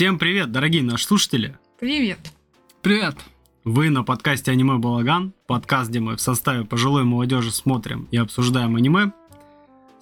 [0.00, 1.58] Всем привет, дорогие наши слушатели!
[1.78, 2.32] Привет.
[2.80, 3.16] Привет.
[3.64, 8.76] Вы на подкасте «Аниме Балаган», подкаст, где мы в составе пожилой молодежи смотрим и обсуждаем
[8.76, 9.12] аниме.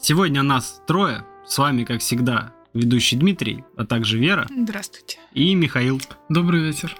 [0.00, 5.18] Сегодня нас трое, с вами, как всегда, ведущий Дмитрий, а также Вера Здравствуйте.
[5.32, 6.00] и Михаил.
[6.28, 6.94] Добрый вечер.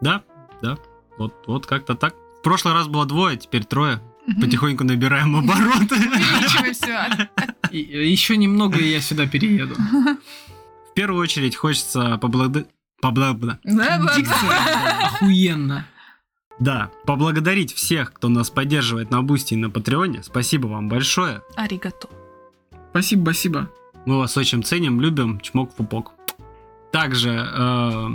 [0.00, 0.22] Да,
[0.62, 0.78] да,
[1.16, 2.14] вот, вот как-то так.
[2.14, 4.00] В прошлый раз было двое, теперь трое.
[4.40, 5.96] Потихоньку набираем обороты.
[5.96, 7.28] Увеличиваемся.
[7.70, 9.74] И- еще немного, и я сюда перееду.
[9.74, 12.68] В первую очередь хочется поблагодарить...
[13.02, 14.18] Да, да.
[15.06, 15.86] Охуенно.
[16.58, 20.22] Да, поблагодарить всех, кто нас поддерживает на Бусти и на Патреоне.
[20.24, 21.42] Спасибо вам большое.
[21.54, 22.08] ありがとう.
[22.90, 23.70] Спасибо, спасибо.
[24.06, 26.12] Мы вас очень ценим, любим, чмок в пупок.
[26.90, 28.06] Также э,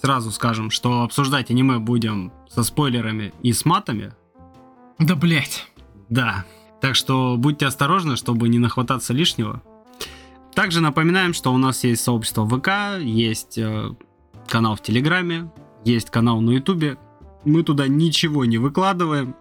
[0.00, 4.14] сразу скажем, что обсуждать аниме будем со спойлерами и с матами.
[4.98, 5.66] Да, блять.
[6.08, 6.44] Да.
[6.80, 9.62] Так что будьте осторожны, чтобы не нахвататься лишнего.
[10.54, 13.94] Также напоминаем, что у нас есть сообщество ВК, есть э,
[14.48, 15.50] канал в Телеграме,
[15.84, 16.98] есть канал на Ютубе.
[17.44, 19.34] Мы туда ничего не выкладываем.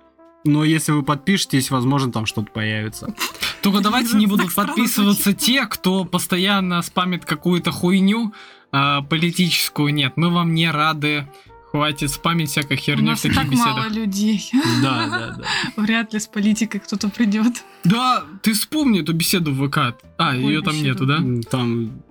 [0.45, 3.13] Но если вы подпишетесь, возможно, там что-то появится.
[3.61, 8.33] Только давайте не будут подписываться те, кто постоянно спамит какую-то хуйню
[8.71, 9.93] а, политическую.
[9.93, 11.27] Нет, мы вам не рады.
[11.71, 13.91] Хватит спамить всякой У херню в нас так мало беседах.
[13.91, 14.51] людей.
[14.81, 15.43] Да, да, да.
[15.81, 17.63] Вряд ли с политикой кто-то придет.
[17.83, 19.77] Да, ты вспомни эту беседу в ВК.
[19.77, 19.93] А,
[20.33, 21.05] Какую ее там беседу?
[21.05, 21.49] нету, да?
[21.51, 22.01] Там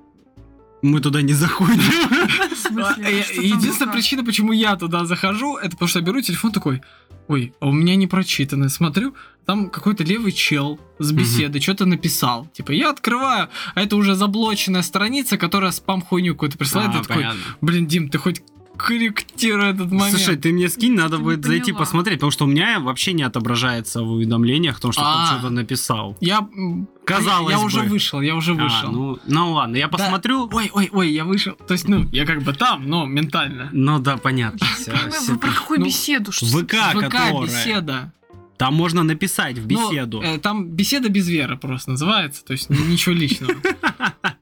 [0.81, 1.81] мы туда не заходим.
[2.57, 6.53] Смысле, А, там Единственная причина, почему я туда захожу, это потому что я беру телефон
[6.53, 6.83] такой,
[7.27, 8.69] ой, а у меня не прочитано.
[8.69, 9.15] Смотрю,
[9.45, 12.47] там какой-то левый чел с беседы что-то написал.
[12.53, 16.91] Типа, я открываю, а это уже заблоченная страница, которая спам-хуйню какую-то присылает.
[16.95, 17.27] А, такой,
[17.61, 18.41] блин, Дим, ты хоть
[18.79, 20.17] корректируй этот момент.
[20.17, 21.79] Слушай, ты мне скинь, надо будет зайти поняла.
[21.81, 25.27] посмотреть, потому что у меня вообще не отображается в уведомлениях о том, что А.
[25.27, 26.17] кто что-то написал.
[26.21, 26.49] Я,
[27.05, 27.87] Казалось я, я уже бы.
[27.89, 28.91] вышел, я уже А, вышел.
[28.93, 29.97] ну, ну ладно, я Да.
[29.99, 30.49] посмотрю.
[30.53, 31.53] Ой, ой, ой, я вышел.
[31.67, 33.69] То есть, ну, я как бы там, но ментально.
[33.73, 34.67] Ну да, понятно.
[34.79, 35.33] всё, Я всё.
[35.33, 36.33] вы про какую Ну, беседу?
[36.33, 37.43] Что ВК, ВК которая.
[37.47, 38.13] беседа.
[38.57, 40.21] Там можно написать в Ну, беседу.
[40.21, 43.55] э, там беседа без веры просто называется, то есть ничего личного.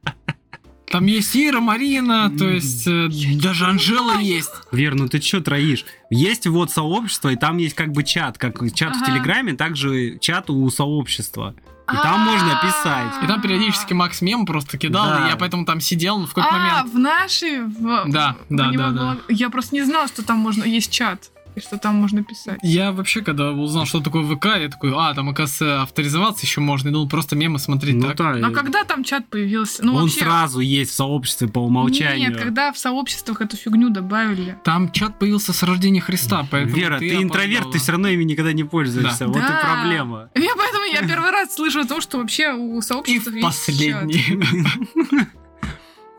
[0.97, 4.51] Там есть Ира, Марина, то есть э, даже Анжела есть.
[4.73, 5.85] Вер, ну ты чё троишь?
[6.09, 9.05] Есть вот сообщество, и там есть как бы чат, как чат в Ага.
[9.13, 11.55] Телеграме, также чат у сообщества.
[11.93, 13.13] И там можно писать.
[13.23, 15.27] И там периодически Макс мем просто кидал, Да.
[15.27, 16.95] и я поэтому там сидел, в какой-то А, момент...
[16.95, 17.61] в нашей...
[17.61, 18.91] в- Да, в да, да, да.
[18.91, 20.65] было- Я просто не знала, что там можно...
[20.65, 21.31] Есть чат.
[21.57, 22.59] И что там можно писать.
[22.63, 26.89] Я вообще, когда узнал, что такое ВК, я такой, а, там, оказывается, авторизоваться еще можно.
[26.89, 28.17] Я думал, просто мемы смотреть Ну так.
[28.19, 29.83] да, Но и- когда там чат появился?
[29.83, 30.21] Ну, он вообще...
[30.21, 32.29] сразу есть в сообществе по умолчанию.
[32.31, 34.59] Нет, когда в сообществах эту фигню добавили.
[34.65, 37.73] Там чат появился с рождения Христа, поэтому Вера, ты, интроверт, опоздала.
[37.73, 39.21] ты все равно ими никогда не пользуешься.
[39.21, 39.27] Да.
[39.29, 39.59] Вот Да.
[39.59, 40.31] и проблема.
[40.35, 43.45] Я поэтому я первый раз слышу о том, что вообще у И сообщества в есть
[43.47, 44.25] последний.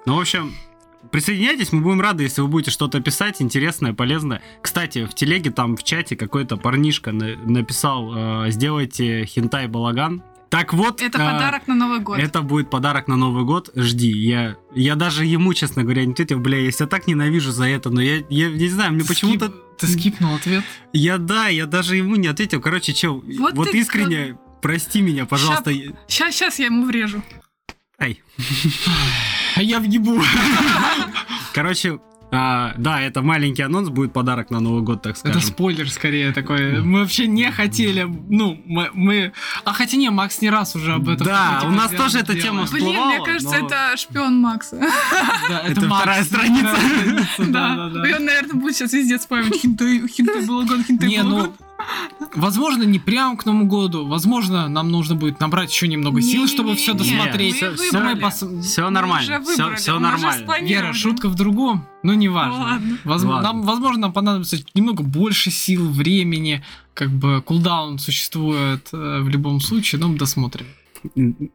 [0.05, 0.53] Ну, в общем,
[1.11, 4.41] присоединяйтесь, мы будем рады, если вы будете что-то писать интересное, полезное.
[4.61, 10.23] Кстати, в телеге, там в чате какой-то парнишка на- написал, э, сделайте хентай балаган.
[10.49, 11.01] Так вот.
[11.01, 12.19] Это э, подарок на Новый год.
[12.19, 13.69] это будет подарок на Новый год.
[13.75, 14.11] Жди.
[14.11, 17.89] Я, я даже ему, честно говоря, не ответил, бля, я себя так ненавижу за это,
[17.89, 19.49] но я, я не знаю, мне почему-то...
[19.77, 20.63] Ты скипнул ответ?
[20.93, 22.61] Я да, я даже ему не ответил.
[22.61, 25.71] Короче, чел, вот, Вот искренне, прости меня, пожалуйста.
[26.07, 27.21] Сейчас, сейчас я ему врежу.
[27.99, 28.21] Ай.
[29.57, 30.21] А я въебу.
[31.53, 31.99] Короче,
[32.31, 35.41] а, да, это маленький анонс, будет подарок на Новый год, так Это скажем.
[35.41, 36.81] спойлер скорее такой.
[36.81, 38.89] Мы вообще не хотели, ну, мы...
[38.93, 39.31] мы-
[39.63, 41.25] А хотя не, Макс не раз уже об этом.
[41.25, 44.77] Да, у нас тоже эта тема Блин, мне кажется, но- это шпион Макса.
[45.49, 46.75] Да, Это Макс, вторая страница.
[47.39, 48.17] Да, да, И да.
[48.17, 51.53] он, наверное, будет сейчас везде спамить хинтай, хинтай балаган, хинтай Не, ну, балаган.
[52.35, 54.05] Возможно, не прям к Новому году.
[54.07, 57.61] Возможно, нам нужно будет набрать еще немного сил, чтобы все не, досмотреть.
[57.61, 59.41] Мы пос- Все нормально,
[59.75, 60.55] все, нормально.
[60.61, 62.57] Вера, шутка в другом, но не важно.
[62.57, 62.97] Ну ладно.
[63.03, 66.63] Возможно, нам, возможно, нам понадобится немного больше сил, времени.
[66.93, 70.65] Как бы кулдаун существует э, в любом случае, но мы досмотрим.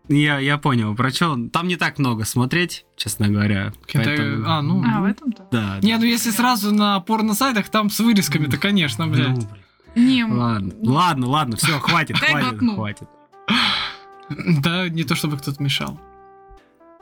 [0.08, 1.36] Я, я понял, про чё.
[1.52, 3.72] Там не так много смотреть, честно говоря.
[3.92, 4.84] Это- поэтому- а, ну.
[4.86, 5.48] А, в этом-то?
[5.50, 5.78] Да.
[5.82, 9.36] Не, ну если сразу на порно-сайтах, там с вырезками-то, конечно, блядь.
[9.36, 9.48] Ну,
[9.94, 13.08] Не, ладно, ладно, ладно, все, хватит, хватит, хватит.
[14.60, 15.98] Да, не то чтобы кто-то мешал.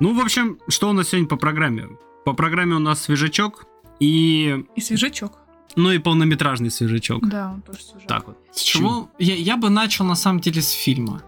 [0.01, 1.89] Ну, в общем, что у нас сегодня по программе?
[2.25, 3.67] По программе у нас свежачок
[4.01, 5.39] и, и свежачок.
[5.77, 7.27] ну и полнометражный свежачок.
[7.29, 8.09] Да, он тоже свежак.
[8.09, 8.39] Так вот.
[8.53, 9.11] С чего?
[9.19, 11.23] Я, я бы начал, на самом деле, с фильма.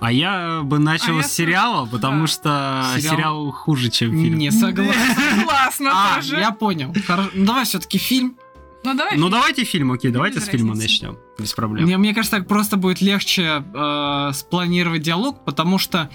[0.00, 2.26] А я бы начал А с сериала, слышу, потому да.
[2.26, 3.50] что Сериал- сериал...
[3.52, 4.38] хуже, чем фильм.
[4.38, 4.94] Не согласен.
[5.40, 6.36] Согласна тоже.
[6.36, 6.94] я понял.
[7.34, 8.36] Ну давай все-таки фильм.
[8.84, 9.16] Ну давай.
[9.16, 10.88] Ну давайте фильм, окей, давайте Без с фильма разницы.
[11.04, 11.18] начнем.
[11.38, 11.84] Без проблем.
[11.84, 16.10] Мне, мне кажется, так просто будет легче э, спланировать диалог, потому что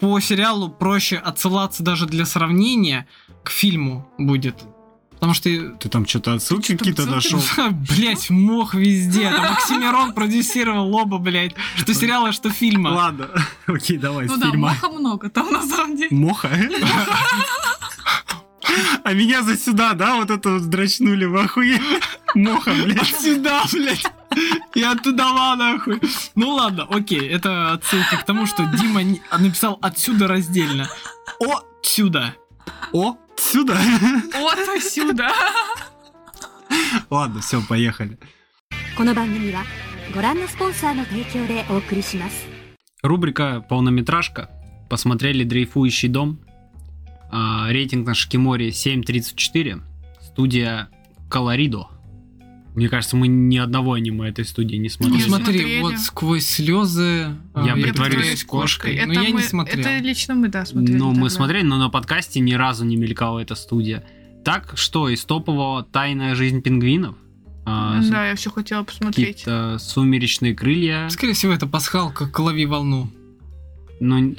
[0.00, 3.06] по сериалу проще отсылаться даже для сравнения
[3.42, 4.56] к фильму будет.
[5.14, 7.42] Потому что Ты там что-то отсылки какие-то нашел?
[7.96, 9.28] Блять, мох везде.
[9.32, 11.56] Там Оксимирон продюсировал оба, блять.
[11.74, 12.90] Что сериала, что фильма.
[12.90, 13.28] Ладно,
[13.66, 14.68] окей, давай, Ну с да, фильма.
[14.68, 16.14] моха много там на самом деле.
[16.16, 16.48] Моха?
[19.04, 22.00] А меня за сюда, да, вот это вот дрочнули, вы охуели?
[22.34, 23.06] Моха, блядь.
[23.06, 24.04] Сюда, блядь.
[24.74, 26.00] Я туда нахуй.
[26.34, 29.02] Ну ладно, окей, это отсылка к тому, что Дима
[29.38, 30.88] написал отсюда раздельно.
[31.40, 32.34] Отсюда.
[32.92, 33.78] Отсюда.
[34.76, 35.30] Отсюда.
[37.10, 38.18] Ладно, все, поехали.
[43.02, 44.50] Рубрика «Полнометражка».
[44.90, 46.40] Посмотрели «Дрейфующий дом»,
[47.30, 49.82] а, рейтинг на Шикиморе 7.34.
[50.22, 50.88] Студия
[51.28, 51.88] «Колоридо».
[52.74, 55.20] Мне кажется, мы ни одного аниме этой студии не Не смотрели.
[55.22, 55.80] Смотри, смотрели.
[55.80, 57.26] вот сквозь слезы.
[57.54, 59.04] а, Я притворюсь притворюсь кошкой.
[59.04, 59.80] Но я мы- не смотрел.
[59.80, 60.96] Это лично мы, да, смотрели.
[60.96, 64.04] Ну, мы смотрели, но на подкасте ни разу не мелькала эта студия.
[64.44, 67.16] Так что из топового «Тайная жизнь пингвинов»,
[67.66, 69.44] а, Да, я все хотела посмотреть.
[69.78, 73.10] «Сумеречные крылья», Скорее всего, это пасхалка к лови волну.
[73.98, 74.36] Ну,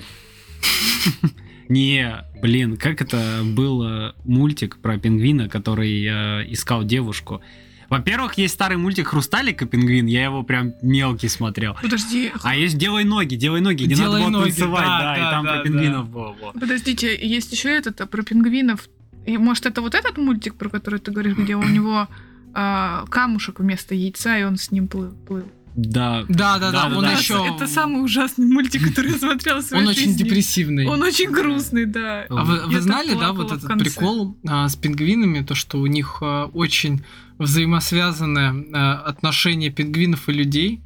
[1.70, 7.42] не, блин, как это был э, мультик про пингвина, который э, искал девушку.
[7.90, 11.76] Во-первых, есть старый мультик «Хрусталик и пингвин», я его прям мелкий смотрел.
[11.82, 15.18] Подожди, А есть «Делай ноги», «Делай ноги», где «Делай надо было ноги», танцевать, да, да,
[15.18, 16.36] и да, там да, про пингвинов было.
[16.40, 16.52] во.
[16.54, 18.90] подождите, есть еще этот а, про пингвинов.
[19.26, 22.08] И может это вот этот мультик, про который ты говоришь, где у него
[22.54, 25.12] а, камушек вместо яйца, и он с ним плыл.
[25.28, 25.46] плыл.
[25.76, 26.86] Да, Да, да, да.
[26.88, 27.12] Он Да-да-да.
[27.12, 27.56] еще.
[27.56, 30.24] Это самый ужасный мультик, который я смотрела в своей Он очень жизни.
[30.24, 30.86] депрессивный.
[30.88, 32.26] Он очень грустный, да.
[32.30, 36.18] А вы, вы знали, да, вот этот прикол а, с пингвинами, то, что у них
[36.22, 37.04] а, очень
[37.38, 40.82] взаимосвязаны а, отношения пингвинов и людей,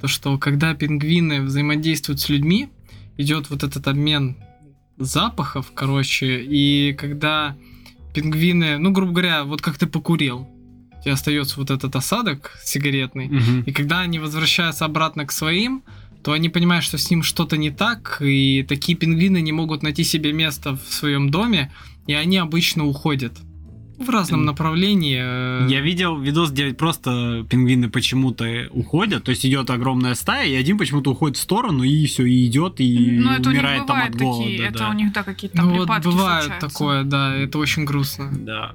[0.00, 2.68] то, что когда пингвины взаимодействуют с людьми,
[3.18, 4.36] идет вот этот обмен
[4.96, 7.56] запахов, короче, и когда
[8.14, 10.48] пингвины, ну, грубо говоря, вот как ты покурил,
[11.04, 13.62] тебя остается вот этот осадок сигаретный, Мгм.
[13.62, 15.82] и когда они возвращаются обратно к своим,
[16.22, 20.04] то они понимают, что с ним что-то не так, и такие пингвины не могут найти
[20.04, 21.72] себе место в своем доме,
[22.06, 23.32] и они обычно уходят
[23.98, 25.18] в разном направлении.
[25.20, 30.54] э, Я видел видос, где просто пингвины почему-то уходят, то есть идет огромная стая, и
[30.54, 33.86] один почему-то уходит в сторону, и все, и идет, и Ну, это у них умирает
[33.86, 34.42] там от голода.
[34.44, 34.90] такие, это да.
[34.90, 36.04] у них, да, какие-то там Ну вот бывает
[36.44, 36.68] случаются.
[36.68, 38.30] такое, да, это очень грустно.
[38.32, 38.72] Да.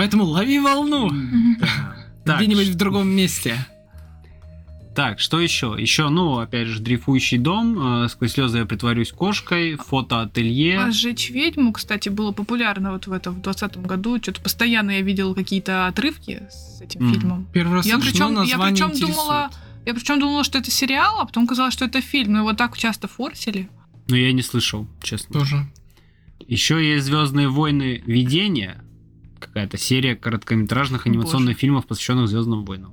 [0.00, 1.10] Поэтому лови волну.
[2.24, 3.66] Так, где-нибудь в другом месте.
[4.94, 5.76] Так, что еще?
[5.78, 10.90] Еще, ну, опять же, дрейфующий дом, э, сквозь слезы я притворюсь кошкой, фотоателье.
[10.90, 14.16] «Сжечь ведьму», кстати, было популярно вот в этом, в 2020 году.
[14.22, 17.14] Что-то постоянно я видела какие-то отрывки с этим Мгм.
[17.14, 17.46] фильмом.
[17.52, 19.50] Первый раз Я слышу, причем, но я причем думала,
[19.84, 22.32] я причем думала, что это сериал, а потом казалось, что это фильм.
[22.32, 23.68] Но его так часто форсили.
[24.08, 25.40] Но я не слышал, честно.
[25.40, 25.70] Тоже.
[26.48, 28.82] Еще есть Звездные войны Видения,
[29.40, 32.92] какая-то серия короткометражных анимационных фильмов, посвященных Звездным войнам.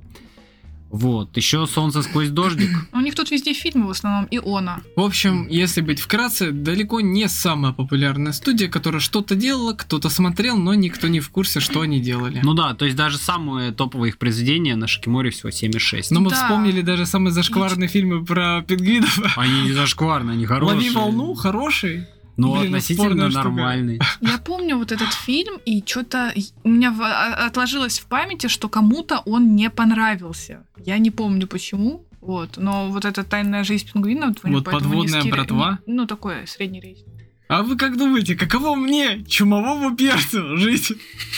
[0.90, 1.36] Вот.
[1.36, 2.70] Еще Солнце сквозь дождик.
[2.94, 4.80] У них тут везде фильмы в основном, и она.
[4.96, 10.56] В общем, если быть вкратце, далеко не самая популярная студия, которая что-то делала, кто-то смотрел,
[10.58, 12.40] но никто не в курсе, что они делали.
[12.42, 16.08] Ну да, то есть даже самые топовые их произведения на Шикиморе всего 7,6.
[16.12, 16.38] Но мы Да.
[16.38, 19.38] вспомнили даже самые зашкварные фильмы про пингвинов.
[19.38, 20.76] Они не зашкварные, они хорошие.
[20.78, 22.06] Лови волну, хороший.
[22.38, 23.44] Ну, Блин, относительно спорная штука.
[23.50, 24.00] нормальный.
[24.22, 28.70] Я помню вот этот фильм, и что-то у меня в- а- отложилось в памяти, что
[28.70, 30.64] кому-то он не понравился.
[30.86, 32.06] Я не помню почему.
[32.22, 35.80] Вот, но вот эта тайная жизнь пингвина, вот, подводная низкий ре- братва?
[35.88, 37.08] Ну, такое, средний рейтинг.
[37.48, 40.92] А вы как думаете, каково мне, чумовому перцу, жить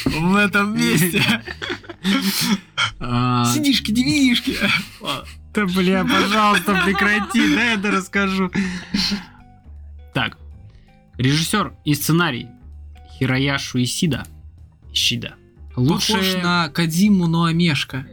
[0.05, 1.23] в этом месте?
[2.99, 4.57] А, Сидишки, девишки.
[5.53, 8.51] Да, бля, пожалуйста, прекрати, дай я это расскажу.
[10.13, 10.37] Так,
[11.19, 12.47] режиссер и сценарий
[13.17, 14.25] Хирояшу Исида.
[14.93, 15.35] Исида.
[15.75, 18.05] Похож Лучшие, на Кадиму, но Амешка.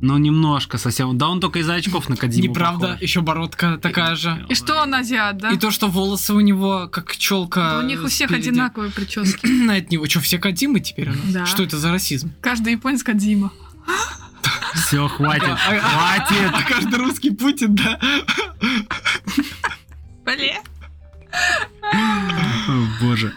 [0.00, 1.16] но немножко совсем.
[1.16, 3.02] Да он только из очков на Кадзиму Неправда, похож.
[3.02, 4.44] еще бородка такая же.
[4.48, 5.50] И что он азиат, да?
[5.52, 7.72] И то, что волосы у него как челка.
[7.74, 8.48] Да у них у всех спереди.
[8.48, 9.46] одинаковые прически.
[9.66, 11.20] На от него что, все Кадимы теперь у нас?
[11.32, 11.46] Да.
[11.46, 12.32] Что это за расизм?
[12.40, 13.52] Каждый японец Кадзима.
[14.74, 16.66] Все, хватит, А хватит.
[16.68, 17.98] каждый русский Путин, да?
[20.24, 20.56] Блин.
[23.00, 23.32] Боже.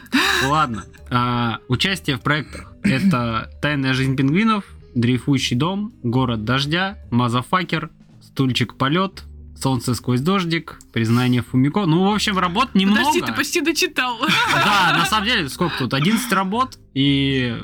[0.46, 0.86] Ладно.
[1.10, 2.74] А, участие в проектах.
[2.84, 4.64] Это «Тайная жизнь пингвинов»,
[4.96, 7.90] «Дрейфующий дом», «Город дождя», «Мазафакер»,
[8.22, 9.24] «Стульчик полет»,
[9.58, 11.86] «Солнце сквозь дождик», «Признание Фумико».
[11.86, 13.02] Ну, в общем, работ немного.
[13.02, 14.18] Подожди, ты почти дочитал.
[14.54, 15.94] Да, на самом деле, сколько тут?
[15.94, 17.58] 11 работ, и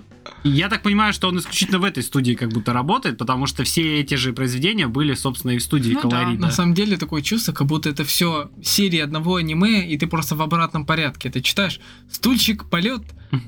[0.47, 3.99] Я так понимаю, что он исключительно в этой студии как будто работает, потому что все
[3.99, 6.09] эти же произведения были, собственно, и в студии Ну да.
[6.09, 6.39] Колорида.
[6.41, 10.35] На самом деле такое чувство, как будто это все серия одного аниме, и ты просто
[10.35, 11.31] в обратном порядке.
[11.31, 11.79] Ты читаешь
[12.11, 13.01] стульчик, полет,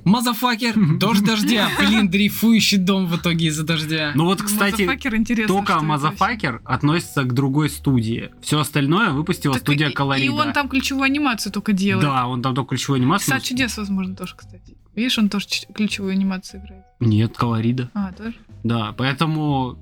[0.06, 4.12] мазафакер, дождь дождя, блин, дрейфующий дом в итоге из-за дождя.
[4.16, 8.32] Ну вот, кстати, Motherfucker, только это Motherfucker относится к другой студии.
[8.42, 10.26] Все остальное выпустила студия Так и- Colorido.
[10.26, 12.08] И он там ключевую анимацию только делает.
[12.08, 13.36] Да, он там только ключевую анимацию.
[13.36, 14.77] Сад чудес, возможно, тоже, кстати.
[14.98, 16.84] Видишь, он тоже ключевую анимацию играет.
[17.00, 17.90] Нет, Colorido.
[17.94, 18.34] А, тоже?
[18.64, 19.78] Да, поэтому,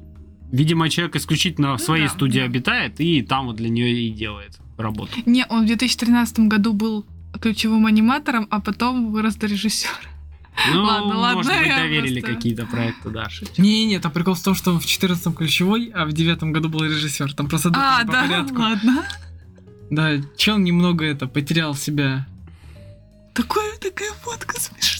[0.52, 2.46] видимо, человек исключительно в Ну своей да, студии да.
[2.46, 5.12] обитает, и там вот для нее и делает работу.
[5.26, 7.06] Не, он в 2013 году был
[7.42, 9.94] ключевым аниматором, а потом вырос до режиссера.
[10.74, 13.28] Ну, Ладно, ладно, может быть, доверили просто- какие-то проекты, да.
[13.58, 16.84] Не-не, там прикол в том, что он в 14-м ключевой, а в 9 году был
[16.84, 17.34] режиссер.
[17.34, 18.56] Там просто А, даты по да, порядку.
[18.62, 19.06] ладно.
[19.92, 22.28] Да, чел немного это потерял себя.
[23.34, 24.95] Такое, такая фотка смешная.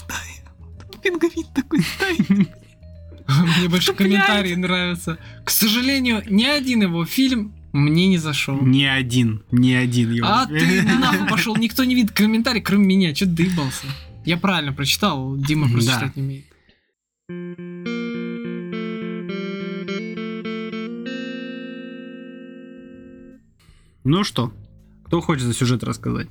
[1.06, 2.28] Пингвин такой стоит.
[2.28, 5.18] Мне больше комментарии нравятся.
[5.44, 8.60] К сожалению, ни один его фильм мне не зашел.
[8.60, 10.26] Ни один, ни один его.
[10.26, 13.14] А ты нахуй пошел, никто не видит комментарий, кроме меня.
[13.14, 13.86] Че ты доебался?
[14.24, 15.96] Я правильно прочитал, Дима просто Да.
[16.00, 16.44] читать не умеет.
[24.04, 24.52] Ну что,
[25.04, 26.28] кто хочет за сюжет рассказать?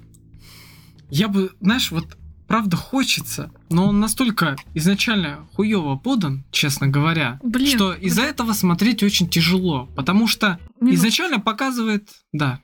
[1.09, 2.17] Я бы, знаешь, вот
[2.47, 9.03] правда хочется, но он настолько изначально хуево подан, честно говоря, Блин, что из-за этого смотреть
[9.03, 10.95] очень тяжело, потому что Минут.
[10.95, 12.61] изначально показывает, да,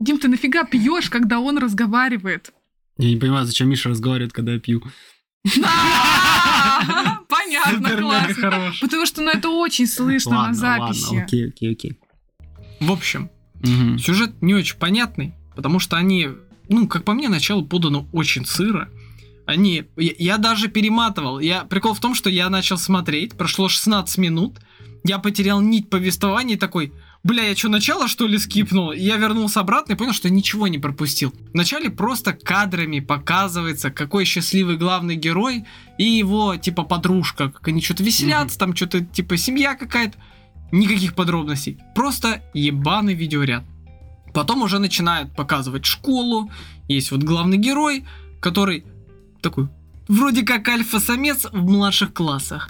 [0.00, 2.52] Дим, ты нафига пьешь, когда он разговаривает?
[2.98, 4.82] Я не понимаю, зачем Миша разговаривает, когда я пью.
[6.84, 8.72] А, Понятно, классно.
[8.80, 11.04] Потому что ну, это очень слышно на записи.
[11.04, 11.98] ладно, окей, окей, окей.
[12.80, 13.30] В общем,
[13.98, 16.28] сюжет не очень понятный, потому что они,
[16.68, 18.88] ну, как по мне, начало подано очень сыро.
[19.46, 21.38] Они, я, я даже перематывал.
[21.38, 24.58] Я, прикол в том, что я начал смотреть, прошло 16 минут,
[25.04, 26.92] я потерял нить повествования и такой,
[27.24, 28.92] бля, я что, начало что ли скипнул?
[28.92, 31.34] Я вернулся обратно и понял, что я ничего не пропустил.
[31.52, 35.64] Вначале просто кадрами показывается, какой счастливый главный герой
[35.98, 40.16] и его, типа, подружка, как они что-то веселятся, там что-то, типа, семья какая-то.
[40.70, 41.78] Никаких подробностей.
[41.94, 43.62] Просто ебаный видеоряд.
[44.32, 46.50] Потом уже начинают показывать школу.
[46.88, 48.06] Есть вот главный герой,
[48.40, 48.84] который
[49.42, 49.68] такой
[50.08, 52.68] вроде как альфа-самец в младших классах.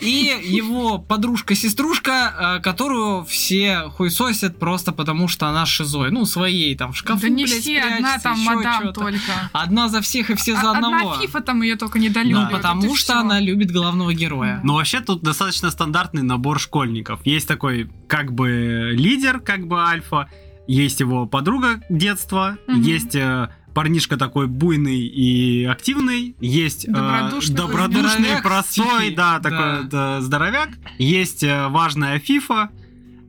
[0.00, 6.10] И его подружка-сеструшка, э, которую все хуесосят просто потому, что она шизой.
[6.10, 9.00] Ну, своей там в шкафу, Да не блядь, все, одна там мадам чё-то.
[9.00, 9.50] только.
[9.52, 11.12] Одна за всех и все за А- одного.
[11.12, 12.50] Одна фифа там ее только недолюбит.
[12.50, 14.60] Ну, потому что она любит главного героя.
[14.62, 17.20] Ну, вообще, тут достаточно стандартный набор школьников.
[17.24, 20.28] Есть такой, как бы, лидер, как бы альфа,
[20.66, 22.82] есть его подруга детства, Мгм.
[22.82, 29.38] есть э, парнишка такой буйный и активный, есть э, Добродушный, добродушный, здоровяк, простой, тихий, да,
[29.38, 29.50] да.
[29.50, 32.70] такой да, здоровяк, есть э, важная фифа,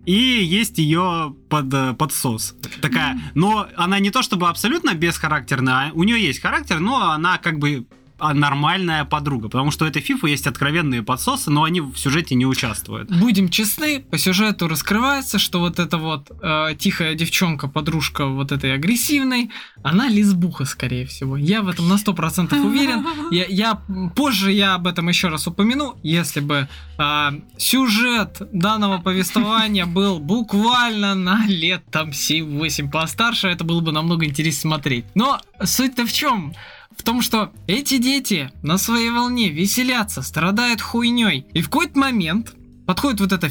[0.06, 2.56] и есть ее под, э, подсос.
[2.82, 7.38] Такая, но она не то чтобы абсолютно бесхарактерная, а у нее есть характер, но она
[7.40, 7.88] как бы
[8.20, 12.46] нормальная подруга, потому что у этой фифы есть откровенные подсосы, но они в сюжете не
[12.46, 13.10] участвуют.
[13.10, 18.74] Будем честны, по сюжету раскрывается, что вот эта вот э, тихая девчонка, подружка вот этой
[18.74, 19.52] агрессивной,
[19.84, 21.38] она лесбуха, скорее всего.
[21.38, 23.06] Я в этом на 100% уверен.
[23.32, 23.82] Я, я
[24.16, 26.68] позже я об этом еще раз упомяну, если бы
[26.98, 34.26] а, сюжет данного повествования был буквально на лет там 7-8 постарше, это было бы намного
[34.26, 35.06] интереснее смотреть.
[35.16, 36.54] Но суть-то в чем?
[36.98, 41.46] В том, что эти дети на своей волне веселятся, страдают хуйней.
[41.54, 42.54] И в какой-то момент
[42.88, 43.50] подходит вот эта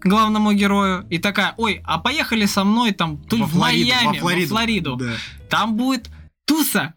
[0.00, 4.18] к главному герою и такая, ой, а поехали со мной там то ли в Майами,
[4.18, 4.96] во Флориду.
[4.96, 5.14] Да.
[5.50, 6.08] Там будет
[6.44, 6.94] туса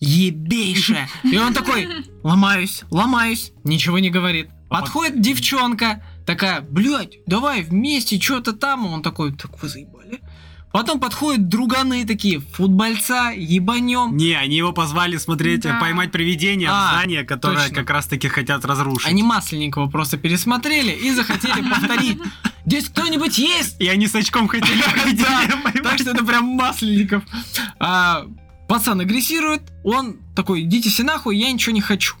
[0.00, 1.08] ебейшая.
[1.22, 1.88] И он такой,
[2.22, 4.48] ломаюсь, ломаюсь, ничего не говорит.
[4.68, 8.86] Подходит девчонка, такая, блядь, давай вместе, что-то там.
[8.86, 10.20] Он такой, так вы заебали.
[10.74, 14.16] Потом подходят друганы такие, футбольца, ебанем.
[14.16, 15.78] Не, они его позвали смотреть, Да.
[15.78, 17.74] поймать привидение А, в здание, которое точно.
[17.76, 19.06] как раз таки хотят разрушить.
[19.08, 22.18] Они Масленникова просто пересмотрели и захотели повторить.
[22.66, 23.80] Здесь кто-нибудь есть?
[23.80, 27.22] И они с очком хотели привидение Так что это прям Масленников.
[27.78, 28.24] А,
[28.68, 32.16] пацан агрессирует, он такой, идите все нахуй, я ничего не хочу.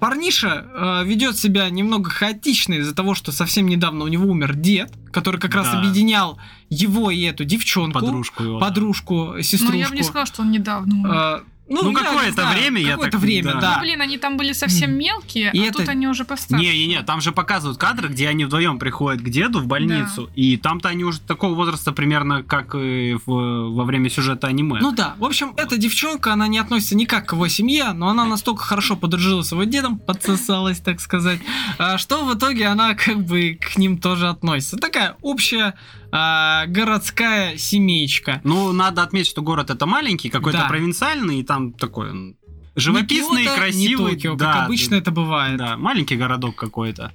[0.00, 4.92] Парниша э, ведет себя немного хаотично из-за того, что совсем недавно у него умер дед,
[5.12, 5.78] который как раз Да.
[5.78, 6.38] объединял
[6.70, 8.58] его и эту девчонку, Подружку его.
[8.58, 8.66] да.
[8.66, 9.72] подружку, сеструшку.
[9.74, 11.12] Ну, я бы не сказала, что он недавно умер.
[11.12, 11.40] Э,
[11.70, 13.60] Ну, я какое-то время, я Какое-то так- время, да.
[13.60, 13.74] да.
[13.76, 16.62] Ну, блин, они там были совсем мелкие, И а это- тут они уже постарше.
[16.64, 20.88] Не-не-не, там же показывают кадры, где они вдвоем приходят к деду в больницу, и там-то
[20.88, 24.80] они уже такого возраста примерно, как и в- во время сюжета аниме.
[24.80, 28.24] Ну да, в общем, эта девчонка, она не относится никак к его семье, но она
[28.24, 31.38] настолько хорошо подружилась с его дедом, подсосалась, так сказать,
[31.78, 34.76] а, что в итоге она как бы к ним тоже относится.
[34.76, 35.74] Такая общая
[36.12, 38.40] а, городская семейка.
[38.44, 40.68] Ну, надо отметить, что город это маленький, какой-то Да.
[40.68, 42.36] провинциальный, и там такой
[42.76, 44.12] живописный, Киото, красивый.
[44.12, 45.58] ни Токио, да, как обычно это бывает.
[45.58, 47.12] Да, маленький городок какой-то.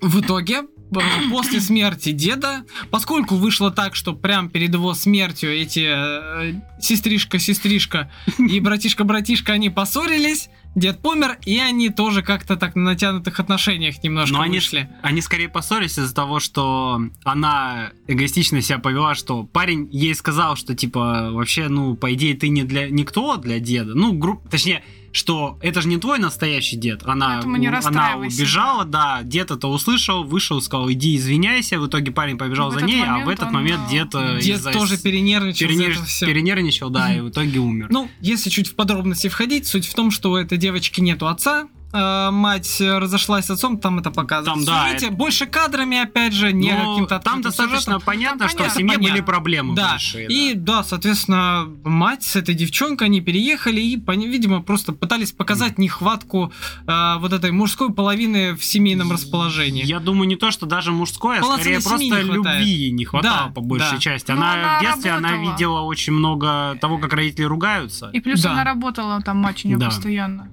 [0.00, 0.62] В итоге,
[0.94, 8.10] э, после смерти деда, поскольку вышло так, что прям перед его смертью эти э, сестришка-сестришка
[8.38, 14.36] и братишка-братишка, они поссорились, дед помер, и они тоже как-то так на натянутых отношениях немножко
[14.36, 14.88] Но они, вышли.
[15.02, 20.74] они скорее поссорились из-за того, что она эгоистично себя повела, что парень ей сказал, что
[20.74, 23.94] типа вообще, ну, по идее, ты не для никто для деда.
[23.94, 24.42] Ну, гру...
[24.50, 27.02] точнее, что это же не твой настоящий дед.
[27.04, 31.78] Она, не она убежала, да, дед это услышал, вышел, сказал, иди извиняйся.
[31.78, 34.62] В итоге парень побежал за ней, а в этот он, момент э, дед, э, Дед
[34.72, 35.68] тоже перенервничал.
[35.68, 36.26] из-за перенер- этого всё.
[36.26, 37.88] перенервничал, да, и в итоге умер.
[37.90, 41.68] Ну, если чуть в подробности входить, суть в том, что у этой девочки нету отца,
[41.92, 44.52] э, мать разошлась с отцом, там это показывается.
[44.52, 45.10] Там, в да, сюжете.
[45.10, 48.02] Больше кадрами, опять же, не Но каким-то там достаточно сюжетом.
[48.04, 49.24] понятно, Там что в понятно, семье были понятно.
[49.26, 50.26] проблемы Да, большие.
[50.28, 56.52] и да, соответственно, мать с этой девчонкой, они переехали и, видимо, просто пытались показать нехватку
[56.86, 59.84] э, вот этой мужской половины в семейном расположении.
[59.84, 63.46] Я думаю, не то, что даже мужской, а Полноценной скорее просто не любви не хватало
[63.48, 63.98] Да, по большей да.
[63.98, 64.30] части.
[64.30, 65.52] Ну, Она, она в детстве она работала.
[65.52, 68.10] видела очень много того, как родители ругаются.
[68.12, 68.52] И плюс Да.
[68.52, 69.86] она работала, там мать у нее Да.
[69.86, 70.48] постоянно.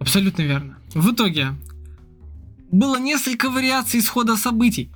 [0.00, 0.76] Абсолютно верно.
[0.94, 1.54] В итоге
[2.72, 4.90] было несколько вариаций исхода событий.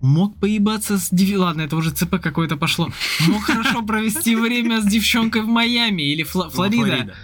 [0.00, 1.38] Мог поебаться с дев...
[1.38, 2.90] Ладно, это уже ЦП какое-то пошло.
[3.28, 7.14] Мог хорошо провести время с девчонкой в Майами или Ну, Флорида.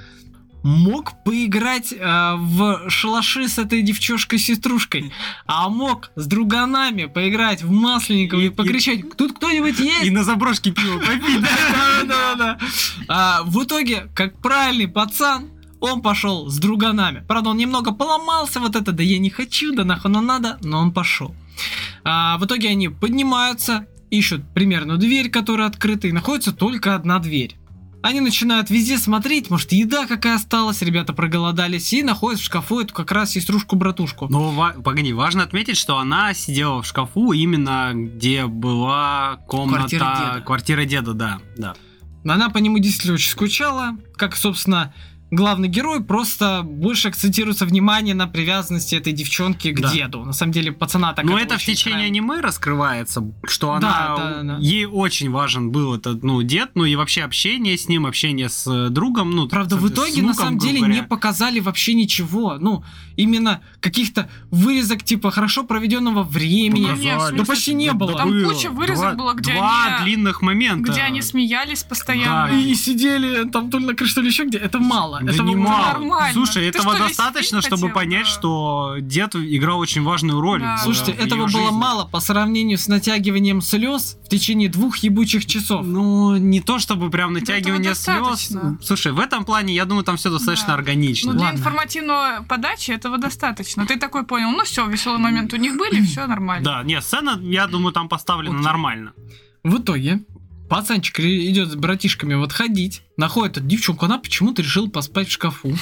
[0.62, 5.12] Мог поиграть э, в шалаши с этой девчушкой-сеструшкой.
[5.46, 10.22] А мог с друганами поиграть в Масленникова и, И- покричать «Тут кто-нибудь есть?» И на
[10.24, 11.40] заброшке пиво попить.
[11.40, 12.58] Да, да, да.
[13.08, 15.48] А, В итоге, как правильный пацан,
[15.80, 17.24] он пошел с друганами.
[17.26, 20.80] Правда, он немного поломался, вот это, да я не хочу, да нахуй оно надо, но
[20.80, 21.34] он пошел.
[22.04, 27.56] А, в итоге они поднимаются, ищут примерную дверь, которая открыта, и находится только одна дверь.
[28.00, 32.94] Они начинают везде смотреть, может, еда какая осталась, ребята проголодались, и находят в шкафу эту
[32.94, 34.28] как раз сеструшку-братушку.
[34.30, 39.78] Но, ва- погоди, важно отметить, что она сидела в шкафу именно где была комната...
[39.78, 40.42] Квартира деда.
[40.46, 41.40] Квартира деда, да.
[41.56, 41.74] да.
[42.24, 44.94] Она по нему действительно очень скучала, как, собственно,
[45.30, 49.92] главный герой, просто больше акцентируется внимание на привязанности этой девчонки к Да.
[49.92, 50.24] деду.
[50.24, 52.20] На самом деле, пацана так Но это в очень течение нравится.
[52.20, 54.56] аниме раскрывается, что Да, она да, да.
[54.58, 58.66] ей очень важен был этот ну дед, ну и вообще общение с ним, общение с
[58.66, 60.94] э, другом, ну Правда, с- в итоге, на внуком, самом грубо деле, говоря.
[60.94, 62.56] не показали вообще ничего.
[62.58, 62.82] Ну,
[63.16, 66.86] именно каких-то вырезок, типа, хорошо проведенного времени.
[66.88, 68.14] Ну, в Да почти не было.
[68.16, 70.90] Там куча вырезок Два- было, где два они- длинных момента.
[70.90, 72.48] Где они смеялись постоянно.
[72.52, 74.58] Да, И сидели там то ли на крыше, то ли еще где.
[74.58, 75.17] Это мало.
[75.22, 75.86] Да это не было- мало.
[75.92, 76.32] нормально.
[76.32, 77.94] Слушай, Ты этого что, достаточно, чтобы хотел?
[77.94, 78.30] понять, Да.
[78.30, 80.60] что дед играл очень важную роль.
[80.60, 80.76] Да.
[80.76, 81.70] в- Слушайте, в этого было жизни.
[81.70, 85.84] мало по сравнению с натягиванием слез в течение двух ебучих часов.
[85.84, 88.18] Ну, не то чтобы прям натягивание слез.
[88.18, 88.78] достаточно.
[88.82, 90.74] Слушай, в этом плане, я думаю, там все достаточно Да.
[90.74, 91.32] органично.
[91.32, 91.58] Ну, для Ладно.
[91.58, 93.86] информативной подачи этого достаточно.
[93.86, 96.64] Ты такой понял, ну все, веселый момент у них были, все нормально.
[96.64, 98.64] Да, нет, сцена, я думаю, там поставлена Окей.
[98.64, 99.12] нормально.
[99.64, 100.20] В итоге
[100.68, 105.74] пацанчик идет с братишками вот ходить, находит эту девчонку, она почему-то решила поспать в шкафу.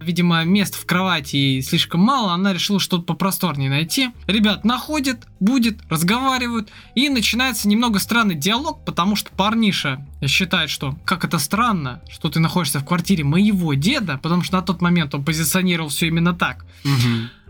[0.00, 4.10] Видимо, мест в кровати слишком мало, она решила что-то попросторнее найти.
[4.26, 11.24] Ребят находят, будет, разговаривают, и начинается немного странный диалог, потому что парниша считает, что как
[11.24, 15.24] это странно, что ты находишься в квартире моего деда, потому что на тот момент он
[15.24, 16.66] позиционировал все именно так.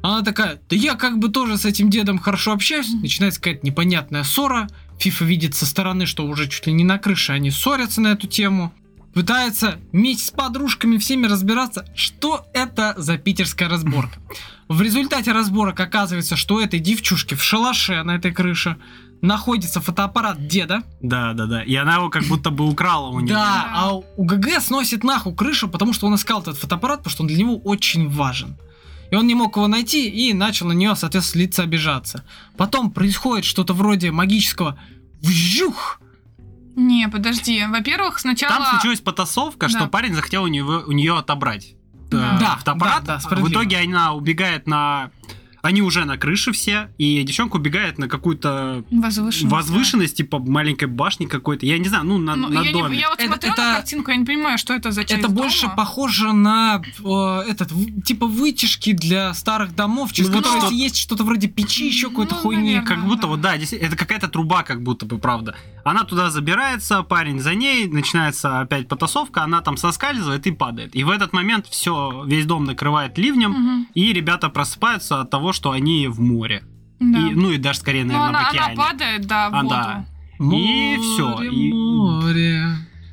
[0.03, 2.93] Она такая, да я как бы тоже с этим дедом хорошо общаюсь.
[3.01, 4.69] Начинается какая-то непонятная ссора.
[5.03, 8.29] Фифа видит со стороны, что уже чуть ли не на крыше они ссорятся на эту
[8.29, 8.73] тему.
[9.13, 14.21] Пытается вместе с подружками всеми разбираться, что это за питерская разборка.
[14.69, 18.77] В результате разборок оказывается, что у этой девчушки в шалаше на этой крыше
[19.23, 20.85] находится фотоаппарат деда.
[21.01, 21.65] Да, да, да.
[21.65, 23.35] И она его как будто бы украла у него.
[23.35, 27.23] Да, а у ГГ сносит нахуй крышу, потому что он искал этот фотоаппарат, потому что
[27.25, 28.57] он для него очень важен.
[29.13, 32.25] И он не мог его найти и начал на нее, соответственно, слиться обижаться.
[32.57, 34.79] Потом происходит что-то вроде магического
[35.21, 36.01] вжух.
[36.77, 37.63] Не, подожди.
[37.67, 38.57] Во-первых, сначала...
[38.57, 39.87] Там случилась потасовка, что Да.
[39.89, 41.75] парень захотел у нее, у нее отобрать.
[42.11, 42.37] Да.
[42.37, 43.05] э, Да, фотоаппарат.
[43.05, 45.11] да, да, в итоге она убегает на
[45.63, 49.45] Они уже на крыше все, и девчонка убегает на какую-то Возвышенность.
[49.53, 51.65] возвышенность, типа маленькой башни какой-то.
[51.67, 52.41] Я не знаю, ну, на, да.
[52.41, 52.97] Ну, на я, доме.
[52.97, 55.21] не, я вот Это- смотрю это- на картинку, я не понимаю, что это за часть
[55.23, 55.75] Это больше дома.
[55.77, 60.75] похоже на э, этот в- типа вытяжки для старых домов, через Ну, вот которые что-
[60.75, 62.63] есть что-то вроде печи, еще какой-то Ну, хуйни.
[62.75, 62.87] наверное.
[62.87, 63.29] Как будто да.
[63.29, 65.55] вот, да, действительно, это какая-то труба, как будто бы, правда.
[65.85, 70.97] Она туда забирается, парень за ней, начинается опять потасовка, она там соскальзывает и падает.
[70.97, 73.89] И в этот момент все, весь дом накрывает ливнем, Мгм.
[73.95, 76.63] и ребята просыпаются от того, что они в море.
[77.01, 77.19] Да.
[77.19, 78.77] И, ну и даже скорее, Ну, наверное, она, в она океане.
[78.77, 79.69] падает, да, в А, воду.
[79.75, 80.07] да.
[80.39, 82.67] Море, И всё, и- море.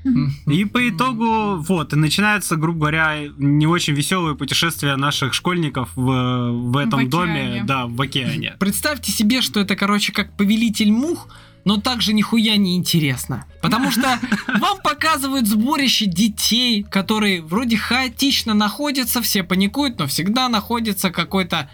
[0.47, 6.51] И по итогу, вот, и начинается, грубо говоря, не очень веселое путешествие наших школьников в,
[6.51, 8.55] в этом В доме, да, в океане.
[8.59, 11.27] Представьте себе, что это, короче, как повелитель мух,
[11.65, 13.45] но также нихуя не интересно.
[13.61, 14.17] Потому что
[14.59, 21.69] вам показывают сборище детей, которые вроде хаотично находятся, все паникуют, но всегда находится какой-то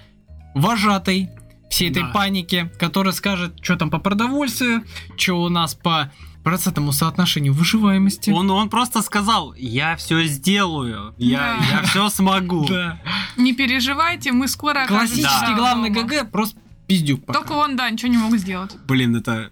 [0.56, 1.30] вожатый
[1.70, 2.10] всей этой Да.
[2.10, 4.84] паники, который скажет, что там по продовольствию,
[5.18, 6.12] что у нас по
[6.44, 8.30] процентному соотношению выживаемости.
[8.30, 11.66] Он, он просто сказал, я все сделаю, я, Да.
[11.78, 12.66] я все смогу.
[12.68, 13.00] Да.
[13.36, 15.56] Не переживайте, мы скоро Классический Да.
[15.56, 15.90] главный.
[15.90, 17.40] ГГ, просто пиздюк пока.
[17.40, 18.76] Только он, да, ничего не мог сделать.
[18.88, 19.52] Блин, это...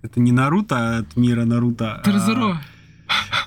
[0.00, 1.96] Это не Наруто от мира Наруто.
[1.96, 2.62] а- Терзеро.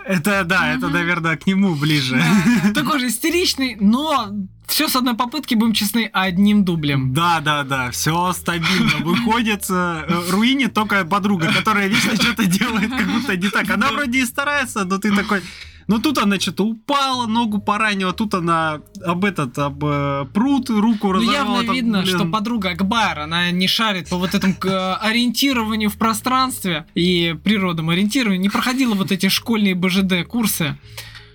[0.06, 2.22] Это, да, это, наверное, к нему ближе.
[2.74, 4.32] Такой же истеричный, но
[4.68, 7.14] все с одной попытки, будем честны, одним дублем.
[7.14, 8.92] Да, да, да, все стабильно.
[9.00, 13.70] Выходит, э, руинит только подруга, которая вечно что-то делает, как будто не так.
[13.70, 15.42] Она вроде и старается, но ты такой...
[15.88, 21.08] Но тут она что-то упала, ногу поранила, тут она об этот, об э, пруд руку
[21.08, 21.34] Ну, разорвала.
[21.34, 22.16] явно там, видно, блин.
[22.16, 27.90] что подруга Акбар, она не шарит по вот этому к, ориентированию в пространстве и природам
[27.90, 30.78] ориентированию, не проходила вот эти школьные БЖД курсы.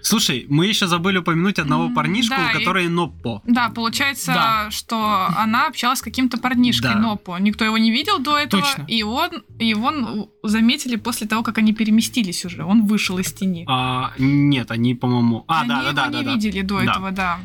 [0.07, 3.43] Слушай, мы еще забыли упомянуть одного парнишку, да, и- который Ноппо.
[3.45, 4.71] Да, получается, Да.
[4.71, 6.99] что она общалась с каким-то парнишкой Да.
[7.01, 7.37] Нопо.
[7.41, 8.63] Никто его не видел до этого.
[8.63, 8.85] Точно.
[8.87, 12.65] И он, и его заметили после того, как они переместились уже.
[12.65, 13.65] Он вышел из тени.
[13.69, 15.45] А, нет, они, по-моему...
[15.49, 16.35] А, они да, его да, да, не да, да.
[16.35, 16.85] видели до Да.
[16.85, 17.39] этого, да.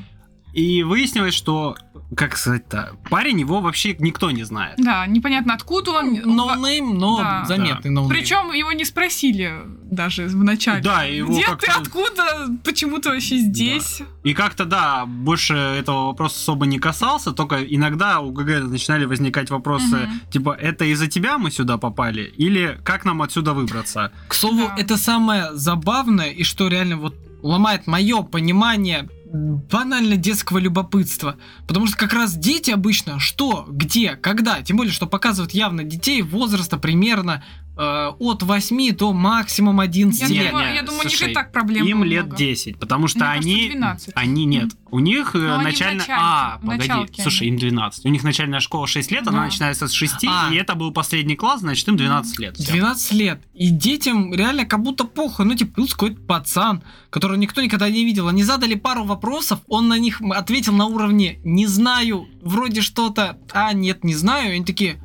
[0.53, 1.75] И выяснилось, что,
[2.15, 4.75] как сказать-то, парень его вообще никто не знает.
[4.77, 6.13] Да, непонятно откуда он.
[6.13, 7.45] No name, но Да.
[7.45, 8.09] заметный no name.
[8.09, 9.53] Причем его не спросили
[9.89, 10.81] даже в начале.
[10.81, 14.01] Да, и его Где ты, откуда, почему ты вообще здесь?
[14.23, 19.49] И как-то, да, больше этого вопроса особо не касался, только иногда у ГГ начинали возникать
[19.49, 20.21] вопросы, Мгм.
[20.31, 22.23] типа, это из-за тебя мы сюда попали?
[22.37, 24.11] Или как нам отсюда выбраться?
[24.27, 24.75] К слову, Да.
[24.77, 31.37] это самое забавное и что реально вот ломает мое понимание банально детского любопытства.
[31.67, 36.21] Потому что как раз дети обычно что, где, когда, тем более, что показывают явно детей
[36.21, 37.43] возраста примерно
[37.77, 40.51] э, от 8 до максимум 11 Я, лет.
[40.51, 42.37] думаю, я думаю, у них слушай, и так проблем Им было лет много.
[42.37, 43.69] 10, потому что Мне кажется, они...
[43.69, 44.11] 12.
[44.15, 44.69] Они нет.
[44.91, 46.03] У них э, Ну, они в начально...
[46.09, 47.51] А, погоди, началке слушай, они.
[47.55, 48.05] им 12.
[48.05, 49.45] У них начальная школа 6 лет, она Да.
[49.45, 50.49] начинается с 6, А.
[50.51, 52.57] и это был последний класс, значит, им 12 лет.
[52.57, 52.73] Всё.
[52.73, 53.41] 12 лет.
[53.53, 55.45] И детям реально как будто похуй.
[55.45, 58.27] Ну, типа, плюс какой-то пацан, которого никто никогда не видел.
[58.27, 59.20] Они задали пару вопросов,
[59.67, 64.51] он на них ответил на уровне «не знаю», вроде что-то «а, нет, не знаю».
[64.51, 65.01] И они такие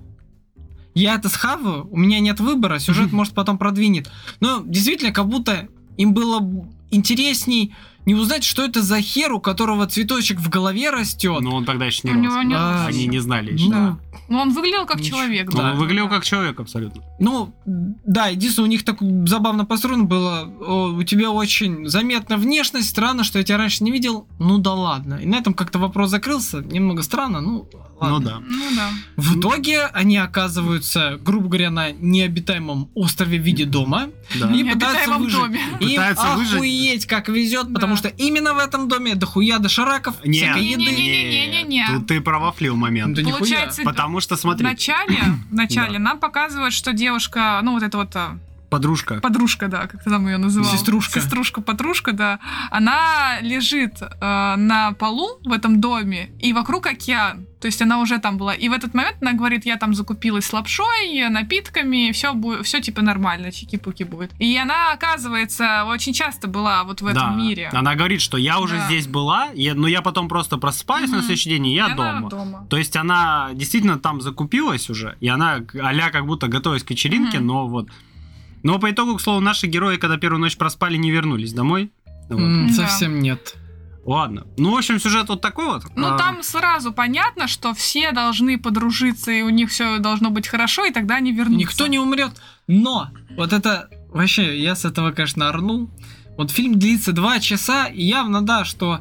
[0.95, 4.11] «я это схаваю, у меня нет выбора, сюжет, может, потом продвинет».
[4.41, 6.41] Но действительно, как будто им было
[6.91, 7.75] интересней
[8.07, 11.41] не узнать, что это за хер, у которого цветочек в голове растет.
[11.43, 12.23] Но он тогда еще не У рос.
[12.23, 12.95] него не А, рос.
[12.95, 13.69] Они не знали еще.
[13.69, 15.19] Ну, Ну, он выглядел как Ничего.
[15.19, 15.51] человек.
[15.51, 15.73] Он да.
[15.75, 16.15] выглядел Да.
[16.17, 17.03] как человек абсолютно.
[17.21, 18.97] Ну, да, единственное, у них так
[19.29, 20.51] забавно построено было.
[20.61, 24.27] О, у тебя очень заметна внешность, странно, что я тебя раньше не видел.
[24.39, 25.15] Ну да ладно.
[25.15, 26.59] И на этом как-то вопрос закрылся.
[26.61, 27.69] Немного странно, ну
[28.01, 28.19] ладно.
[28.19, 28.41] Ну да.
[28.49, 28.91] Ну да.
[29.17, 34.09] В итоге они оказываются, грубо говоря, на необитаемом острове в виде дома.
[34.41, 34.51] да.
[34.53, 35.39] И В пытаются выжить.
[35.39, 35.61] доме.
[35.81, 36.55] Им Пытаются выжить.
[36.55, 38.09] охуеть, как везет, потому Да.
[38.09, 40.83] что именно в этом доме дохуя дошираков, Не, всякой Не, еды.
[40.85, 41.87] не, не, не, не, не.
[41.87, 43.17] Тут ты провафлил момент.
[43.17, 43.31] Да.
[43.31, 45.19] Получается, Потому что, в смотри, начале,
[45.51, 48.17] в начале нам показывают, что девушка, ну вот эта вот
[48.71, 49.21] подружка.
[49.21, 50.71] подружка, да, как ты там ее называл.
[50.71, 51.21] Сеструшка.
[51.21, 52.39] Сеструшка, подружка, да.
[52.71, 57.47] Она лежит э, на полу в этом доме, и вокруг океан.
[57.61, 58.55] То есть она уже там была.
[58.55, 63.47] И в этот момент она говорит, я там закупилась лапшой, напитками, все, все типа нормально,
[63.51, 64.31] чики-пуки будет.
[64.39, 67.35] И она, оказывается, очень часто была вот в этом да.
[67.43, 67.71] мире.
[67.73, 68.87] Она говорит, что я уже Да.
[68.87, 71.25] здесь была, я- но я потом просто просыпаюсь на Мгм.
[71.27, 72.29] следующий день, и я И дома.
[72.29, 72.67] дома.
[72.69, 77.39] То есть она действительно там закупилась уже, и она а как будто готовилась к вечеринке,
[77.39, 77.47] Мгм.
[77.47, 77.89] но вот...
[78.67, 81.93] Но по итогу, к слову, наши герои, когда первую ночь проспали, не вернулись домой.
[82.29, 82.67] Вот.
[82.67, 82.73] Да.
[82.73, 83.55] Совсем нет.
[84.05, 84.45] Ладно.
[84.57, 85.85] Ну, в общем, сюжет вот такой вот.
[85.95, 90.49] Ну, А, там сразу понятно, что все должны подружиться, и у них все должно быть
[90.49, 91.59] хорошо, и тогда они вернутся.
[91.59, 92.33] Никто не умрет.
[92.67, 95.89] Но вот это вообще я с этого, конечно, орнул.
[96.37, 98.99] Вот фильм длится два часа, и явно да, что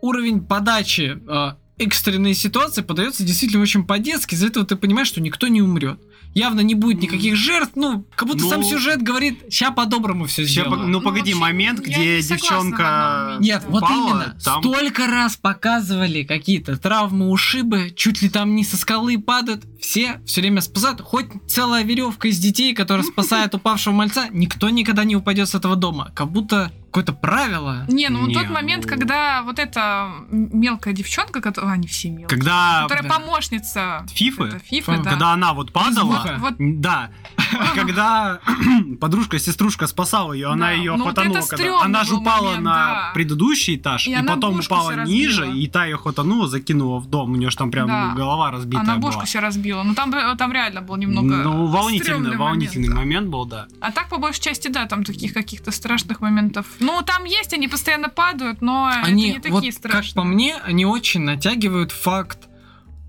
[0.00, 4.34] уровень подачи э, экстренные ситуации подается действительно очень по-детски.
[4.34, 6.00] Из-за этого ты понимаешь, что никто не умрет.
[6.34, 7.72] Явно не будет никаких жертв.
[7.74, 10.72] Ну, как будто Ну, сам сюжет говорит, ща по-доброму все сделаем.
[10.72, 13.36] пог- ну Ну, погоди, вообще, момент, где не девчонка...
[13.40, 14.38] Нет, вот упала, именно.
[14.42, 19.64] там- Столько раз показывали какие-то травмы, ушибы, чуть ли там не со скалы падают.
[19.80, 21.00] Все все время спасают.
[21.00, 25.76] Хоть целая веревка из детей, которая спасает упавшего мальца, никто никогда не упадет с этого
[25.76, 26.12] дома.
[26.14, 27.86] Как будто какое-то правило.
[27.88, 31.72] Не, ну Не, тот момент, ну- когда вот эта мелкая девчонка, которая...
[31.72, 32.28] Они все мелкие.
[32.28, 33.18] Когда Которая да.
[33.18, 34.06] помощница.
[34.12, 34.44] Фифы?
[34.44, 35.10] это, Фифы, да.
[35.10, 36.36] Когда она вот падала.
[36.38, 37.08] Вот, да,
[37.74, 38.40] когда
[39.00, 43.76] подружка, сеструшка спасала ее, она ее Ну, хватанула, стрёмный она же упала момент, на предыдущий
[43.76, 47.56] этаж, И потом упала ниже, и та ее хватанула, закинула в дом, у нее же
[47.56, 49.82] там прям ну, голова разбитая она бошку себе разбила.
[49.82, 50.12] Ну там,
[50.52, 53.02] реально был немного Ну, волнительный, волнительный момент.
[53.02, 53.66] момент был, да.
[53.80, 56.66] А так, по большей части, да, там таких каких-то страшных моментов.
[56.82, 60.14] Ну, там есть, они постоянно падают, но Они, это не вот, такие как страшные.
[60.14, 62.38] по мне, они очень натягивают факт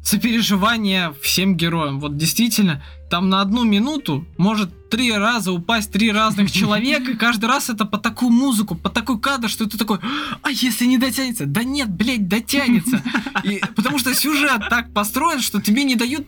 [0.03, 1.99] сопереживания всем героям.
[1.99, 7.45] Вот действительно, там на одну минуту может три раза упасть три разных человека, и каждый
[7.45, 9.99] раз это по такую музыку, по такой кадр, что ты такой,
[10.41, 11.45] а если не дотянется?
[11.45, 13.01] Да нет, блядь, дотянется.
[13.43, 16.27] И, потому что сюжет так построен, что тебе не дают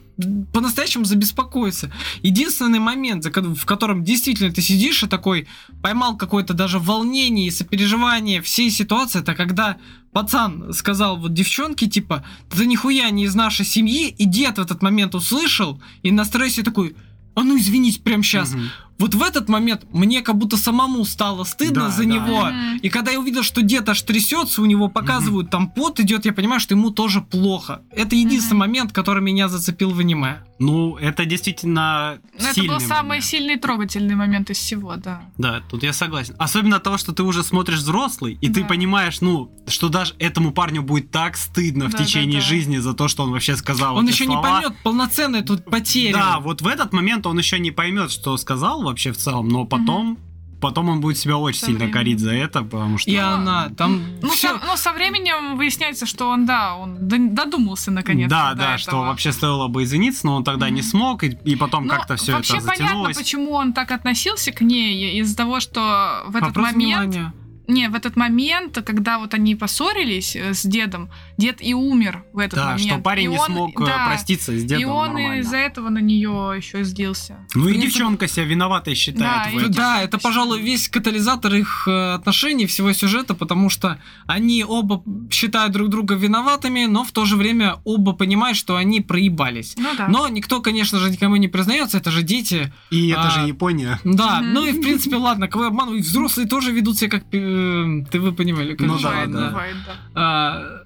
[0.54, 1.92] по-настоящему забеспокоиться.
[2.22, 5.48] Единственный момент, в котором действительно ты сидишь и такой
[5.82, 9.78] поймал какое-то даже волнение и сопереживание всей ситуации, это когда
[10.16, 14.82] пацан сказал вот девчонке, типа, ты нихуя не из нашей семьи, и дед в этот
[14.82, 16.96] момент услышал, и на стрессе такой,
[17.36, 18.54] а ну извинись прямо сейчас.
[18.54, 18.70] Мгм.
[18.98, 22.10] Вот в этот момент мне как будто самому стало стыдно Да, за да.
[22.10, 22.46] него.
[22.46, 22.78] Мгм.
[22.78, 26.34] И когда я увидел, что дед аж трясется, у него показывают, там пот идет, я
[26.34, 27.82] понимаю, что ему тоже плохо.
[27.92, 28.60] Это единственный Мгм.
[28.60, 30.44] момент, который меня зацепил в аниме.
[30.60, 33.26] Ну, это действительно Ну, это сильный был самый момент.
[33.26, 35.24] сильный и трогательный момент из всего, да.
[35.38, 36.36] Да, тут я согласен.
[36.40, 38.68] Особенно от того, что ты уже смотришь взрослый, и ты Да.
[38.68, 42.46] понимаешь, ну, что даже этому парню будет так стыдно в Да, да, течение да.
[42.46, 44.62] жизни за то, что он вообще сказал Он эти еще не слова.
[44.62, 46.14] поймет полноценной тут потери.
[46.14, 49.66] Да, вот в этот момент он еще не поймет, что сказал вообще в целом, но
[49.66, 50.18] потом,
[50.62, 51.94] потом он будет себя очень Со сильно временем.
[51.94, 53.12] корить за это, потому что...
[53.12, 56.98] И она там Ну, со, ну, со временем выясняется, что он, да, он
[57.36, 58.30] додумался наконец.
[58.30, 60.90] да, да, что вообще стоило бы извиниться, но он тогда не Мгм.
[60.90, 63.18] смог, и, и потом как-то все вообще это понятно, затянулось.
[63.18, 67.34] почему он так относился к ней из-за того, что в этот вопрос момент, внимания.
[67.68, 72.40] не, в этот момент, когда вот они поссорились э, с дедом, дед и умер в
[72.40, 72.82] этот Да, момент.
[72.92, 75.40] что парень И не он- смог э, да, проститься с дедом И он нормально.
[75.42, 77.38] из-за этого на нее еще и злился.
[77.56, 79.72] Ну и девчонка себя виноватой считает Да, в и- этом.
[79.74, 85.74] Да, это, пожалуй, весь катализатор их э, отношений, всего сюжета, потому что они оба считают
[85.74, 89.76] друг друга виноватыми, но в то же время оба понимают, что они проебались.
[89.78, 90.08] Ну да.
[90.08, 92.72] Но никто, конечно же, никому не признается, это же дети.
[92.92, 94.00] И это А, же Япония.
[94.04, 94.54] Да, Мгм.
[94.54, 97.24] ну и в принципе, ладно, кого я обманываю, взрослые тоже ведут себя как...
[97.32, 99.48] э, ты вы понимали, как Ну же, да, бывает, да.
[99.50, 99.94] бывает, да.
[100.16, 100.85] А,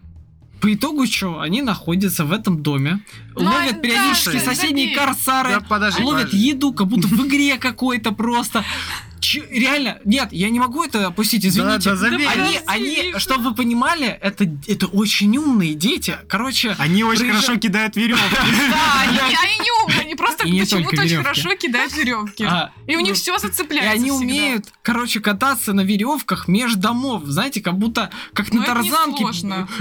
[0.61, 1.39] по итогу что?
[1.39, 2.99] Они находятся в этом доме,
[3.35, 6.47] Ну, ловят да, периодически слушай, соседние корсары, Да, подожди, ловят подожди.
[6.49, 8.63] еду, как будто в игре какой-то просто.
[9.29, 11.93] Ч- реально, нет, я не могу это опустить, извините.
[11.93, 13.19] да, они, Да, они, Миша.
[13.19, 16.17] чтобы вы понимали, это, это очень умные дети.
[16.27, 18.23] Короче, Они очень Приезжай- хорошо кидают веревки.
[18.71, 22.43] Да, они, они не умные, они просто И почему-то очень хорошо кидают веревки.
[22.43, 23.91] а, И у них ну, все и зацепляется.
[23.91, 24.15] они всегда.
[24.15, 27.23] умеют, короче, кататься на веревках между домов.
[27.25, 29.25] Знаете, как будто как на тарзанке.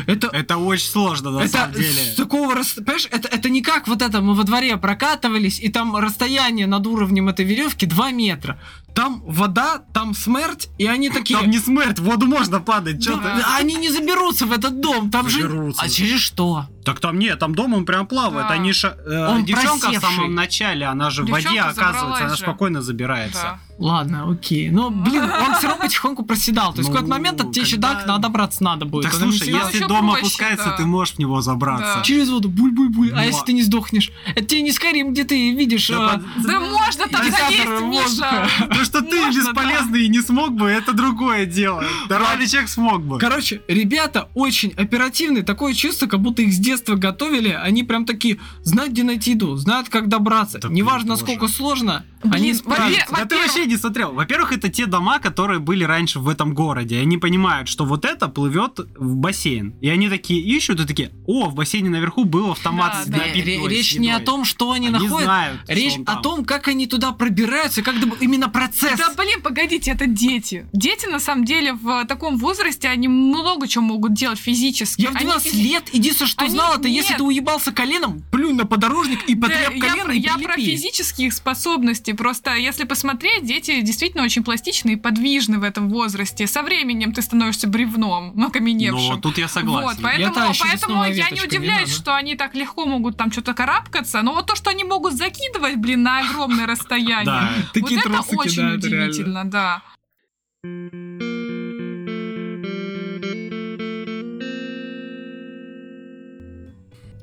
[0.07, 2.13] Это, Это очень сложно, на это самом деле.
[2.13, 5.97] с такого понимаешь, это, это не как вот это мы во дворе прокатывались, и там
[5.97, 8.59] расстояние над уровнем этой веревки 2 метра.
[8.99, 11.39] Там вода, там смерть, и они такие.
[11.39, 13.37] Там не смерть, в воду можно падать, что Да.
[13.37, 13.45] ты?
[13.57, 15.83] Они не заберутся в этот дом, там Заберутся.
[15.83, 15.87] же.
[15.87, 16.67] А через что?
[16.89, 18.49] Так там нет, там дом он прям плавает.
[18.49, 18.55] Да.
[18.55, 20.17] Они ша- э, Он девчонка в просевший.
[20.17, 22.43] самом начале, она же в воде Девчонка оказывается, забралась она же.
[22.43, 23.43] спокойно забирается.
[23.43, 23.59] Да.
[23.79, 24.71] Ладно, окей.
[24.71, 26.73] Но, блин, он все равно потихоньку проседал.
[26.73, 29.05] То есть в Ну, какой-то момент от тебя еще когда- так надо браться надо будет.
[29.05, 30.77] Так слушай, если дом проще, опускается, да.
[30.77, 31.95] ты можешь в него забраться.
[31.99, 32.03] Да.
[32.03, 33.13] Через воду, буль-буль-буль.
[33.13, 34.11] А Ну, если а- ты не сдохнешь?
[34.35, 35.87] Это тебе не Скайрим, где ты видишь...
[35.89, 37.83] Да э, под- Да можно там залезть.
[37.83, 38.49] Миша.
[38.69, 41.85] То, что ты Можно, бесполезный и не смог бы, это другое дело.
[42.09, 43.19] Нормальный человек смог бы.
[43.19, 45.45] Короче, ребята очень оперативные.
[45.45, 47.51] Такое чувство, как будто их с детства готовили.
[47.51, 50.59] Они прям такие, знают, где найти еду, знают, как добраться.
[50.59, 51.23] Да, блин, Неважно, тоже.
[51.23, 53.15] насколько сложно, Блин, они во-первых, справятся.
[53.17, 54.13] Да ты вообще не смотрел.
[54.13, 56.97] Во-первых, это те дома, которые были раньше в этом городе.
[56.97, 59.75] И Они понимают, что вот это плывет в бассейн.
[59.81, 63.17] И они такие ищут и такие, о, в бассейне наверху был автомат Да, с да.
[63.19, 64.21] напиткой, Ре- с Речь не едой».
[64.21, 65.25] о том, что они, Они находят.
[65.27, 66.23] знают, что Речь о там.
[66.23, 68.99] том, как они туда пробираются, как именно процесс.
[68.99, 70.67] Да блин, погодите, это дети.
[70.73, 75.03] Дети, на самом деле, в таком возрасте, они много чего могут делать физически.
[75.03, 77.19] Я в Они 12 физи- лет единственное, что Они знал, Мало-то, если Нет.
[77.19, 80.55] ты уебался коленом, плюнь на подорожник и Да, потреб я, колено про- и я про
[80.57, 82.13] физические способности.
[82.13, 86.47] Просто если посмотреть, дети действительно очень пластичны и подвижны в этом возрасте.
[86.47, 89.09] Со временем ты становишься бревном, ну, окаменевшим.
[89.15, 90.01] Но тут я Вот, согласен.
[90.03, 91.93] поэтому, тащу поэтому я не не удивляюсь, надо.
[92.01, 95.77] что они так легко могут там что-то карабкаться, но вот то, что они могут закидывать,
[95.77, 97.55] блин, на огромное расстояние, Да.
[97.81, 99.83] вот это очень удивительно, да.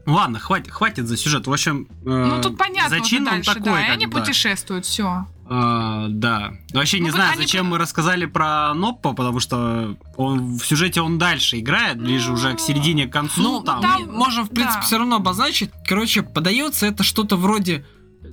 [0.05, 1.47] Ладно, хватит, хватит за сюжет.
[1.47, 4.19] В общем, э, Ну тут понятно зачин уже он такой, да, как они да.
[4.19, 5.25] путешествуют, все.
[5.47, 6.53] А, да.
[6.73, 10.65] Вообще не Ну, вот знаю, они зачем мы рассказали про Ноппа, потому что он в
[10.65, 13.41] сюжете он дальше играет, ближе уже к середине к концу.
[13.41, 14.85] Ну, там, там- можем, в принципе, да.
[14.85, 15.71] все равно обозначить.
[15.87, 17.85] Короче, подается это что-то вроде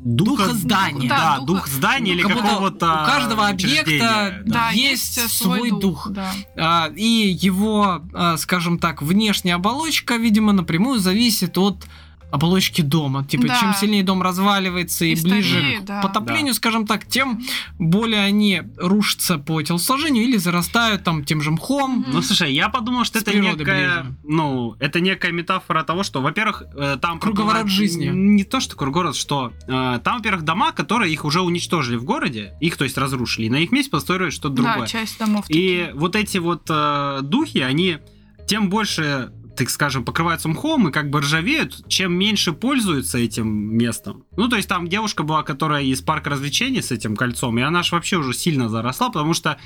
[0.05, 1.09] духа, духа здания.
[1.09, 4.69] Да, Да, дух духа- здания или как будто какого-то у каждого объекта да.
[4.69, 5.81] Да, Есть свой свой дух.
[5.81, 6.09] дух.
[6.11, 6.33] Да.
[6.57, 11.85] А, и его, а, скажем так, внешняя оболочка, видимо, напрямую зависит от
[12.33, 13.25] оболочки дома.
[13.25, 13.61] Типа, Да.
[13.61, 16.01] чем сильнее дом разваливается и, И ближе стареет, к да.
[16.01, 17.42] потоплению, скажем так, тем
[17.79, 22.05] более они рушатся по телосложению или зарастают там тем же мхом.
[22.09, 24.14] Ну, слушай, я подумал, что это некая, ближе.
[24.25, 28.07] ну, это некая метафора того, что, во-первых, э, там Круговорот жизни.
[28.07, 32.55] Не то, что круговорот, что э, там, во-первых, дома, которые их уже уничтожили в городе,
[32.61, 34.79] их, то есть, разрушили, и на их месте построили что-то другое.
[34.81, 35.45] Да, часть домов.
[35.49, 37.99] И вот эти вот э, духи, они
[38.47, 44.25] тем больше, так скажем, покрываются мхом и как бы ржавеют, чем меньше пользуются этим местом.
[44.37, 47.83] Ну, то есть там девушка была, которая из парка развлечений с этим кольцом, и она
[47.83, 49.59] же вообще уже сильно заросла, потому что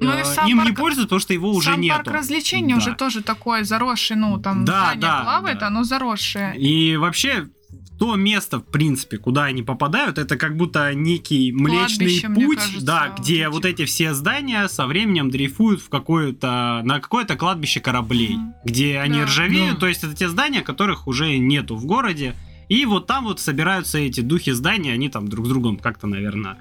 [0.00, 1.96] Ну э, им не парк- пользуются, потому что его уже Сам нету.
[2.04, 2.78] парк развлечений Да.
[2.78, 5.68] уже тоже такой заросший, ну, там Да, здание да, плавает, да.
[5.68, 6.54] оно заросшее.
[6.58, 7.48] И вообще
[7.98, 12.84] то место, в принципе, куда они попадают, это как будто некий млечный Кладбище, путь, кажется,
[12.86, 18.36] да, где вот эти все здания со временем дрейфуют в какое-то на какое-то кладбище кораблей,
[18.36, 18.54] Мгм.
[18.64, 19.24] где они Да.
[19.26, 19.80] ржавеют, Да.
[19.80, 22.34] то есть это те здания, которых уже нету в городе,
[22.68, 26.58] и вот там вот собираются эти духи зданий, они там друг с другом как-то, наверное,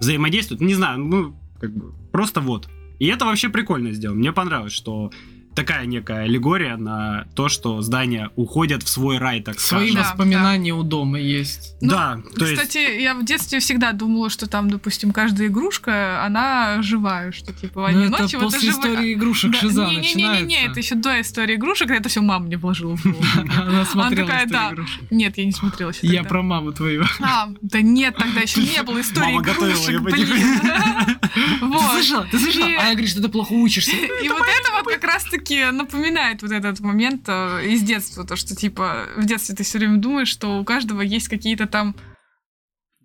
[0.00, 2.68] взаимодействуют, не знаю, ну как бы просто вот.
[2.98, 4.18] И это вообще прикольно сделано.
[4.18, 5.10] Мне понравилось, что
[5.56, 9.96] такая некая аллегория на то, что здания уходят в свой рай, так Свои скажем.
[9.96, 11.74] Да, воспоминания у дома есть.
[11.80, 16.24] Ну, да, то есть Кстати, я в детстве всегда думала, что там, допустим, каждая игрушка,
[16.24, 18.92] она живая, что типа в Но одни Ну, это ночи вот после живая.
[18.92, 20.46] истории игрушек Да, Шиза не, не, не, не, начинается.
[20.46, 23.24] не, это еще до истории игрушек, это все мама мне вложила в голову.
[23.60, 25.16] Она смотрела такая, историю да.
[25.16, 27.04] Нет, я не смотрела Я про маму твою.
[27.20, 30.26] А, да нет, тогда еще не было истории Мама готовила, игрушек, блин.
[31.36, 32.26] Ты слышала?
[32.30, 32.66] Ты слышала?
[32.66, 33.90] А я говорю, что ты плохо учишься.
[34.22, 38.54] И вот это вот как раз-таки напоминает вот этот момент э, из детства, то, что
[38.56, 41.94] типа в детстве ты все время думаешь, что у каждого есть какие-то там...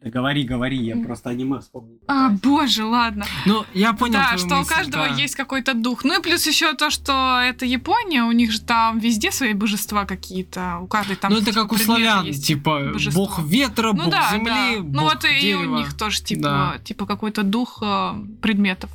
[0.03, 1.99] Да говори, говори, я просто аниме вспомнил.
[2.07, 3.23] А, боже, ладно.
[3.45, 5.13] Ну, я понял да, что у мысль, каждого да.
[5.15, 6.03] есть какой-то дух.
[6.03, 10.05] Ну и плюс еще то, что это Япония, у них же там везде свои божества
[10.05, 10.79] какие-то.
[10.81, 13.27] У каждой там Ну, это как у славян, типа, божество.
[13.27, 14.81] бог ветра, Ну бог да, земли, да.
[14.81, 15.77] бог Ну вот и у дерева.
[15.77, 16.75] них тоже типа, Да.
[16.83, 18.89] типа какой-то дух э, предметов.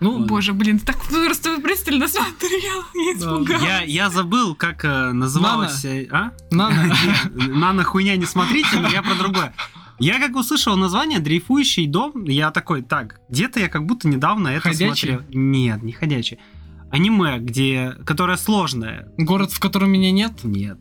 [0.00, 0.26] Ну, Ладно.
[0.26, 3.62] Боже, блин, так просто пристально смотрел, я испугалась.
[3.62, 5.84] Я, я забыл, как э, называлась...
[5.84, 6.32] э, А?
[6.50, 6.74] надо.
[7.34, 9.52] Не, Нано хуйня не смотрите, но я про другое.
[9.98, 14.70] Я как услышал название «Дрейфующий дом», я такой, так, где-то я как будто недавно это
[14.70, 15.08] Ходячий?
[15.08, 15.22] смотрел.
[15.34, 16.38] Нет, не ходячий.
[16.90, 19.12] Аниме, где, которое сложное.
[19.18, 20.42] Город, в котором меня нет.
[20.42, 20.80] Нет,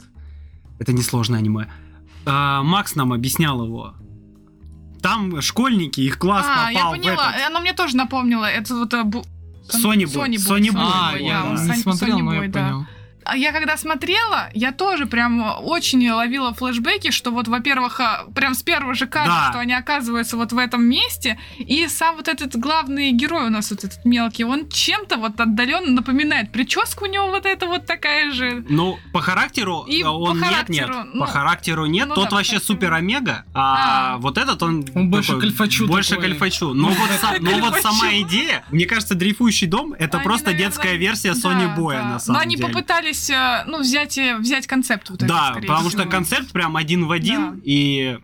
[0.79, 1.67] это не сложное аниме.
[2.25, 3.95] А, Макс нам объяснял его.
[5.01, 7.31] Там школьники, их класс А, я попал в поняла.
[7.33, 7.47] этот...
[7.47, 8.45] Оно мне тоже напомнило.
[8.45, 8.93] Это вот...
[8.93, 9.25] бу-
[9.69, 12.59] Сони Бой, Сони Бой, А, я да, не смотрел, Сони но Бой, я да.
[12.69, 12.85] понял.
[13.31, 18.53] А я когда смотрела, я тоже прям очень ловила флешбеки, что вот, во-первых, а, прям
[18.55, 19.49] с первого же кадра, Да.
[19.51, 23.69] что они оказываются вот в этом месте, и сам вот этот главный герой у нас
[23.71, 26.51] вот этот мелкий, он чем-то вот отдаленно напоминает.
[26.51, 28.65] Прическа у него вот эта вот такая же.
[28.69, 31.07] Ну, по характеру И э, он по нет, характеру, нет.
[31.13, 32.07] ну, по характеру нет.
[32.07, 32.75] ну Тот да, вообще характеру.
[32.77, 34.17] супер омега, а, А.
[34.17, 34.85] вот этот он.
[34.95, 36.29] Он больше такой, кальфачу Больше такой.
[36.29, 36.73] кальфачу.
[36.73, 40.67] Но вот, са- но вот сама идея, мне кажется, дрейфующий дом это Они, просто наверное,
[40.67, 42.05] детская версия да, Sony Боя да.
[42.05, 42.67] на самом Но они деле.
[42.69, 46.11] попытались, э, ну, взять, и- взять концепт вот этот, да, скорее потому что всего.
[46.11, 47.57] концепт прям один в один, Да.
[47.63, 48.19] и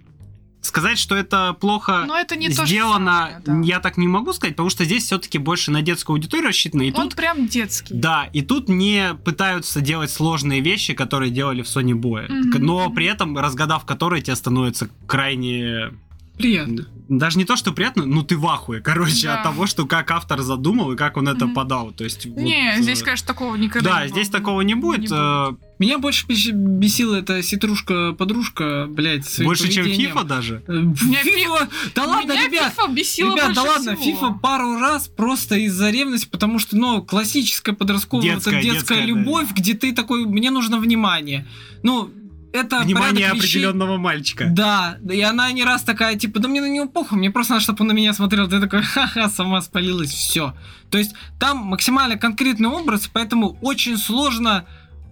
[0.61, 3.67] сказать, что это плохо Но это не то сделано, самое, да.
[3.67, 6.91] я так не могу сказать, потому что здесь все-таки больше на детскую аудиторию рассчитано, и
[6.91, 7.93] Он тут прям детский.
[7.93, 12.65] Да, и тут не пытаются делать сложные вещи, которые делали в Sony Boy, Мгм.
[12.65, 15.91] но при этом разгадав которые тебе становится крайне
[16.37, 16.87] Приятно.
[17.07, 19.35] Даже не то, что приятно, ну ты в ахуе, короче, Да.
[19.37, 21.53] от того, что как автор задумал и как он это Мгм.
[21.53, 21.91] подал.
[21.91, 24.39] То есть, вот, Не, э, здесь, конечно, такого никогда Да, не здесь было.
[24.39, 25.11] такого не будет.
[25.11, 30.17] Не э, Меня больше бес- бесила эта ситрушка-подружка, блядь, своим Больше, чем поведением.
[30.17, 30.63] FIFA даже.
[30.67, 31.69] Э, Меня FIFA!
[31.95, 32.73] Да ладно, Меня ребят!
[32.75, 34.27] FIFA бесила Ребят, да ладно, всего.
[34.27, 38.95] FIFA пару раз просто из-за ревности, потому что, ну, классическая подростковая вот эта Детская, детская,
[38.95, 39.05] детская, да.
[39.05, 41.45] любовь, где ты такой, мне нужно внимание.
[41.83, 42.09] Ну,
[42.55, 43.59] это Внимание порядок вещей.
[43.59, 44.47] определенного мальчика.
[44.49, 47.63] Да, и она не раз такая, типа, да мне на него похуй, мне просто надо,
[47.63, 48.47] чтобы он на меня смотрел.
[48.47, 50.53] Ты такой, ха-ха, сама спалилась, все.
[50.89, 54.65] То есть там максимально конкретный образ, поэтому очень сложно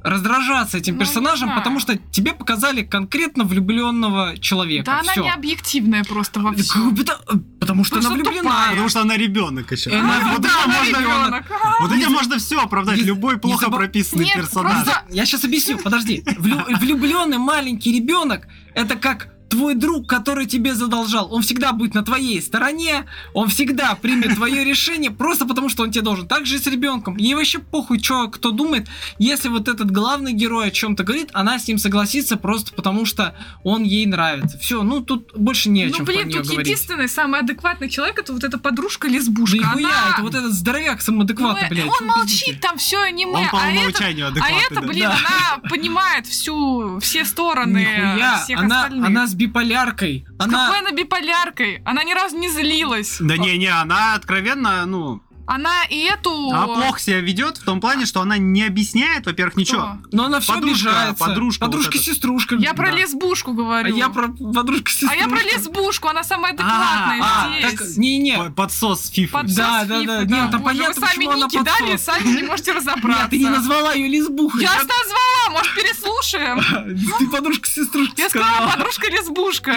[0.04, 1.56] раздражаться этим Ну, персонажем, да.
[1.56, 4.86] потому что тебе показали конкретно влюбленного человека.
[4.86, 5.24] Да, она Всё.
[5.24, 6.93] не объективная просто во всем.
[6.95, 7.18] да,
[7.60, 8.41] Потому что она влюблена.
[8.41, 8.70] тупая.
[8.72, 9.89] Потому что она ребенок еще.
[9.89, 11.43] Э, она- вот да, этим она можно, ребёнок.
[11.82, 12.97] вот этим можно все оправдать.
[12.97, 14.74] Не- Любой плохо забыв- прописанный Нет, персонаж.
[14.84, 16.24] просто- Я сейчас объясню, подожди.
[16.38, 21.32] влюбленный маленький ребенок это как твой друг, который тебе задолжал.
[21.34, 25.91] Он всегда будет на твоей стороне, он всегда примет твое решение, просто потому что он
[25.91, 26.28] тебе должен.
[26.28, 27.18] Так же и с ребенком.
[27.18, 28.88] Ей вообще похуй, что кто думает.
[29.20, 33.36] Если вот этот главный герой о чем-то говорит, она с ним согласится просто потому, что
[33.64, 34.58] он ей нравится.
[34.58, 36.68] Все, ну тут больше не о чем Ну, блин, тут говорить.
[36.68, 39.58] единственный самый адекватный человек, это вот эта подружка-лесбушка.
[39.60, 42.01] Да нихуя, Она- это вот этот здоровяк самоадекватный, Ну, блядь.
[42.01, 44.58] Он молчит, там все аниме, Он по а это, умолчанию а адекватный.
[44.70, 44.88] это, да.
[44.88, 45.18] блин, Да.
[45.18, 49.06] она понимает всю, все стороны Нихуя, всех она, остальных.
[49.08, 50.26] она с биполяркой.
[50.39, 50.66] Она...
[50.66, 51.82] Какой она биполяркой?
[51.86, 53.18] Она ни разу не злилась.
[53.20, 56.50] Да не-не, она откровенно, ну, Она и эту...
[56.52, 59.98] она плохо себя ведет в том плане, что она не объясняет, во-первых, ничего.
[60.14, 61.26] Но она все Подружка, обижается.
[61.26, 62.56] подружка вот Подружка-сеструшка.
[62.56, 62.98] Я про Да.
[62.98, 63.96] лесбушку А говорю.
[63.96, 65.16] я про подружка-сеструшка.
[65.18, 67.72] А я про лесбушку, она самая адекватная А, здесь.
[67.72, 68.38] так, не-не.
[68.38, 69.39] П- Подсос фифа.
[69.39, 70.24] Подсос Да, да, фифы, да.
[70.24, 72.02] Нет, там Боже, понятно, Вы сами почему она ники дали, подсос.
[72.06, 73.22] сами не можете разобраться.
[73.24, 74.62] Нет, ты не назвала ее лесбухой.
[74.62, 77.18] Я назвала, может, переслушаем?
[77.20, 79.76] Ты подружка-сеструшка Я сказала подружка-лесбушка.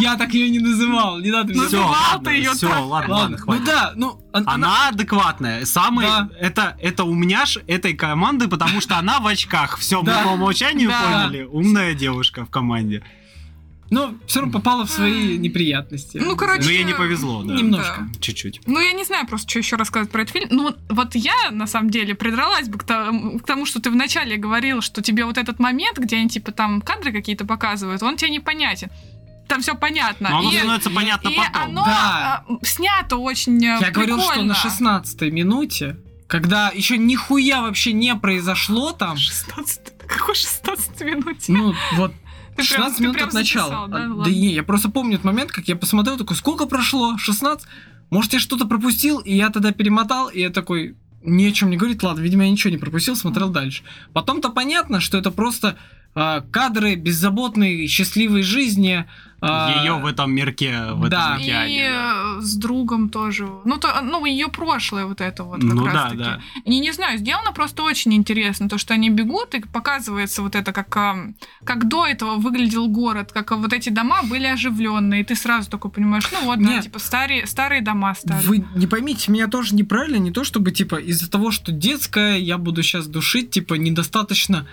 [0.00, 1.18] Я так ее не называл.
[1.20, 2.78] Не надо меня Ну, Все, называл ладно, ты её все, так.
[2.78, 3.64] ладно, ладно, Ладно, ну хватит.
[3.64, 4.52] да, ну он- она...
[4.54, 5.64] Она адекватная.
[5.64, 6.28] Самый Да.
[6.40, 9.78] это это умняш этой команды, потому что она в очках.
[9.78, 10.22] Все, мы Да.
[10.24, 11.24] по умолчанию Да.
[11.28, 11.44] поняли.
[11.44, 13.02] Умная девушка в команде.
[13.90, 16.16] Но все равно попала в свои неприятности.
[16.16, 17.52] Ну, короче, Но ей не повезло, да.
[17.54, 18.08] Немножко.
[18.22, 18.62] Чуть-чуть.
[18.66, 20.48] Ну, я не знаю просто, что еще рассказать про этот фильм.
[20.50, 24.38] Ну, вот я, на самом деле, придралась бы к тому, к тому, что ты вначале
[24.38, 28.30] говорил, что тебе вот этот момент, где они, типа, там кадры какие-то показывают, он тебе
[28.30, 28.88] непонятен.
[29.52, 30.30] Там все понятно.
[30.30, 31.62] Но оно И- становится понятно и потом.
[31.62, 32.44] оно Да.
[32.48, 34.48] а, снято очень э, Я говорил, что прикольно.
[34.48, 35.96] на 16 минуте,
[36.26, 41.52] когда еще нихуя вообще не произошло там, 16 какой 16 минуте?
[41.52, 42.12] ну вот
[42.50, 43.64] Ты прям- 16 ты минут прям от начала.
[43.68, 44.22] записал, да?
[44.22, 47.18] А, да не, я просто помню этот момент, как я посмотрел, такой, сколько прошло?
[47.18, 47.66] 16?
[48.08, 51.76] Может, я что-то пропустил, и я тогда перемотал, и я такой, ни о чем не
[51.76, 53.82] говорит, ладно, видимо, я ничего не пропустил, смотрел дальше.
[54.14, 55.76] Потом-то понятно, что это просто
[56.14, 59.06] кадры беззаботной, счастливой жизни.
[59.40, 61.34] а, Ее в этом мирке, в да.
[61.34, 61.90] этом И океане.
[61.90, 62.14] да.
[62.38, 63.48] э, с другом тоже.
[63.64, 65.60] Ну, то, ну ее прошлое вот это вот.
[65.62, 66.18] Как Ну раз да, таки.
[66.22, 66.40] да.
[66.66, 68.68] Не, не знаю, сделано просто очень интересно.
[68.68, 71.34] То, что они бегут, и показывается вот это, как, ам,
[71.64, 75.22] как до этого выглядел город, как вот эти дома были оживленные.
[75.22, 76.84] И ты сразу такой понимаешь, ну вот, да, Нет.
[76.84, 78.46] типа старые, старые дома стали.
[78.46, 82.58] Вы не поймите меня тоже неправильно, не то чтобы, типа, из-за того, что детская, я
[82.58, 84.68] буду сейчас душить, типа, недостаточно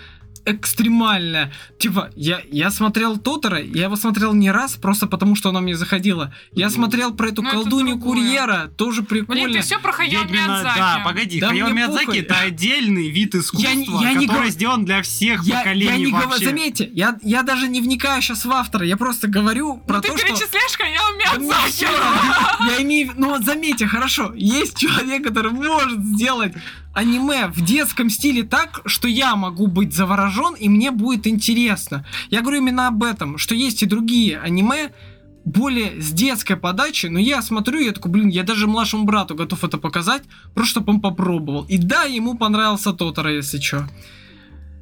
[0.51, 1.51] экстремально.
[1.77, 5.75] Типа, я, я смотрел Тотора, я его смотрел не раз, просто потому что она мне
[5.75, 6.33] заходила.
[6.53, 9.43] Я Ну, смотрел про эту ну, это колдунью курьера, тоже прикольно.
[9.45, 10.77] Блин, ты все про Хаяо Миядзаки.
[10.77, 14.53] да, погоди, Да Хаяо Миядзаки это отдельный вид искусства, Я не- я не который гов-
[14.53, 16.45] сделан для всех я, поколений я не вообще.
[16.45, 20.07] заметьте, я, я даже не вникаю сейчас в автора, я просто говорю про Ну ты
[20.09, 20.27] то, что...
[20.27, 21.87] перечисляешь Хаяо Миядзаки.
[22.69, 26.53] Я имею в виду, ну вот заметьте, хорошо, есть человек, который может сделать
[26.99, 32.05] аниме в детском стиле так, что я могу быть заворожен и мне будет интересно.
[32.29, 34.91] Я говорю именно об этом, что есть и другие аниме,
[35.45, 39.63] более с детской подачей, но я смотрю, я такой, блин, я даже младшему брату готов
[39.63, 40.23] это показать,
[40.53, 41.65] просто чтобы он попробовал.
[41.69, 43.87] И да, ему понравился Тотора, если что.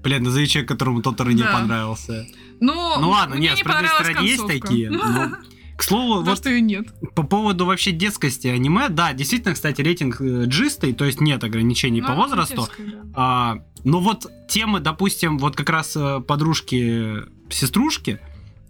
[0.03, 1.51] Блин, назови человека, которому Тотора не Да.
[1.53, 2.25] понравился.
[2.59, 4.67] Ну, Ну ладно, мне нет, не понравилась справедливости есть концовка.
[4.67, 4.89] такие.
[4.89, 5.37] но-
[5.77, 6.87] К слову, За вот что ее нет.
[7.15, 12.01] по поводу вообще детскости аниме, да, действительно, кстати, рейтинг э, джистый, то есть нет ограничений
[12.01, 12.55] по Ну, возрасту.
[12.63, 12.97] детская, да.
[13.13, 18.19] А, но вот темы, допустим, вот как раз э, подружки-сеструшки,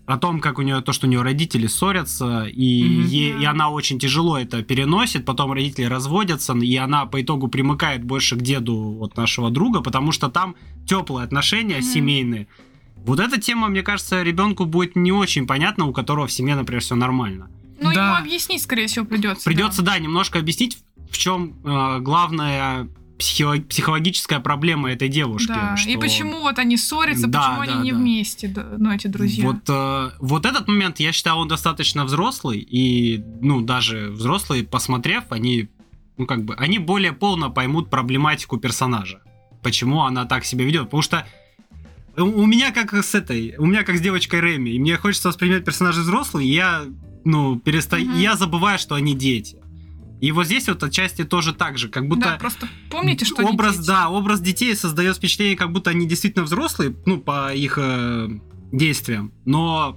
[0.06, 3.06] о том, как у нее то, что у нее родители ссорятся, и, Мгм.
[3.08, 3.40] е- Да.
[3.42, 8.38] и она очень тяжело это переносит, потом родители разводятся, и она по итогу примыкает больше
[8.38, 10.56] к деду вот нашего друга, потому что там
[10.88, 11.84] теплые отношения Мгм.
[11.84, 12.48] семейные.
[13.08, 16.82] Вот эта тема, мне кажется, ребенку будет не очень понятна, у которого в семье, например,
[16.82, 17.50] все нормально.
[17.82, 18.06] Ну, Да.
[18.08, 19.46] ему объяснить, скорее всего, придется.
[19.46, 20.78] Придется, да, немножко объяснить,
[21.10, 21.54] в чем
[22.02, 22.88] главная
[23.18, 25.48] психо- психологическая проблема этой девушки.
[25.48, 25.74] Да.
[25.76, 27.98] И что- почему вот они ссорятся, Да, почему да, они не да.
[27.98, 29.44] вместе, да, ну, эти друзья.
[29.46, 35.24] Вот, э, вот этот момент, я считаю, он достаточно взрослый, и, ну, даже взрослые, посмотрев,
[35.32, 35.70] они,
[36.18, 39.22] ну, как бы, они более полно поймут проблематику персонажа.
[39.64, 40.84] Почему она так себя ведет.
[40.86, 41.26] Потому что
[42.18, 45.30] у у меня как с этой, у меня как с девочкой Реми, и мне хочется
[45.30, 46.86] воспринимать персонажей взрослые, и я,
[47.26, 48.20] ну, перестаю, Мгм.
[48.20, 49.58] я забываю, что они дети.
[50.20, 52.22] И вот здесь вот отчасти тоже так же, как будто...
[52.22, 56.96] Да, просто помните, что образ, да, образ детей создает впечатление, как будто они действительно взрослые,
[57.06, 58.28] ну, по их э,
[58.72, 59.32] действиям.
[59.46, 59.96] Но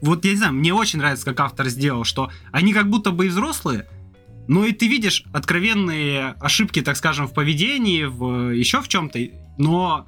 [0.00, 3.26] вот я не знаю, мне очень нравится, как автор сделал, что они как будто бы
[3.26, 3.86] и взрослые,
[4.48, 9.20] но и ты видишь откровенные ошибки, так скажем, в поведении, в еще в чем-то,
[9.58, 10.06] но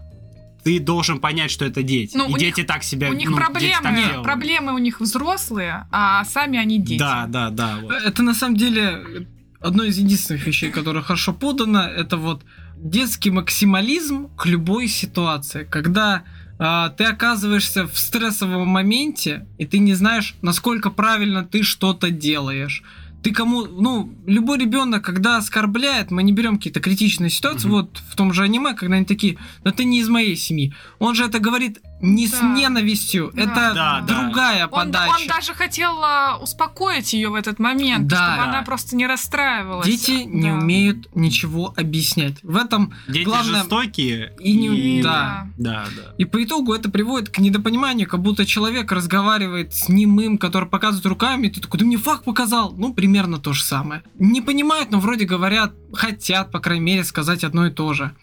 [0.64, 2.16] ты должен понять, что это дети.
[2.16, 5.86] Ну, и дети так себя У них ну, дети проблемы, так проблемы у них взрослые,
[5.92, 6.98] а сами они дети.
[6.98, 7.78] Да, да, да.
[7.82, 7.92] вот.
[7.92, 9.26] Это на самом деле
[9.60, 12.42] одно из единственных вещей, которое хорошо подано, это вот
[12.76, 15.64] детский максимализм к любой ситуации.
[15.64, 16.24] Когда
[16.58, 22.82] а, ты оказываешься в стрессовом моменте, и ты не знаешь, насколько правильно ты что-то делаешь.
[23.24, 27.76] Ты кому, ну, любой ребенок, когда оскорбляет, мы не берем какие-то критичные ситуации, Мгм.
[27.76, 30.74] вот в том же аниме, когда они такие, да ты не из моей семьи.
[30.98, 32.54] Он же это говорит не с Да.
[32.54, 33.42] ненавистью, Да.
[33.42, 34.00] это Да, да.
[34.02, 35.12] другая Он, подача.
[35.20, 38.16] он даже хотел а, успокоить ее в этот момент, Да.
[38.16, 38.44] чтобы Да.
[38.50, 39.86] она просто не расстраивалась.
[39.86, 40.54] Дети не Да.
[40.58, 42.36] умеют ничего объяснять.
[42.42, 44.34] В этом Дети главное- жестокие.
[44.38, 45.48] и не- И да.
[45.56, 46.14] Да, да.
[46.18, 51.06] и по итогу это приводит к недопониманию, как будто человек разговаривает с немым, который показывает
[51.06, 52.72] руками, и ты такой, ты мне факт показал.
[52.76, 54.02] Ну, примерно то же самое.
[54.18, 58.14] Не понимают, но вроде говорят, хотят, по крайней мере, сказать одно и то же.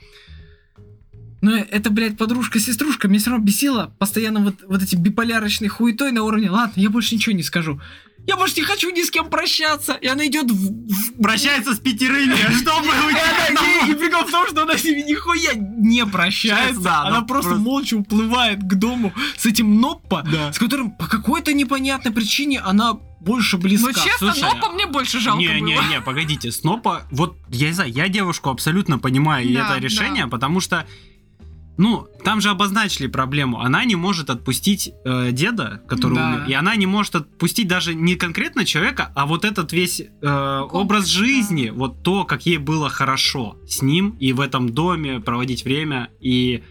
[1.42, 6.24] Но это, блядь, подружка-сеструшка меня все равно бесила постоянно вот, вот эти биполярочные хуетой на
[6.24, 7.82] уровне, ладно, я больше ничего не скажу.
[8.28, 9.94] Я больше не хочу ни с кем прощаться.
[9.94, 14.48] И она идет в, в- Прощается с пятерыми, чтобы И, она- и- прикол в том,
[14.48, 16.82] что она с ними нихуя не прощается.
[16.82, 20.54] Да, она просто, молча уплывает к дому с этим Ноппа, Да.
[20.54, 23.88] с которым по какой-то непонятной причине она больше близка.
[23.88, 25.56] Ну, честно, Слушай, Нопа мне больше жалко не, было.
[25.82, 29.80] не, не, погодите, Снопа, вот я не знаю, я девушку абсолютно понимаю и Да, это
[29.84, 30.86] решение, потому что,
[31.78, 33.60] ну, там же обозначили проблему.
[33.62, 36.28] Она не может отпустить э, деда, который Да.
[36.30, 40.60] умер, и она не может отпустить даже не конкретно человека, а вот этот весь э,
[40.72, 41.10] образ да.
[41.20, 46.10] жизни, вот то, как ей было хорошо с ним и в этом доме проводить время,
[46.20, 46.64] и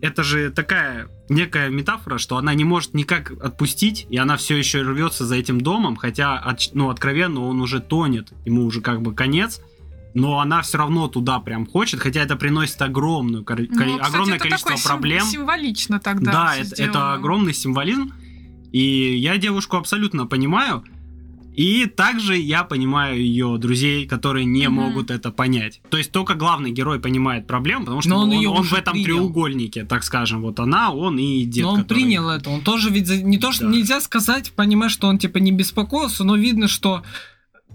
[0.00, 4.82] это же такая некая метафора, что она не может никак отпустить, и она все еще
[4.82, 9.12] рвется за этим домом, хотя, от- ну, откровенно, он уже тонет, ему уже как бы
[9.14, 9.60] конец,
[10.18, 14.42] но она все равно туда прям хочет, хотя это приносит огромную, Ну, кстати, огромное это
[14.44, 15.24] количество такое сим- проблем.
[15.26, 16.32] символично тогда.
[16.32, 16.90] Да, это, сделано.
[16.90, 18.12] это огромный символизм,
[18.72, 20.84] и я девушку абсолютно понимаю.
[21.56, 24.74] И также я понимаю ее друзей, которые не Мгм.
[24.76, 25.80] могут это понять.
[25.90, 28.92] То есть только главный герой понимает проблему, потому что Но он он, он в этом
[28.92, 29.06] принял.
[29.06, 30.42] треугольнике, так скажем.
[30.42, 31.64] Вот она, он и дед.
[31.64, 32.50] но он который- принял это.
[32.50, 33.70] Он тоже ведь не то, что Да.
[33.72, 37.02] нельзя сказать, понимаешь, что он типа не беспокоился, но видно, что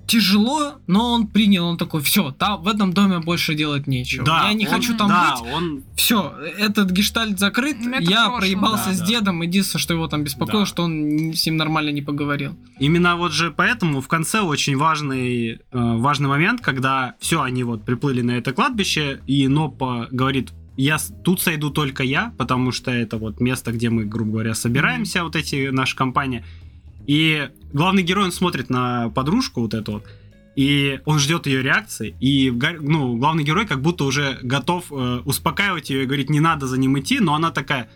[0.07, 4.25] тяжело, но он принял, он такой, все, там в этом доме больше делать нечего.
[4.25, 5.51] Да, я не он- хочу там да, быть.
[5.53, 7.77] он Все, этот гештальт закрыт.
[7.79, 9.05] Ну, это я прошлом, проебался да, с да.
[9.05, 9.41] дедом.
[9.41, 10.65] Единственное, что его там беспокоило, Да.
[10.65, 12.57] что он с ним нормально не поговорил.
[12.79, 17.85] Именно вот же поэтому в конце очень важный, э, важный момент, когда все, они вот
[17.85, 23.17] приплыли на это кладбище, и Нопа говорит, я тут сойду только я, потому что это
[23.17, 26.43] вот место, где мы, грубо говоря, собираемся, вот эти, наша компания.
[27.07, 30.05] И главный герой, он смотрит на подружку вот эту вот,
[30.55, 35.89] и он ждет ее реакции, и ну, главный герой как будто уже готов э, успокаивать
[35.89, 37.89] ее и говорит, не надо за ним идти, но она такая,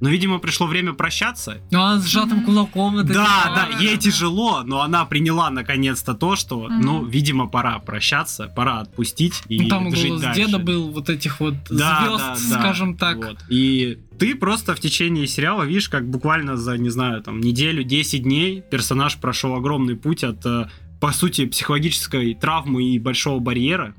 [0.00, 4.62] ну, видимо, пришло время прощаться, Ну, а с сжатым кулаком это да, да, ей тяжело,
[4.64, 6.80] но она приняла наконец-то то, что, Мгм.
[6.80, 10.40] ну, видимо, пора прощаться, пора отпустить и Ну, там жить голос дальше.
[10.46, 12.60] деда был вот этих вот Да, звезд, да, да.
[12.60, 13.16] скажем так.
[13.18, 13.38] Вот.
[13.50, 18.22] И ты просто в течение сериала видишь, как буквально за, не знаю, там, неделю, 10
[18.22, 20.68] дней персонаж прошел огромный путь от, э,
[21.00, 23.94] по сути, психологической травмы и большого барьера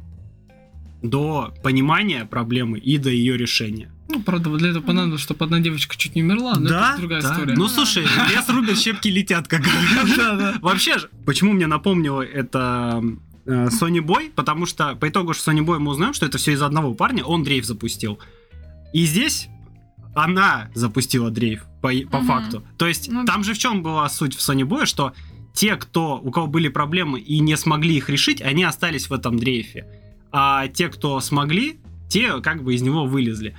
[1.02, 3.92] до понимания проблемы и до ее решения.
[4.12, 7.22] Ну, правда, вот для этого понадобилось, чтобы одна девочка чуть не умерла, но это другая
[7.22, 7.32] да.
[7.32, 7.54] история.
[7.56, 10.18] Ну, слушай, лес рубят, щепки летят, как говорят.
[10.18, 10.54] да, да.
[10.62, 13.02] Вообще же, почему мне напомнило это
[13.46, 14.32] э, Sony Boy?
[14.36, 17.24] Потому что по итогу же Sony Boy мы узнаем, что это все из одного парня,
[17.24, 18.20] он дрейф запустил.
[18.94, 19.48] И здесь
[20.14, 22.64] она запустила дрейф, по, факту.
[22.78, 25.14] То есть Ну там же в чем была суть в Sony Boy, что
[25.54, 29.38] те, кто, у кого были проблемы и не смогли их решить, они остались в этом
[29.38, 29.86] дрейфе.
[30.32, 33.56] А те, кто смогли, те как бы из него вылезли.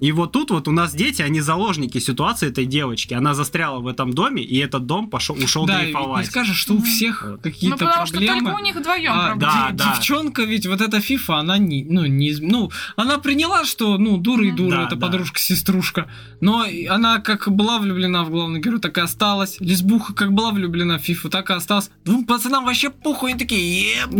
[0.00, 3.14] И вот тут вот у нас дети, они заложники ситуации этой девочки.
[3.14, 6.26] Она застряла в этом доме, и этот дом пошел, ушел Да, и не дрейфовать.
[6.26, 7.42] скажешь, что у всех Вот.
[7.42, 8.40] какие-то Ну, потому что проблемы.
[8.50, 9.40] только у них вдвоем А, проблемы.
[9.52, 9.94] да, де- да.
[9.94, 14.16] Девчонка ведь, вот эта Фифа, она не, ну, не, из- ну, она приняла, что, ну,
[14.16, 15.06] дура и дура, Да, это да.
[15.06, 16.08] подружка-сеструшка.
[16.40, 19.56] Но она как была влюблена в главного героя, так и осталась.
[19.60, 21.90] Лесбуха как была влюблена в Фифу, так и осталась.
[22.04, 24.10] Двум пацанам вообще похуй, они такие, «Еб».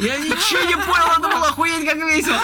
[0.00, 2.38] Я ничего не понял, это было охуеть как весело.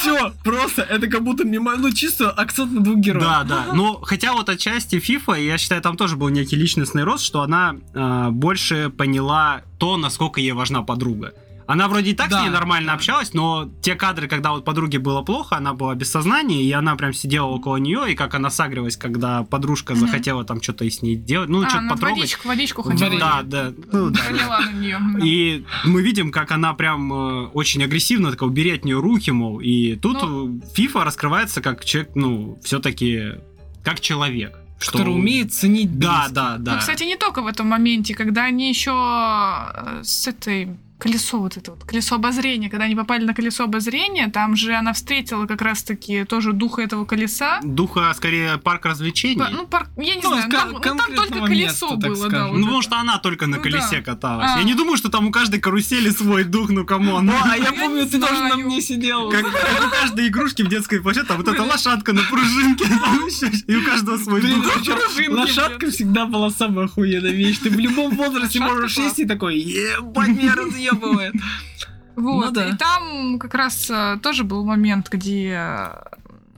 [0.00, 3.24] Все, просто, это как будто мимо, ну, чисто акцент на двух героев.
[3.24, 3.66] Да, да.
[3.74, 7.76] Ну, хотя вот отчасти FIFA, я считаю, там тоже был некий личностный рост, что она
[7.94, 11.32] э, больше поняла то, насколько ей важна подруга.
[11.68, 12.94] Она вроде и так Да, с ней нормально да.
[12.94, 16.94] общалась, но те кадры, когда вот подруге было плохо, она была без сознания, и она
[16.96, 20.00] прям сидела около нее, и как она сагрилась, когда подружка Мгм.
[20.06, 22.18] захотела там что-то и с ней делать, ну, А, что-то она потрогать.
[22.18, 23.18] водичку, водичку хотела.
[23.18, 23.72] Да, да.
[23.92, 24.20] Ну, да.
[24.60, 24.98] На нее.
[25.24, 29.58] И мы видим, как она прям э, очень агрессивно такая, убери от нее руки, мол.
[29.60, 33.32] И тут Ну- FIFA раскрывается как человек, ну, все-таки
[33.82, 34.56] как человек.
[34.78, 34.98] Что...
[34.98, 36.34] Который умеет ценить Да, близких.
[36.34, 36.72] да, да.
[36.74, 40.68] Ну, кстати, не только в этом моменте, когда они еще э, с этой
[40.98, 44.92] колесо вот это вот, колесо обозрения, когда они попали на колесо обозрения, там же она
[44.92, 47.60] встретила как раз-таки тоже духа этого колеса.
[47.62, 49.38] Духа, скорее, парк развлечений.
[49.38, 52.10] Па- Ну, пар- я не Ну, знаю, кон- там, ну, там только колесо места, так
[52.10, 52.46] было, да.
[52.48, 52.88] вот Ну, потому это.
[52.88, 54.02] что она только на Ну, колесе да.
[54.02, 54.50] каталась.
[54.54, 54.58] А.
[54.58, 57.26] Я не думаю, что там у каждой карусели свой дух, ну come on.
[57.26, 59.30] Ну, а я помню, ты тоже на мне сидел.
[59.30, 62.86] Как, у каждой игрушки в детской площадке, там вот эта лошадка на пружинке,
[63.66, 64.66] и у каждого свой дух.
[65.28, 67.58] лошадка всегда была самая охуенная вещь.
[67.58, 70.54] Ты в любом возрасте можешь сесть и такой, ебать, меня
[70.90, 71.34] разъебывает.
[72.16, 72.46] Вот.
[72.46, 72.68] Ну да.
[72.70, 75.88] И там как раз э, тоже был момент, где э,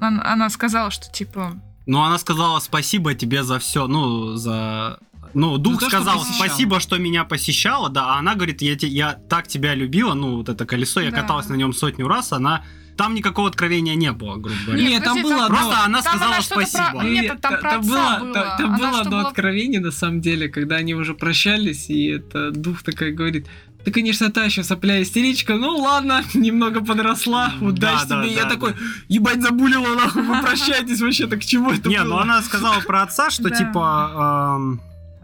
[0.01, 1.55] он- она сказала, что типа
[1.87, 4.99] Ну, она сказала спасибо тебе за все, ну, за...
[5.35, 6.47] Ну, дух то, что сказал посещала.
[6.47, 10.37] спасибо, что меня посещала, да, а она говорит, я, те- я так тебя любила, ну,
[10.37, 11.21] вот это колесо, я Да.
[11.23, 12.63] каталась на нем сотню раз, она...
[12.97, 14.83] Там никакого откровения не было, грубо говоря.
[14.83, 15.57] Нет, там было одно.
[15.57, 16.91] Просто она там сказала спасибо.
[16.99, 18.35] про- Нет, там про отца было, было.
[18.35, 22.07] та- Там было что одно было- откровение, на самом деле, когда они уже прощались, и
[22.09, 23.47] это дух такая говорит,
[23.89, 28.35] ты, конечно, та еще сопля истеричка, ну ладно, немного подросла, Да, удачи да, тебе.
[28.35, 28.75] Я да, такой,
[29.09, 32.09] ебать, забулила нахуй, вы прощайтесь вообще, так к чему это Не, было?
[32.09, 33.57] ну она сказала про отца, что Да.
[33.57, 34.79] типа...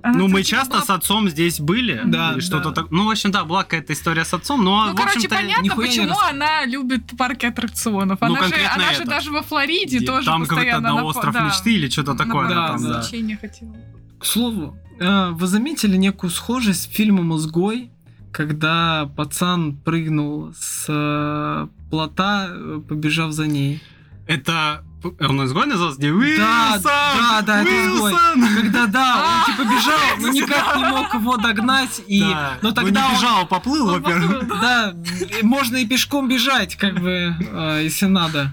[0.07, 2.83] Она ну, мы часто была- с отцом здесь были, Да, и что-то да.
[2.83, 2.91] так.
[2.91, 6.09] Ну, в общем, да, была какая-то история с отцом, но, Ну, в короче, понятно, почему
[6.11, 8.19] рас- она любит парки аттракционов.
[8.21, 9.09] Ну, Она, же, конкретно она же это.
[9.11, 12.15] даже во Флориде где- тоже там какой-то постоянно на по- остров да, мечты или что-то
[12.15, 12.49] такое.
[12.51, 13.01] Да, она там, да.
[13.01, 14.19] да.
[14.21, 17.91] К слову, э, вы заметили некую схожесть с фильмом «Изгой»,
[18.35, 23.81] когда пацан прыгнул с э, плота, э, побежав за ней.
[24.27, 24.83] Это
[25.21, 26.01] он изгой назывался?
[26.01, 26.83] Да, Уилсон!
[26.83, 28.13] да, да, это изгой.
[28.13, 28.63] Уилсон!
[28.63, 32.21] Когда, да, он А, типа бежал, но никак не мог его догнать, и...
[32.21, 32.59] Да.
[32.63, 34.41] Но Ну, тогда не он- бежал, поплыл, Он во-первых.
[34.41, 34.61] поплыл.
[34.61, 34.95] Да,
[35.41, 38.53] и можно и пешком бежать, как бы, э, если надо.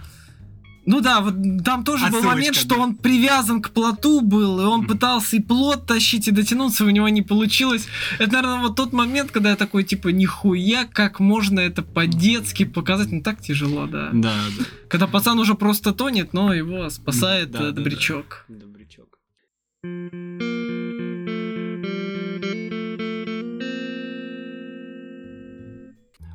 [0.91, 2.81] Ну да, вот там тоже был Отсылочка, момент, что да.
[2.81, 4.87] он привязан к плоту был, и он Мгм.
[4.89, 7.87] пытался и плот тащить, и дотянуться, у него не получилось.
[8.19, 13.09] Это, наверное, вот тот момент, когда я такой, типа, нихуя, как можно это по-детски показать,
[13.09, 14.09] ну так тяжело, да.
[14.11, 14.65] Да, да.
[14.89, 17.71] Когда пацан уже просто тонет, но его спасает Да, э, да, да.
[17.71, 18.45] добрячок.
[18.49, 19.17] Добрячок.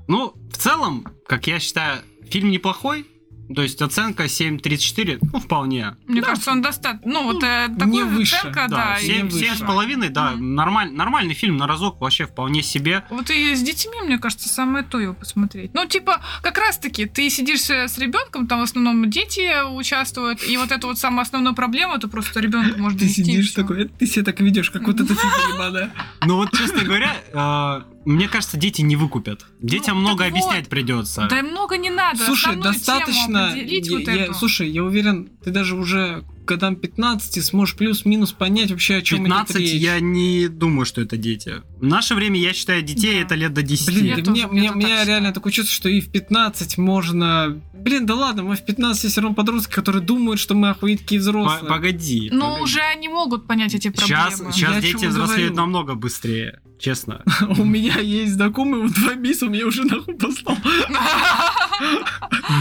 [0.08, 2.00] Ну, в целом, как я считаю,
[2.30, 3.06] фильм неплохой.
[3.54, 5.96] То есть оценка 7.34, ну, вполне.
[6.06, 6.28] Мне Да.
[6.28, 7.10] кажется, он достаточно...
[7.12, 8.98] Ну, вот э, не такой выше, оценка, Да, да.
[8.98, 9.54] и- 7, выше.
[9.54, 10.54] с половиной, да, Мгм.
[10.54, 13.04] нормаль, нормальный фильм на разок вообще вполне себе.
[13.10, 15.72] Вот и с детьми, мне кажется, самое то его посмотреть.
[15.74, 20.56] Ну, типа, как раз-таки, ты сидишь э, с ребенком, там в основном дети участвуют, и
[20.56, 24.06] вот эту вот самую основную проблему, это просто ребенку можно Ты сидишь такой, «Это ты
[24.06, 25.90] себя так ведешь, как вот эта фигня ебаная».
[26.26, 29.44] Ну вот, честно говоря, э, мне кажется, дети не выкупят.
[29.60, 30.68] Детям Ну, много так объяснять вот.
[30.70, 31.26] придется.
[31.28, 32.24] Да и много не надо.
[32.24, 33.52] Слушай, достаточно.
[33.54, 38.96] я- вот я- слушай, я уверен, ты даже уже годам 15 сможешь плюс-минус понять вообще,
[38.96, 39.82] о чем 15 идет речь.
[39.82, 41.62] я не думаю, что это дети.
[41.78, 43.20] В наше время, я считаю, детей Да.
[43.26, 43.86] это лет до 10.
[43.88, 45.34] Блин, Я да тоже мне, мне, меня так реально считаю.
[45.34, 47.60] такое чувство, что и в 15 можно...
[47.74, 51.18] Блин, да ладно, мы в 15 все равно подростки, которые думают, что мы охуеть какие
[51.18, 51.68] По- взрослые.
[51.68, 52.30] Погоди.
[52.32, 52.62] Ну, погоди.
[52.62, 54.52] уже они могут понять эти Сейчас, проблемы.
[54.52, 55.54] сейчас Я дети взрослеют говорю?
[55.56, 57.22] намного быстрее, честно.
[57.58, 60.56] У меня есть знакомый, вот два месяца меня уже нахуй послал.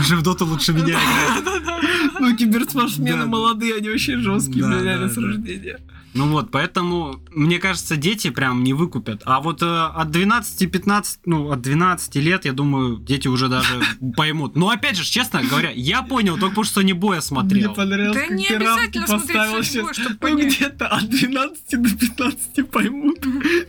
[0.01, 2.19] Уже в доту лучше меня играют.
[2.19, 5.79] Ну, киберспортсмены молодые, они вообще жесткие, Да, бля, реально да, с рождения.
[6.15, 9.21] Ну вот, поэтому, мне кажется, дети прям не выкупят.
[9.25, 13.81] А вот э, от 12-15, ну, от 12 лет, я думаю, дети уже даже
[14.15, 14.55] поймут.
[14.55, 17.73] Но опять же, честно говоря, я понял только потому, что не боя Мне смотрел.
[17.73, 19.95] понравилось, Да как не обязательно смотреть поставил «Судьбу», сейчас.
[19.97, 20.55] чтобы Ну, понять.
[20.55, 23.19] где-то от 12 до 15 поймут.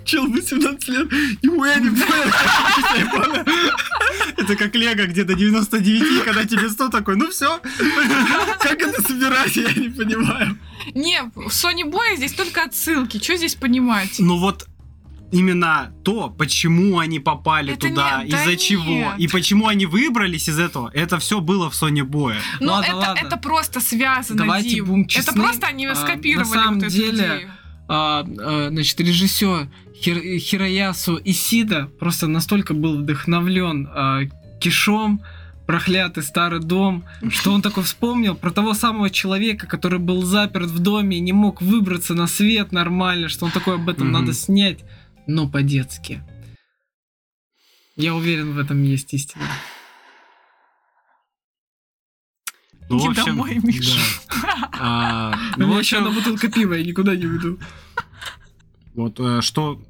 [0.05, 1.13] Чел в было 17 лет.
[1.43, 3.45] Нихуя не понял.
[4.37, 7.59] Это как Лего где-то 99, когда тебе 100 такой, ну все.
[8.61, 10.59] Как это собирать, я не понимаю.
[10.95, 13.19] Не, Sony Boy здесь только отсылки.
[13.23, 14.17] Что здесь понимать?
[14.19, 14.67] Ну вот
[15.33, 19.15] именно то, почему они попали Это туда, не- да из-за чего, нет.
[19.19, 22.37] и почему они выбрались из этого, это все было в Sony Boy.
[22.61, 23.27] Ну, Ладно, это, ладно.
[23.27, 24.85] это просто связано, Давайте Дим.
[24.85, 25.43] будем Это честны.
[25.43, 27.51] просто они А, скопировали на самом вот деле, идею.
[27.89, 29.69] А, а, значит, режиссер
[30.01, 34.21] Хир- Хироясу Исида просто настолько был вдохновлен а,
[34.61, 35.23] Кишом,
[35.67, 40.79] проклятый старый дом, что он такой вспомнил про того самого человека, который был заперт в
[40.79, 44.85] доме и не мог выбраться на свет нормально, что он такой об этом надо снять,
[45.27, 46.23] но по-детски.
[47.97, 49.45] Я уверен, в этом есть истина.
[52.89, 53.99] Ну, в Иди общем, домой, Миша.
[54.29, 54.71] да.
[54.79, 57.59] А, У ну, в меня еще одна бутылка пива, я никуда не уйду.
[58.95, 59.83] Вот э, что,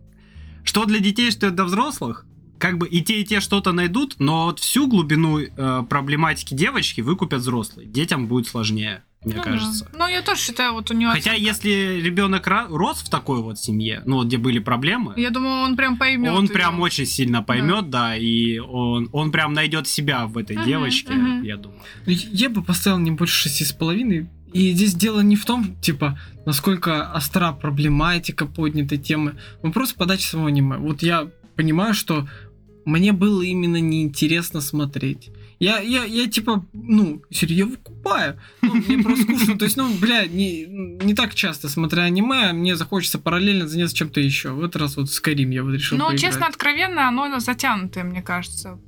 [0.65, 2.25] что для детей, что для взрослых,
[2.67, 7.01] как бы и те, и те что-то найдут, но вот всю глубину э, проблематики девочки
[7.01, 7.87] выкупят взрослые.
[7.89, 9.51] Детям будет сложнее, мне Ну да.
[9.51, 9.89] кажется.
[9.97, 11.13] Ну, я тоже считаю, вот у него...
[11.13, 15.63] Хотя, если ребенок рос в такой вот семье, ну вот где были проблемы, Я думаю,
[15.63, 16.33] он прям поймет.
[16.33, 16.53] он её.
[16.55, 21.13] прям очень сильно поймет, да, и он, он прям найдет себя в этой Мгм, девочке,
[21.13, 21.43] мгм.
[21.43, 21.81] я думаю.
[22.07, 24.29] Я бы поставил не больше шести с половиной.
[24.53, 29.35] И здесь дело не в том, типа, насколько остра проблематика поднятой темы.
[29.63, 30.79] Вопрос подачи самого аниме.
[30.79, 32.27] Вот я понимаю, что
[32.87, 35.29] мне было именно неинтересно смотреть.
[35.59, 38.39] Я, я, я типа, ну, серьезно выкупаю.
[38.63, 39.59] Ну, мне просто скучно.
[39.59, 44.21] То есть, ну, бля, не, не так часто смотря аниме, мне захочется параллельно заняться чем-то
[44.21, 44.51] еще.
[44.51, 46.21] В этот раз вот Skyrim я вот решил Ну, поиграть.
[46.21, 48.79] честно, откровенно, оно затянутое, мне кажется.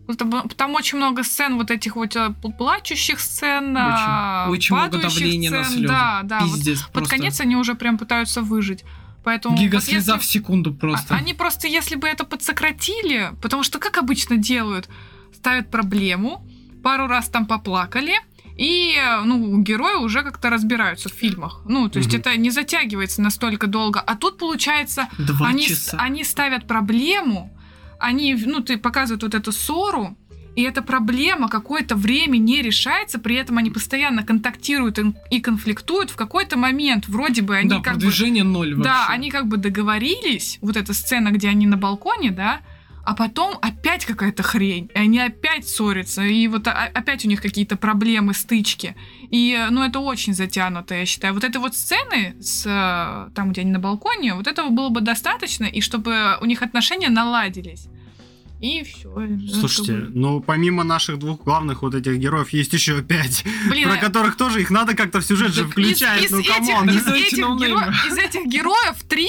[0.56, 5.50] Там очень много сцен вот этих вот э, плачущих сцен, а, Очень, очень много давления
[5.50, 5.78] на сцен.
[5.78, 5.88] слезы.
[5.88, 6.40] Да, да.
[6.40, 7.16] Вот Пиздец, под просто.
[7.16, 8.84] конец они уже прям пытаются выжить.
[9.24, 11.14] Поэтому Гига вот если- в секунду просто.
[11.14, 14.88] А- Они просто, если бы это подсократили, потому что, как обычно делают,
[15.34, 16.46] ставят проблему,
[16.82, 18.14] пару раз там поплакали,
[18.56, 21.62] и, ну, герои уже как-то разбираются в фильмах.
[21.68, 22.20] Ну, то есть Мгм.
[22.20, 24.00] это не затягивается настолько долго.
[24.00, 25.96] А тут, получается, Два они, часа.
[26.00, 27.56] они ставят проблему,
[28.00, 30.16] они, ну, ты показывают вот эту ссору,
[30.58, 34.98] и эта проблема какое-то время не решается, при этом они постоянно контактируют
[35.30, 36.10] и- конфликтуют.
[36.10, 38.00] В какой-то момент вроде бы они да, как бы...
[38.00, 38.90] продвижение ноль вообще.
[38.90, 42.62] Да, они как бы договорились, вот эта сцена, где они на балконе, да,
[43.04, 47.76] а потом опять какая-то хрень, и они опять ссорятся, и вот опять у них какие-то
[47.76, 48.96] проблемы, стычки.
[49.30, 51.34] И, ну, это очень затянуто, я считаю.
[51.34, 55.02] Вот этой вот сцены, с, э, там, где они на балконе, вот этого было бы
[55.02, 57.86] достаточно, и чтобы у них отношения наладились.
[58.60, 59.12] И все.
[59.52, 63.98] Слушайте, ну помимо наших двух главных вот этих героев есть еще пять, Блин, про а-
[63.98, 66.80] которых тоже их надо как-то в сюжет же Так включать, из, ну из этих, come
[66.80, 66.90] on.
[66.90, 69.28] из этих геро- из этих героев три,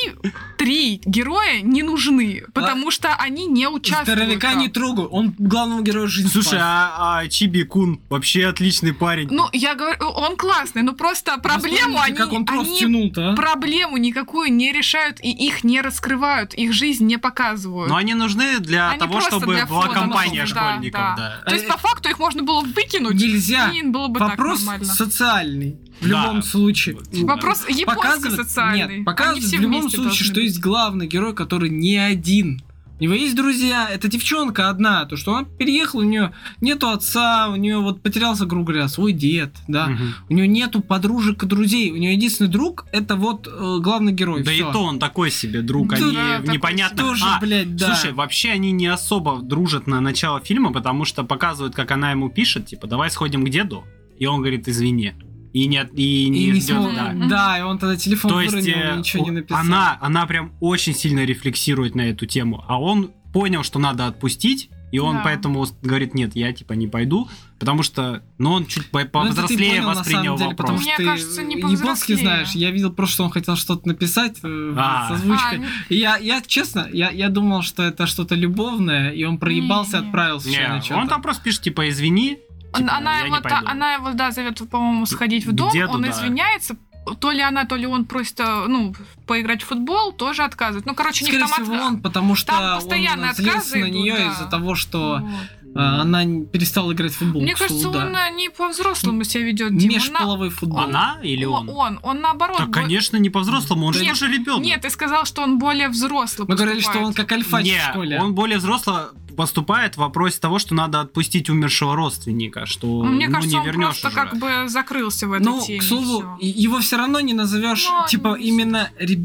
[0.58, 4.18] три героя не нужны, потому что они не участвуют.
[4.20, 4.60] Здоровяка там.
[4.60, 6.62] не трогаю, он главному герою жизнь Слушай, спас.
[6.62, 9.28] а, а Чиби Кун вообще отличный парень.
[9.32, 13.36] Ну, я говорю, он классный, но просто проблему Вспомните, они, как он они тянул-то, а?
[13.36, 17.90] проблему никакую не решают и их не раскрывают, их жизнь не показывают.
[17.90, 21.16] Но они нужны для Они того, просто чтобы была компания школьников, да.
[21.16, 21.50] да.
[21.50, 23.16] То есть, по факту, их можно было выкинуть.
[23.16, 23.72] Нельзя.
[23.72, 24.94] И было бы Вопрос так нормально.
[24.94, 25.78] социальный.
[26.02, 26.24] В Да.
[26.24, 26.98] любом случае.
[27.12, 28.96] Ну, Вопрос показывает- японско-социальный.
[28.98, 32.62] Нет, показывает в любом случае, что есть главный герой, который не один.
[33.00, 37.48] У него есть друзья, это девчонка одна, то что она переехала, у нее нету отца,
[37.50, 40.14] у нее вот потерялся, грубо говоря, свой дед, да, Мгм.
[40.30, 44.44] у нее нету подружек и друзей, у нее единственный друг это вот э, главный герой.
[44.44, 44.70] Да всё.
[44.70, 46.98] и то он такой себе друг, Да, они такой непонятно.
[46.98, 47.96] Тоже, А, блядь, да.
[47.96, 52.30] Слушай, вообще они не особо дружат на начало фильма, потому что показывают, как она ему
[52.30, 53.86] пишет, типа, давай сходим к деду.
[54.18, 55.14] И он говорит, извини.
[55.54, 57.14] И не, и не, и не ждет, смог- да.
[57.28, 57.60] да.
[57.60, 59.60] и он тогда телефон То есть э, и ничего не написал.
[59.62, 64.70] она, она прям очень сильно рефлексирует на эту тему, а он понял, что надо отпустить,
[64.92, 65.22] и он Да.
[65.24, 67.30] поэтому говорит, нет, я типа не пойду,
[67.60, 70.58] потому что, ну, он чуть по- Ну, повзрослее понял, воспринял деле, вопрос.
[70.58, 72.52] потому Мне что ты кажется, не японский знаешь.
[72.54, 75.08] Я видел просто, что он хотел что-то написать э, А.
[75.10, 75.58] с А, озвучкой.
[75.60, 79.98] ну, И я, я, честно, я, я думал, что это что-то любовное, и он проебался
[79.98, 80.08] и Не-не.
[80.08, 82.40] отправился еще на Не, он там просто пишет, типа, извини,
[82.74, 86.10] типа, она, его, та- она его, да, зовет, по-моему, сходить в дом, деду, он да.
[86.10, 86.76] извиняется,
[87.20, 88.94] то ли она, то ли он просит, э, ну,
[89.30, 90.86] поиграть в футбол, тоже отказывает.
[90.88, 94.16] Ну, короче, Скорее там всего, он, потому что там постоянно он отказы на идут, нее
[94.18, 94.32] да.
[94.32, 95.76] из-за того, что Вот.
[95.76, 97.42] э, она не- перестала играть в футбол.
[97.44, 98.06] Мне кажется, слову, да.
[98.08, 99.90] он э, не по-взрослому себя ведет, Дим.
[99.92, 100.80] Он Межполовой футбол.
[100.80, 101.70] Она или он?
[101.70, 102.58] Он, он наоборот.
[102.58, 104.66] Так, бо- конечно, не по-взрослому, он же Нет, тоже ребенок.
[104.66, 107.08] Нет, ты сказал, что он более взрослый Мы говорили, что поступает.
[107.08, 108.20] он как альфач Не, в школе.
[108.20, 108.96] он более взрослый
[109.38, 113.60] поступает в вопросе того, что надо отпустить умершего родственника, что Ну, Мне ну, кажется, не
[113.62, 114.16] он вернешь просто уже.
[114.18, 115.80] как бы закрылся в этой Ну, теме.
[115.80, 116.38] к слову, всё.
[116.42, 119.19] и- его все равно не назовешь, Ну, типа, не- именно ребенком,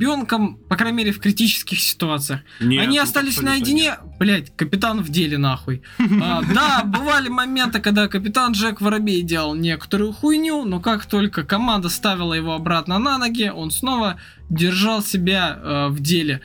[0.69, 2.41] по крайней мере, в критических ситуациях.
[2.61, 4.01] Нет, Они тут остались наедине, нет.
[4.19, 5.83] блять, капитан в деле нахуй.
[5.99, 11.89] А, да, бывали моменты, когда капитан Джек Воробей делал некоторую хуйню, но как только команда
[11.89, 14.21] ставила его обратно на ноги, он снова
[14.51, 16.41] держал себя э, в деле.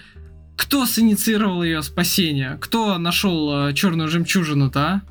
[0.61, 2.57] Кто синициировал ее спасение?
[2.59, 5.01] Кто нашел черную жемчужину-то, а?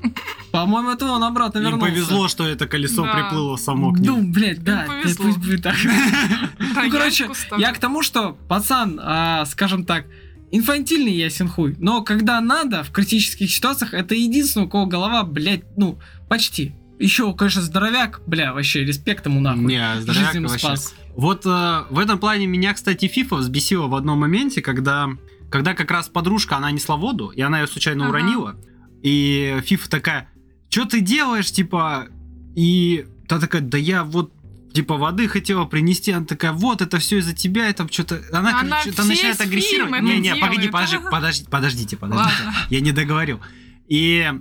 [0.51, 1.87] По-моему, это он обратно Им вернулся.
[1.87, 3.13] повезло, что это колесо Да.
[3.13, 4.11] приплыло само к ним.
[4.11, 5.25] Ну, блядь, да, да, повезло.
[5.25, 5.75] пусть будет так.
[6.75, 7.65] Да, Ну, короче, ставлю.
[7.65, 10.05] я к тому, что пацан, а, скажем так,
[10.51, 15.63] инфантильный ясен хуй, но когда надо, в критических ситуациях, это единственный, у кого голова, блядь,
[15.77, 16.73] ну, почти.
[16.99, 19.63] Еще, конечно, здоровяк, бля, вообще, респект ему нахуй.
[19.63, 20.67] Не, здоровяк Жизнь ему вообще.
[20.67, 20.93] спас.
[21.15, 25.09] Вот э, в этом плане меня, кстати, FIFA взбесила в одном моменте, когда,
[25.49, 28.11] когда как раз подружка, она несла воду, и она ее случайно Ага.
[28.11, 28.55] уронила.
[29.01, 30.29] И FIFA такая,
[30.69, 32.07] что ты делаешь, типа,
[32.55, 34.33] и та такая, да я вот
[34.73, 38.81] типа воды хотела принести, она такая, вот это все из-за тебя, это что-то, она, Она
[38.81, 40.01] что-то начинает агрессировать.
[40.03, 42.59] Не, не, погоди, подожди, подожди, подождите, подождите, Ладно.
[42.69, 43.39] я не договорил.
[43.87, 44.31] И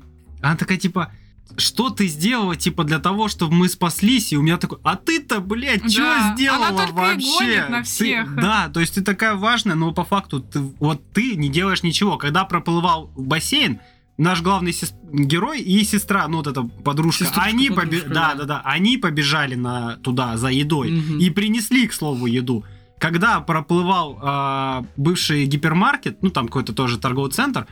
[0.42, 1.12] она такая типа,
[1.56, 4.32] что ты сделала, типа, для того, чтобы мы спаслись?
[4.32, 7.38] И у меня такой, а ты-то, блядь, что Да, сделала она только и вообще?
[7.38, 8.34] гонит на Ты- всех.
[8.36, 12.16] да, то есть ты такая важная, но по факту ты, вот ты не делаешь ничего.
[12.18, 13.80] Когда проплывал в бассейн,
[14.18, 18.28] наш главный сес- герой и сестра, ну вот эта подружка, Сеструшка, они подружка, побе- да,
[18.34, 18.34] да.
[18.34, 21.18] да, да, они побежали на туда за едой Мгм.
[21.18, 22.64] и принесли, к слову, еду.
[23.00, 27.68] Когда проплывал а, бывший гипермаркет, ну там какой-то тоже торговый центр,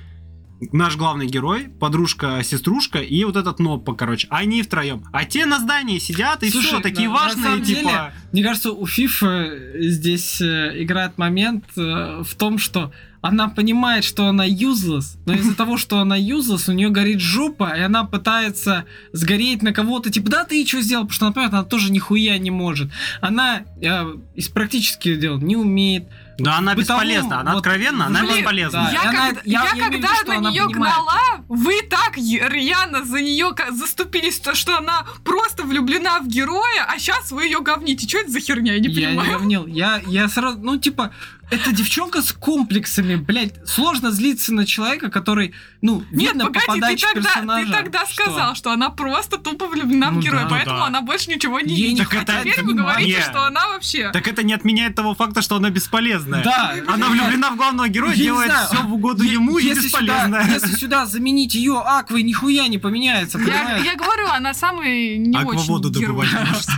[0.72, 5.04] наш главный герой, подружка, сеструшка и вот этот Ноппа, короче, они втроем.
[5.12, 7.80] А те на здании сидят и Слушай, все, такие на- на важные, самом типа.
[7.80, 12.92] деле, Мне кажется, у FIFA здесь э, играет момент э, в том, что
[13.22, 17.74] она понимает, что она useless, но из-за того, что она useless, у нее горит жопа,
[17.76, 21.04] и она пытается сгореть на кого-то, типа, да, ты что сделал?
[21.04, 22.90] Потому что, например, она тоже нихуя не может.
[23.20, 26.04] Она э, из практических дел не умеет.
[26.38, 28.82] Да, она бытовом, бесполезна, она вот, откровенно, она блин, бесполезна.
[28.84, 28.90] да.
[28.90, 30.94] Я, она- когда, я- я я когда что на нее понимает.
[30.94, 36.98] гнала, вы так рьяно за нее заступились, то, что она просто влюблена в героя, а
[36.98, 38.06] сейчас вы ее говните.
[38.08, 38.74] Что это за херня?
[38.74, 39.38] Я не Я не понимаю.
[39.38, 39.66] говнил.
[39.66, 41.10] Я, я сразу, ну, типа,
[41.50, 43.54] это девчонка с комплексами, блядь.
[43.68, 47.66] Сложно злиться на человека, который, ну, Нет, видно по погоди, ты подаче тогда, персонажа.
[47.66, 50.48] ты тогда что- сказал, что она просто тупо влюблена Ну в героя, да.
[50.50, 50.86] поэтому Ну да.
[50.88, 52.06] она больше ничего не Ей не видит.
[52.06, 53.22] А хватает теперь вы говорите, Не.
[53.22, 54.10] что она вообще...
[54.12, 56.42] Так это не отменяет того факта, что она бесполезная.
[56.42, 56.74] Да.
[56.88, 60.00] Она влюблена в главного героя, Я не делает все в угоду ему и если сюда,
[60.26, 60.54] бесполезная.
[60.54, 63.84] если сюда заменить ее аквой, нихуя не поменяется, Я, понимаешь?
[63.84, 66.26] я говорю, она самый не Акваводу очень герой.
[66.28, 66.68] добывать может.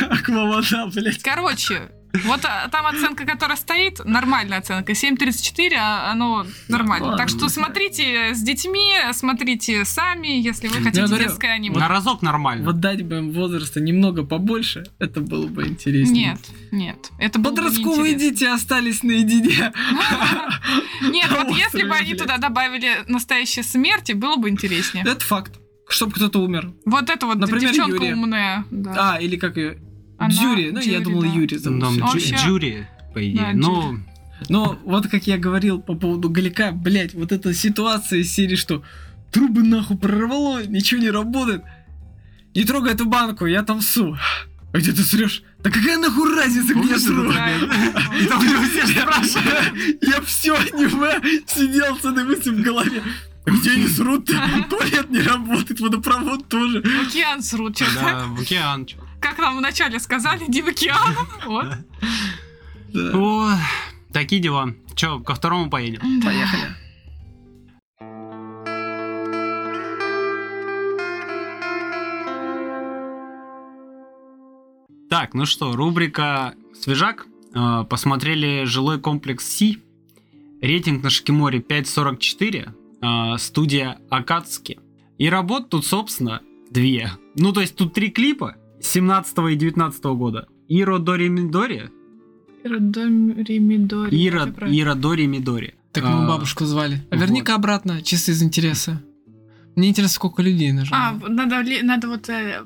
[0.10, 1.22] Аквавода, блядь.
[1.22, 1.90] Короче,
[2.24, 4.92] вот а, там оценка, которая стоит, нормальная оценка.
[4.92, 7.08] 7.34, а оно нормально.
[7.08, 7.48] Ладно, так что да.
[7.48, 11.76] смотрите с детьми, смотрите сами, если вы хотите говорю, детское аниме.
[11.78, 12.64] На разок нормально.
[12.64, 16.30] Вот дать бы им возраста немного побольше, это было бы интереснее.
[16.30, 16.40] Нет,
[16.72, 17.10] нет.
[17.18, 18.30] Это бы Подростковые неинтересно.
[18.30, 19.72] дети остались наедине.
[21.02, 25.04] Нет, вот если бы они туда добавили настоящие смерти, было бы интереснее.
[25.06, 25.52] Это факт.
[25.88, 26.72] Чтобы кто-то умер.
[26.84, 28.14] Вот это вот Например, девчонка Юрия.
[28.14, 28.64] умная.
[28.70, 29.14] да.
[29.14, 29.78] А, или как ее?
[30.18, 30.70] Она- Дзюри.
[30.70, 31.28] Ну, я Дзюри, думал, да.
[31.28, 31.82] Юрий зовут.
[32.00, 33.36] Вообще- Джури, по идее.
[33.40, 33.98] Да, Ну,
[34.50, 38.82] Но вот как я говорил по поводу Галика, блять, вот эта ситуация из серии, что
[39.32, 41.62] трубы нахуй прорвало, ничего не работает.
[42.54, 44.16] Не трогай эту банку, я там су.
[44.72, 45.42] А где ты срешь?
[45.60, 47.24] Да какая нахуй разница, где я сру?
[48.20, 50.02] И там все спрашивают.
[50.02, 53.02] Я все аниме сидел с этой мыслью в голове.
[53.46, 54.34] А Где они срут-то?
[54.70, 56.82] Туалет не работает, водопровод тоже.
[56.82, 57.94] В океан срут что-то.
[57.94, 58.84] Да, в океан.
[58.86, 58.98] чё.
[59.28, 61.16] Как нам вначале сказали, не в океан.
[61.46, 61.66] Вот.
[63.12, 63.50] О,
[64.12, 64.72] такие дела.
[64.94, 66.22] Че, ко второму поедем?
[66.22, 66.68] Поехали.
[75.10, 77.26] Так, ну что, рубрика «Свежак».
[77.54, 79.78] Э, Посмотрели жилой комплекс Си.
[80.60, 82.72] Рейтинг на Шикиморе 5.44.
[83.34, 84.78] э, Студия Акацки.
[85.18, 87.10] И работ тут, собственно, две.
[87.34, 88.56] Ну, то есть тут три клипа
[88.86, 90.46] 17 и 19 года.
[90.68, 91.90] Иро Дори Мидори.
[92.64, 92.78] Ира
[93.60, 94.26] Мидори.
[94.26, 95.74] Ира, Ира Дори Мидори.
[95.92, 97.00] Так А, мы бабушку звали.
[97.10, 97.20] А вот.
[97.22, 99.02] верни-ка обратно, чисто из интереса.
[99.76, 101.28] Мне интересно, сколько людей А, нажало.
[101.28, 102.28] надо, ли- надо вот...
[102.28, 102.62] э,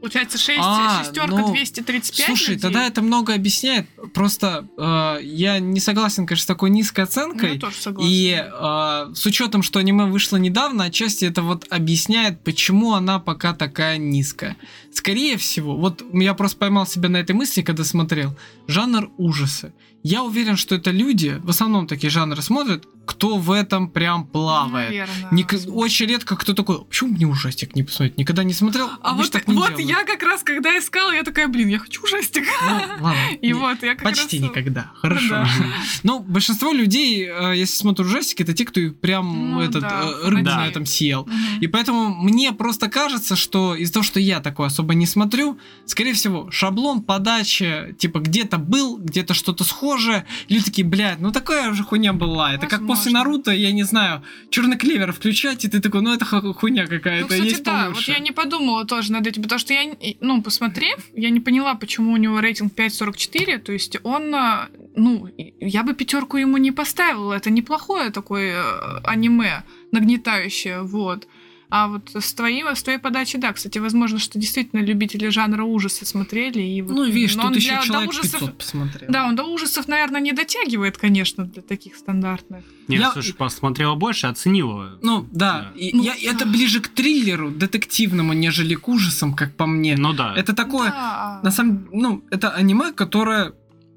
[0.00, 2.62] Получается 6, А, шестерка ну, 235 Слушай, людей?
[2.62, 3.86] тогда это много объясняет.
[4.14, 7.54] Просто э, я не согласен, конечно, с такой низкой Ну, оценкой.
[7.54, 8.08] я тоже согласна.
[8.08, 13.54] И э, с учетом, что аниме вышло недавно, отчасти это вот объясняет, почему она пока
[13.54, 14.56] такая низкая.
[14.92, 18.36] скорее всего, вот я просто поймал себя на этой мысли, когда смотрел,
[18.66, 19.72] жанр ужасы.
[20.08, 24.88] Я уверен, что это люди, в основном такие жанры смотрят, кто в этом прям плавает.
[24.90, 25.28] Наверное.
[25.30, 28.16] Ник- очень редко кто такой, почему мне ужастик не посмотреть?
[28.18, 28.88] Никогда не смотрел.
[29.02, 29.88] А вот, так не вот делают.
[29.88, 32.44] я как раз, когда искала, я такая, блин, я хочу ужастик.
[32.66, 33.18] Ну, ладно.
[33.42, 34.48] И Не- вот я как Почти раз...
[34.48, 34.90] никогда.
[34.94, 35.28] Хорошо.
[35.28, 35.48] Да.
[36.04, 40.28] Ну, большинство людей, э, если смотрят ужастики, это те, кто прям Ну этот да, э,
[40.28, 40.56] рыбу да.
[40.58, 41.24] на этом съел.
[41.26, 41.60] Мгм.
[41.60, 46.12] И поэтому мне просто кажется, что из-за того, что я такой особо не смотрю, скорее
[46.14, 49.64] всего, шаблон подачи, типа, где-то был, где-то что-то
[49.98, 52.54] схожее, люди такие, блядь, ну такая уже хуйня была.
[52.54, 53.18] Это как после Возможно.
[53.18, 56.88] Наруто, я не знаю, черный клевер включать, и ты такой, ну это ху- хуйня Ну,
[56.88, 58.12] какая-то, кстати, есть да, вот получше.
[58.12, 62.12] я не подумала тоже над этим, потому что я, ну, посмотрев, я не поняла, почему
[62.12, 65.28] у него рейтинг 5.44, то есть он, а, ну,
[65.60, 71.26] я бы пятерку ему не поставила, это неплохое такое э, аниме, нагнетающее, вот.
[71.70, 76.06] А вот с твоей, с твоей подачи, да, кстати, возможно, что действительно любители жанра ужаса
[76.06, 76.62] смотрели.
[76.62, 79.10] И вот, Ну, видишь, тут он еще для- до человек ужасов- 500 посмотрел.
[79.10, 82.64] Да, он до ужасов, наверное, не дотягивает, конечно, для таких стандартных.
[82.88, 84.98] Нет, Я- слушай, посмотрела больше, оценила.
[85.02, 85.78] Ну, да, Да.
[85.78, 89.94] и Ну, я- это ближе к триллеру, детективному, нежели к ужасам, как по мне.
[89.98, 90.34] Ну да.
[90.36, 91.40] Это такое, Да.
[91.42, 93.52] на самом ну, это аниме, которое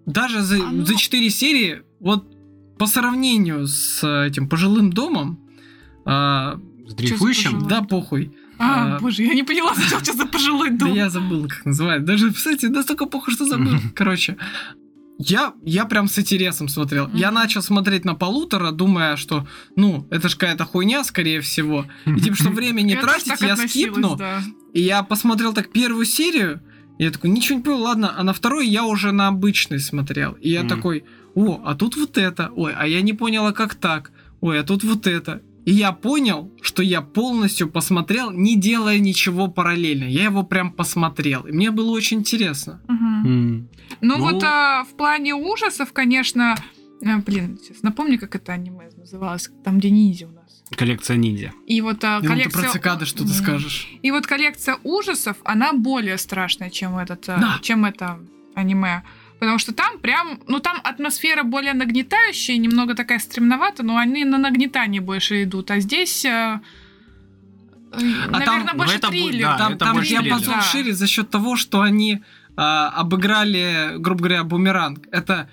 [0.06, 2.26] даже за, Оно- за 4 серии, вот
[2.78, 5.40] по сравнению с этим пожилым домом,
[6.06, 6.60] а,
[6.92, 7.68] С дрейфующим?
[7.68, 8.32] да, похуй.
[8.60, 10.94] А, а, боже, я не поняла, сначала, что за пожилой Да дом.
[10.96, 12.06] я забыл, как называется.
[12.06, 13.74] Даже, кстати, настолько похуй, что забыл.
[13.96, 14.38] Короче,
[15.18, 17.08] я, я прям с интересом смотрел.
[17.14, 17.36] Я Мгм.
[17.36, 21.86] начал смотреть на полутора, думая, что, ну, это ж какая-то хуйня, скорее всего.
[22.06, 24.16] И типа, что время не Я тратить, я скипну.
[24.16, 24.42] да.
[24.74, 26.62] И я посмотрел так первую серию,
[26.98, 30.34] и я такой, ничего не понял, ладно, а на второй я уже на обычный смотрел.
[30.34, 31.04] И я такой,
[31.36, 34.84] о, а тут вот это, ой, а я не поняла, как так, ой, а тут
[34.84, 35.42] вот это.
[35.66, 40.05] И я понял, что я полностью посмотрел, не делая ничего параллельно.
[40.05, 41.41] Я его прям посмотрел.
[41.45, 42.82] И мне было очень интересно.
[42.88, 43.26] Мгм.
[43.26, 43.70] М.
[44.01, 46.55] Ну, Ну- вот а, в плане ужасов, конечно,
[47.05, 50.64] а, блин, сейчас напомню, как это аниме называлось, там где ниндзя у нас.
[50.76, 51.51] Коллекция ниндзя.
[51.68, 52.62] И вот а, Ну, ты коллекция...
[52.64, 53.34] про цикады что-то Мгм.
[53.34, 53.88] скажешь.
[54.01, 57.59] И вот коллекция ужасов, она более страшная, чем этот, а, Да.
[57.62, 58.20] чем это
[58.55, 59.03] аниме.
[59.42, 64.38] Потому что там прям, ну там атмосфера более нагнетающая, немного такая стремноватая, но они на
[64.38, 65.72] нагнетание больше идут.
[65.72, 66.60] А здесь, э,
[67.92, 69.48] э, наверное, там- больше это триллер.
[69.48, 70.54] да, там это там больше диапазон.
[70.54, 70.62] Да.
[70.62, 72.22] шире за счет того, что они
[72.56, 75.08] а, обыграли, грубо говоря, бумеранг.
[75.12, 75.50] Это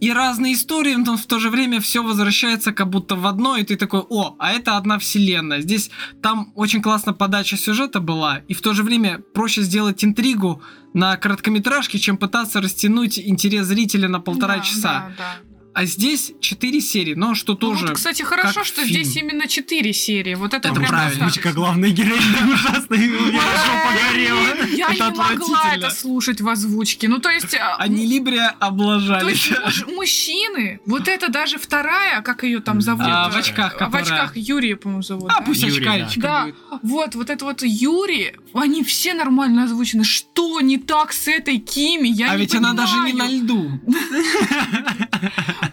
[0.00, 3.62] и разные истории, но в то же время все возвращается как будто в одно, и
[3.64, 5.60] ты такой, о, а это одна вселенная.
[5.60, 5.90] Здесь
[6.22, 10.62] там очень классно подача сюжета была, и в то же время проще сделать интригу
[10.94, 14.82] на короткометражке, чем пытаться растянуть интерес зрителя на полтора Да, часа.
[14.82, 15.49] да, да.
[15.72, 17.86] А здесь 4 серии, но что Ну тоже...
[17.86, 19.04] вот, кстати, хорошо, как что фильм.
[19.04, 20.34] здесь именно четыре серии.
[20.34, 21.26] Вот это, Это правильно.
[21.26, 24.66] Озвучка главной героини ужасная, у меня жопа горела.
[24.74, 27.08] Я не могла это слушать в озвучке.
[27.08, 27.54] Ну, то есть...
[27.54, 29.52] а, Они Либрия То облажались.
[29.86, 33.06] мужчины, вот это даже вторая, как ее там зовут?
[33.06, 35.30] А, в очках, В очках Юрия, по-моему, зовут.
[35.30, 36.48] А, пусть очкаричка Да,
[36.82, 40.02] вот, вот это вот Юрий, они все нормально озвучены.
[40.04, 42.08] Что не так с этой Кими?
[42.08, 43.80] Я а не ведь она даже не на льду.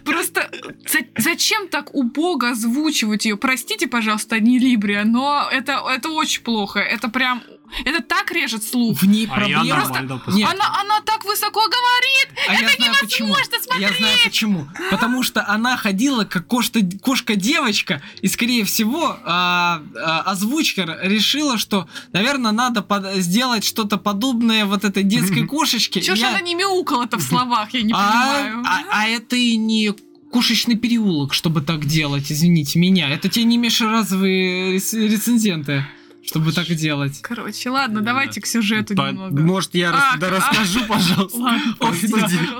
[0.03, 0.49] Просто
[0.87, 3.37] за- зачем так убого озвучивать ее?
[3.37, 6.79] Простите, пожалуйста, не Либрия, но это, это очень плохо.
[6.79, 7.43] Это прям...
[7.85, 9.01] Это так режет слух.
[9.01, 9.63] В ней А я проблема.
[9.79, 12.29] нормально Нет, Она, она так высоко говорит!
[12.47, 13.27] а я знаю почему.
[13.29, 14.67] невозможно Я знаю почему.
[14.89, 21.87] Потому что она ходила как кошка- кошка-девочка, и, скорее всего, а, а, озвучка решила, что,
[22.13, 25.99] наверное, надо под- сделать что-то подобное вот этой детской кошечке.
[25.99, 28.63] И ж я- она не мяукала-то в словах, я не понимаю.
[28.65, 29.93] а- а это и не
[30.31, 33.09] кошечный переулок, чтобы так делать, извините меня.
[33.09, 35.85] Это те не межразовые рец- рецензенты,
[36.27, 37.19] чтобы так делать.
[37.21, 38.07] Короче, ладно, Да.
[38.07, 39.41] давайте к сюжету немного.
[39.41, 41.59] Может, я расскажу, пожалуйста.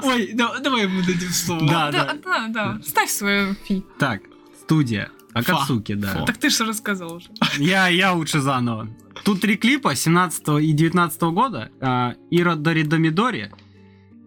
[0.03, 1.67] Ой, давай мы дадим слово.
[1.67, 2.79] Да, Да, да.
[2.83, 3.83] Ставь свою фи.
[3.99, 4.21] Так,
[4.63, 5.11] студия.
[5.33, 6.13] Акацуки, да.
[6.13, 6.25] Фа.
[6.25, 7.27] Так ты же рассказал уже.
[7.59, 8.87] Я, я лучше заново.
[9.23, 11.69] Тут три клипа 17 и 19 года.
[11.79, 13.51] А, Ира Дори Домидори.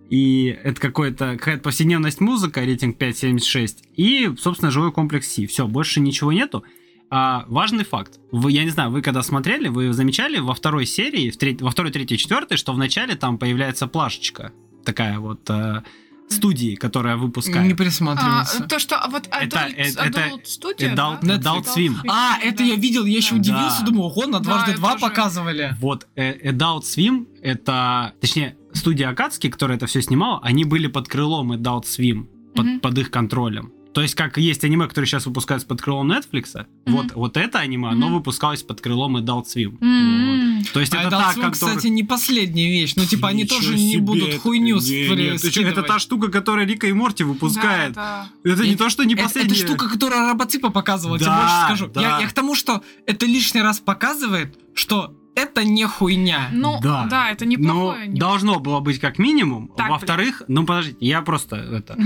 [0.09, 3.79] И это какой-то, какая-то повседневность музыка, рейтинг 5.76.
[3.97, 5.47] И, собственно, живой комплекс Си.
[5.47, 6.65] Все, больше ничего нету.
[7.13, 8.21] А, важный факт.
[8.31, 11.71] Вы, я не знаю, вы когда смотрели, вы замечали во второй серии, в треть- во
[11.71, 14.53] второй, третьей, четвертой, что вначале там появляется плашечка.
[14.85, 15.83] Такая вот э,
[16.29, 17.67] студии, которая выпускает.
[17.67, 18.63] Не А, присматривался.
[18.63, 21.37] то, что а вот Это- Adult, это- это Adult Studio, Adult- да?
[21.37, 21.95] Adult Swim.
[22.09, 23.41] А, это я видел, я еще Да.
[23.41, 23.87] удивился, Да.
[23.87, 25.75] думаю, ого, на Да, дважды я два показывали.
[25.81, 31.09] Вот э, Adult Swim, это, точнее, студия Акацки, которая это все снимала, они были под
[31.09, 32.81] крылом Adult Swim, под, Мгм.
[32.81, 33.73] под их контролем.
[33.93, 36.55] То есть, как есть аниме, которые сейчас выпускаются под крылом Netflix,
[36.87, 36.97] Мгм.
[36.97, 38.17] вот, вот это аниме, оно Мгм.
[38.19, 39.77] выпускалось под крылом Adult Swim.
[39.81, 41.51] М, То есть это Adult Swim, которая...
[41.51, 42.93] кстати, не последняя вещь.
[42.97, 45.73] Ну, типа, они тоже не будут это- хуйню Не, не, скидывать.
[45.73, 47.95] Это та штука, которая Рика и Морти выпускает.
[47.95, 49.55] Да, Это не Я- то, что не Это- последняя.
[49.57, 51.93] Это штука, которая робоципа показывала, тебе Да, больше скажу.
[51.93, 52.01] да.
[52.01, 56.49] Я, я к тому, что это лишний раз показывает, что это не хуйня.
[56.53, 57.07] Ну, Да.
[57.11, 58.07] да, это Но неплохое.
[58.09, 59.69] не- должно было быть как минимум.
[59.77, 61.95] Так, Во-вторых, ну подождите, я просто это.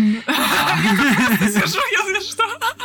[1.49, 2.45] Скажу, если что.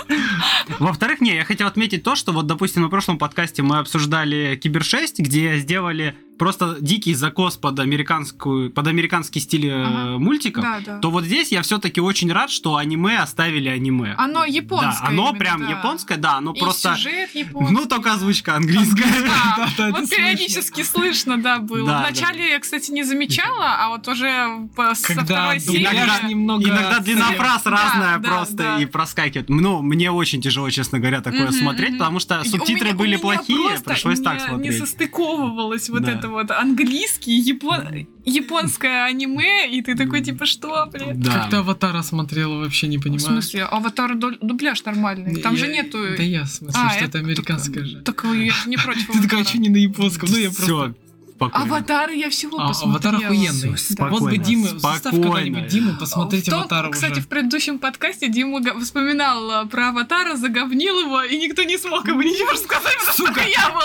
[0.80, 4.84] Во-вторых, не, я хотел отметить то, что вот, допустим, на прошлом подкасте мы обсуждали Кибер
[4.84, 10.18] 6, где сделали просто дикий закос под американскую, под американский стиль э, Ага.
[10.20, 10.64] мультиков.
[10.64, 11.00] Да, да.
[11.00, 14.16] То вот здесь я все-таки очень рад, что аниме оставили аниме.
[14.18, 15.02] Оно японское.
[15.02, 15.70] да, оно именно, прям да.
[15.70, 16.96] японское, да, оно И просто.
[16.96, 17.74] сюжет японский.
[17.74, 19.04] Ну, только озвучка английская.
[19.30, 21.86] Да, Да, да, вот периодически слышно, да, было.
[21.90, 25.84] Да, Вначале я, кстати, не замечала, а вот уже по- со Когда второй серии...
[25.84, 26.64] Иногда- немного...
[26.70, 28.78] Иногда длина фраз Да, разная да, просто да.
[28.80, 29.50] и проскакивает.
[29.50, 32.00] Ну, мне очень тяжело, честно говоря, такое Мгм, смотреть, мгм.
[32.00, 34.72] потому что И у субтитры меня- у были меня плохие, пришлось так смотреть.
[34.72, 36.12] Не состыковывалось вот Да.
[36.12, 41.20] это вот английский, япон- японское аниме, и ты такой, типа, что, блин?
[41.22, 41.32] Да.
[41.32, 43.22] Как ты аватара смотрела, вообще не В понимаю.
[43.22, 45.98] смысле, аватар дуб- дубляж нормальный, там Я- же нету...
[46.18, 48.02] Да я, в смысле, А, что это американское же.
[48.02, 50.30] Так я же не против Ты такая, что не на японском?
[50.32, 50.94] Ну, я просто...
[51.40, 51.66] Спокойно.
[51.66, 53.16] Аватар я всего А, посмотрела.
[53.16, 53.76] аватар охуенный.
[53.76, 55.24] Всё, Вот бы спокойно, Дима, заставь спокойно.
[55.36, 57.22] когда-нибудь Диму посмотреть В том, аватара Кстати, уже.
[57.22, 62.22] в предыдущем подкасте Дима вспоминал а, про аватара, заговнил его, и никто не смог ему
[62.22, 63.42] ничего сказать, потому что Сука.
[63.48, 63.84] я была.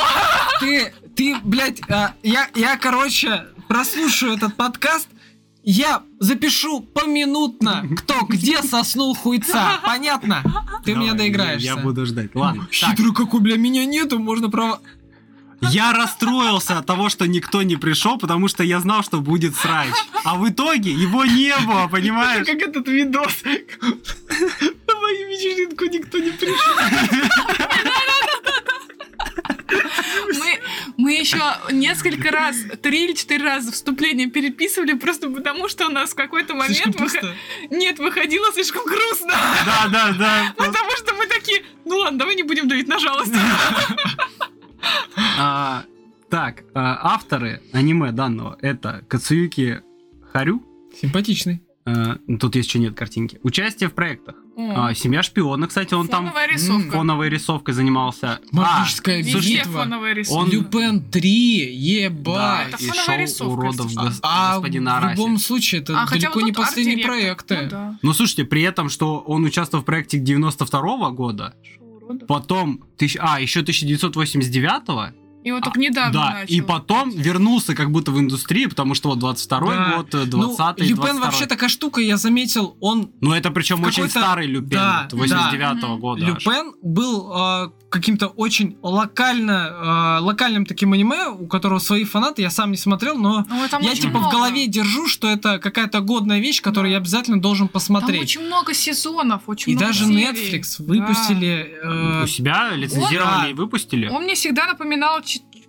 [0.58, 5.08] Ты, ты, блядь, а, я, я, короче, прослушаю этот подкаст,
[5.62, 9.80] я запишу поминутно, кто где соснул хуйца.
[9.84, 10.42] Понятно?
[10.84, 11.66] Ты Давай, меня доиграешься.
[11.68, 12.34] Я, я буду ждать.
[12.34, 12.64] Ладно.
[12.64, 14.80] Так, Хитрый какой, бля, меня нету, можно право...
[15.70, 19.90] я расстроился от того, что никто не пришел, потому что я знал, что будет срач.
[20.24, 22.46] А в итоге его не было, понимаешь?
[22.46, 23.42] Как этот видос.
[23.44, 26.74] На мою вечеринку никто не пришел.
[30.38, 30.60] Мы,
[30.96, 31.40] мы еще
[31.70, 36.54] несколько раз, три или четыре раза вступление переписывали, просто потому что у нас в какой-то
[36.54, 36.86] момент...
[36.86, 37.34] выхо- пусто.
[37.70, 39.34] Нет, выходило слишком грустно.
[39.66, 40.54] Да, да, да.
[40.56, 43.32] Потому что мы такие, ну ладно, давай не будем давить на жалость.
[45.38, 45.84] А,
[46.30, 49.82] Так, а, авторы аниме данного это Кацуюки
[50.32, 50.62] Харю.
[51.00, 51.62] Симпатичный.
[51.86, 53.38] А, Тут есть еще нет картинки.
[53.42, 54.36] Участие в проектах.
[54.56, 56.90] О, А, Семья шпиона, кстати, он там Фоновая рисовка.
[56.92, 58.40] фоновой рисовкой занимался.
[58.52, 59.82] Магическая Везде битва.
[59.82, 60.40] фоновая рисовка.
[60.44, 61.70] Он- Люпен 3, Да,
[62.06, 62.68] ебать.
[62.74, 65.16] это и фоновая шоу рисовка, уродов если гос- А господина в Араси.
[65.20, 67.58] любом случае, это А, хотя далеко вот не тут последние проекты.
[67.64, 67.98] Ну да.
[68.02, 71.54] Ну, слушайте, при этом, что он участвовал в проекте 92 года,
[72.04, 72.28] Уродов.
[72.28, 72.84] потом,
[73.18, 76.54] а, еще 1989 И вот только недавно да, начал.
[76.54, 79.96] и потом вернулся как будто в индустрию, потому что вот 22 Да.
[79.96, 83.86] год, э, Ну, 20 Люпен вообще такая штука, я заметил, он Ну, это причем в
[83.86, 85.88] очень старый Люпен, Да, вот 89 да.
[85.96, 86.24] года.
[86.24, 86.44] аж.
[86.46, 92.50] Люпен был э, каким-то очень локально, э, локальным таким аниме, у которого свои фанаты, я
[92.50, 94.30] сам не смотрел, но Ну, там я типа в много.
[94.36, 96.92] голове держу, что это какая-то годная вещь, которую Да.
[96.92, 98.22] я обязательно должен Там посмотреть.
[98.22, 100.24] очень много сезонов, очень И много даже серий.
[100.24, 100.84] Netflix Да.
[100.94, 101.74] выпустили...
[101.82, 103.48] э, У себя лицензировали Да.
[103.50, 104.08] и выпустили.
[104.08, 105.22] Он мне всегда напоминал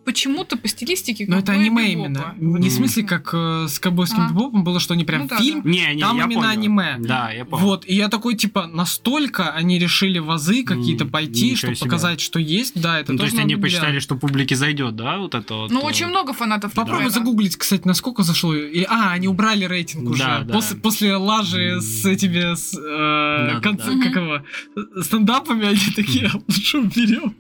[0.06, 1.26] почему-то по стилистике.
[1.28, 2.36] но это аниме бибопа.
[2.38, 2.60] именно.
[2.60, 4.30] Не в смысле, как э, с ковбойским Ага.
[4.34, 6.50] бибопом было, что они прям Ну да, фильм, Не, не, Там я именно понял.
[6.60, 6.96] аниме.
[7.00, 7.66] Да, я понял.
[7.66, 11.86] Вот, и я такой, типа, настолько они решили вазы какие-то пойти, ничего чтобы себе.
[11.90, 15.36] показать, что есть, да, это Ну, то есть они посчитали, что публике зайдет, да, вот
[15.36, 15.72] это вот.
[15.72, 16.74] Ну, э, очень много фанатов.
[16.74, 18.56] Попробуй загуглить, кстати, насколько зашло.
[18.56, 20.24] И, а, они убрали рейтинг уже.
[20.24, 20.62] Да, да.
[20.82, 24.04] После, лажи с этими, с, э, Да, конц- да, да.
[24.04, 27.36] как его, стендапами, они такие, «А что берем?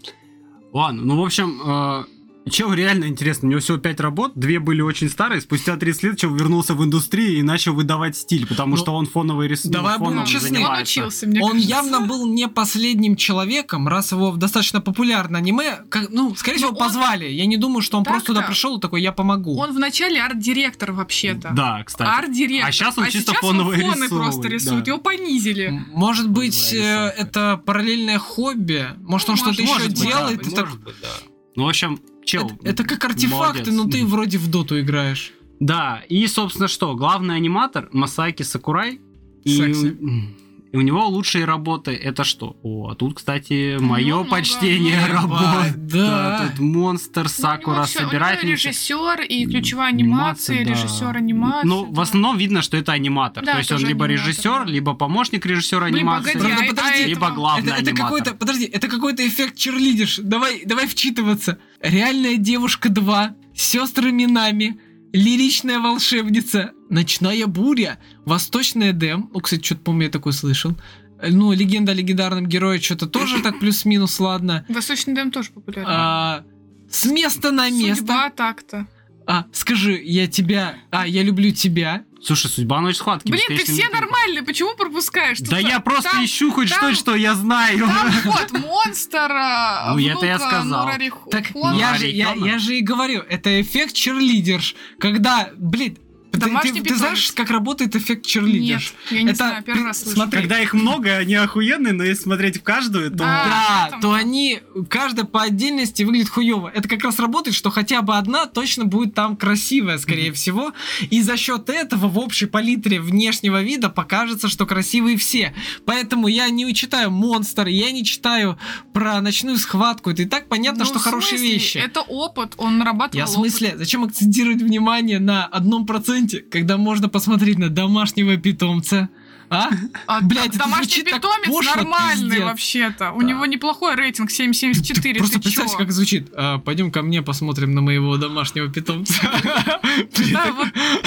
[0.73, 2.03] Ладно, ну, в общем, э,
[2.49, 6.17] Чел реально интересно, у него всего 5 работ, две были очень старые, спустя 30 лет
[6.19, 9.73] Чел вернулся в индустрию и начал выдавать стиль, потому Ну, что он фоновый рисунок.
[9.73, 10.59] давай будем Он честны.
[10.81, 11.69] учился, мне Он кажется.
[11.69, 16.67] явно был не последним человеком, раз его в достаточно популярное аниме, как- ну, скорее Но
[16.67, 17.25] всего, он- позвали.
[17.25, 19.57] Я не думаю, что он просто туда пришел и такой, я помогу.
[19.57, 21.49] Он вначале арт-директор вообще-то.
[21.55, 22.07] Да, кстати.
[22.09, 22.69] Арт-директор.
[22.69, 24.83] А щас он чисто сейчас фоновый он фоны рисует, просто рисует.
[24.83, 24.91] да.
[24.91, 25.81] Его понизили.
[25.93, 28.85] Может быть, э, это параллельное хобби?
[29.01, 30.37] Может, он Ну, что-то может еще быть, делает?
[30.43, 31.07] да, и так- может быть, да.
[31.55, 32.47] Ну, в общем, чел.
[32.47, 33.73] Это, это как артефакты, молодец.
[33.73, 35.33] но ты вроде в доту играешь.
[35.59, 38.99] Да, и, собственно, что, главный аниматор Масаки Сакурай.
[39.45, 39.87] Секси.
[39.87, 40.44] и
[40.75, 42.55] у него лучшие работы это что?
[42.63, 45.13] О, а тут, кстати, мое много, почтение много.
[45.13, 45.75] работ.
[45.87, 46.47] Да.
[46.49, 48.67] тут монстр, Ну, Сакура, у него всё- у него собирательница.
[48.69, 50.71] режиссер и ключевая анимация, да.
[50.71, 51.67] режиссер анимации.
[51.67, 52.01] Ну, в да.
[52.01, 53.43] основном видно, что это аниматор.
[53.43, 54.71] Да, То есть он либо аниматор, режиссер, да.
[54.71, 58.65] либо помощник режиссера Блин, анимации, погоди, а- а подожди, либо главный это, это какой-то, подожди,
[58.65, 60.19] это какой-то эффект черлидишь.
[60.21, 61.57] Давай, давай вчитываться.
[61.81, 64.79] Реальная девушка 2, сестры Минами,
[65.13, 69.29] лиричная волшебница, ночная буря, восточный Эдем.
[69.33, 70.75] Ну, кстати, что-то помню, я такой слышал.
[71.21, 74.65] Ну, легенда о легендарном герое, что-то тоже так плюс-минус, ладно.
[74.67, 75.87] Восточный Дэм тоже популярен.
[75.89, 76.43] А,
[76.89, 77.97] с места на место.
[77.97, 78.87] Судьба так-то.
[79.27, 80.75] А, скажи, я тебя...
[80.91, 82.03] А, я люблю тебя.
[82.21, 83.31] Слушай, судьба ночь схватки.
[83.31, 85.39] Блин, ты все нормальные, почему пропускаешь?
[85.39, 87.79] Да Тут я просто там- ищу хоть там- что, что я знаю.
[87.79, 89.29] Там вот монстр,
[89.95, 90.89] Ну, это я сказал.
[91.31, 94.75] Так я же, я, я же и говорю, это эффект черлидерш.
[94.99, 95.97] Когда, блин,
[96.39, 96.99] Домашний ты- ты питомец.
[96.99, 98.93] знаешь, как работает эффект Нет, черлидерш?
[99.11, 100.15] я не Это знаю, первый раз слышу.
[100.15, 103.23] смотри, Когда их много, они охуенные, но если смотреть в каждую, то...
[103.25, 104.01] А, Да, этом.
[104.01, 104.59] то они,
[104.89, 106.71] каждая по отдельности выглядит хуево.
[106.73, 110.73] Это как раз работает, что хотя бы одна точно будет там красивая, скорее всего.
[111.09, 115.53] И за счет этого в общей палитре внешнего вида покажется, что красивые все.
[115.85, 118.57] Поэтому я не читаю монстр, я не читаю
[118.93, 120.09] про ночную схватку.
[120.11, 121.77] Это и так понятно, Ну, что хорошие вещи.
[121.77, 127.09] Это опыт, он нарабатывал Я в смысле, зачем акцентировать внимание на одном проценте, когда можно
[127.09, 129.09] посмотреть на домашнего питомца?
[129.49, 129.67] А?
[129.67, 129.79] опыт.
[130.07, 133.11] А, Блядь, домашний питомец пошло, нормальный вообще-то.
[133.11, 133.27] У Да.
[133.27, 135.01] него неплохой рейтинг 7,74.
[135.01, 135.77] Ты просто ты представь, чё?
[135.77, 136.29] как звучит.
[136.35, 139.13] А, пойдем ко мне посмотрим на моего домашнего питомца.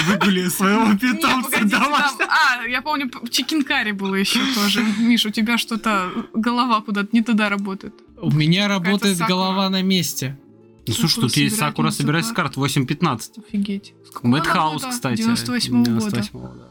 [0.07, 2.27] Выгули своего питомца домашнего.
[2.29, 4.83] А, я помню, чикенкари было еще тоже.
[4.99, 7.93] Миш, у тебя что-то, голова куда-то не туда работает.
[8.21, 10.37] У меня работает голова на месте.
[10.89, 13.45] Ну, слушай, тут есть Сакура собирайся карт 8.15.
[13.47, 13.93] Офигеть.
[14.23, 15.21] Мэтхаус, кстати.
[15.21, 15.91] 98 года.
[16.07, 16.69] 98-го, да.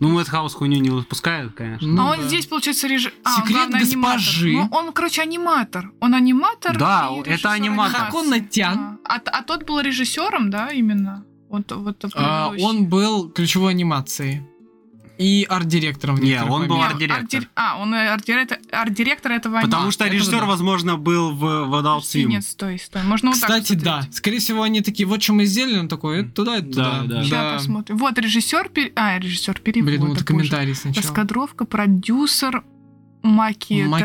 [0.00, 1.86] Ну, Мэтхаус хуйню не выпускает, конечно.
[1.86, 2.26] Ну а он да.
[2.26, 3.12] здесь, получается, реж...
[3.24, 4.48] а, Секрет главный госпожи.
[4.48, 4.70] аниматор.
[4.70, 5.92] Ну, он, короче, аниматор.
[6.00, 6.76] Он аниматор.
[6.76, 8.00] Да, и это аниматор.
[8.00, 8.16] анимации.
[8.18, 8.78] Хаконатян.
[9.04, 11.24] А, а, а тот был режиссером, да, именно?
[11.48, 12.52] Вот, вот А.
[12.60, 14.42] Он был ключевой анимацией.
[15.18, 16.16] И арт-директором.
[16.16, 16.90] в Не, некоторых он был моментах.
[16.92, 17.40] Арт-директор.
[17.40, 19.92] арт-дир- А, он э, арт-директор, арт-директор этого Потому аниме.
[19.92, 20.44] что режиссер, да.
[20.46, 22.24] возможно, был в, в Adult Swim.
[22.24, 23.02] Нет, стой, стой.
[23.04, 24.02] Можно вот так Кстати, да.
[24.12, 27.14] Скорее всего, они такие, вот что мы сделали, он такой, это туда, это Да, туда.
[27.18, 27.24] да.
[27.24, 27.96] Сейчас посмотрим.
[27.98, 29.90] Вот режиссер, пер- а, режиссер перевода.
[29.90, 30.24] Блин, ну вот боже.
[30.26, 31.06] комментарий сначала.
[31.06, 32.62] Раскадровка, продюсер,
[33.26, 34.00] Маки Маки-маки.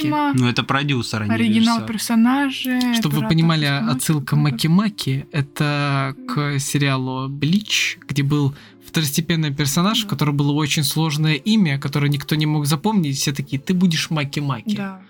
[0.00, 1.92] Тарасима, Ну, это продюсер, а не оригинал режиссер.
[1.92, 2.94] персонажей.
[2.94, 4.36] Чтобы вы понимали, отсылка.
[4.36, 8.54] Маки-Маки— это к сериалу «Блич», где был
[8.86, 10.08] второстепенный персонаж, у Да.
[10.10, 13.16] которого было очень сложное имя, которое никто не мог запомнить.
[13.16, 14.76] Все такие, ты будешь Маки-Маки.
[14.76, 15.00] Да.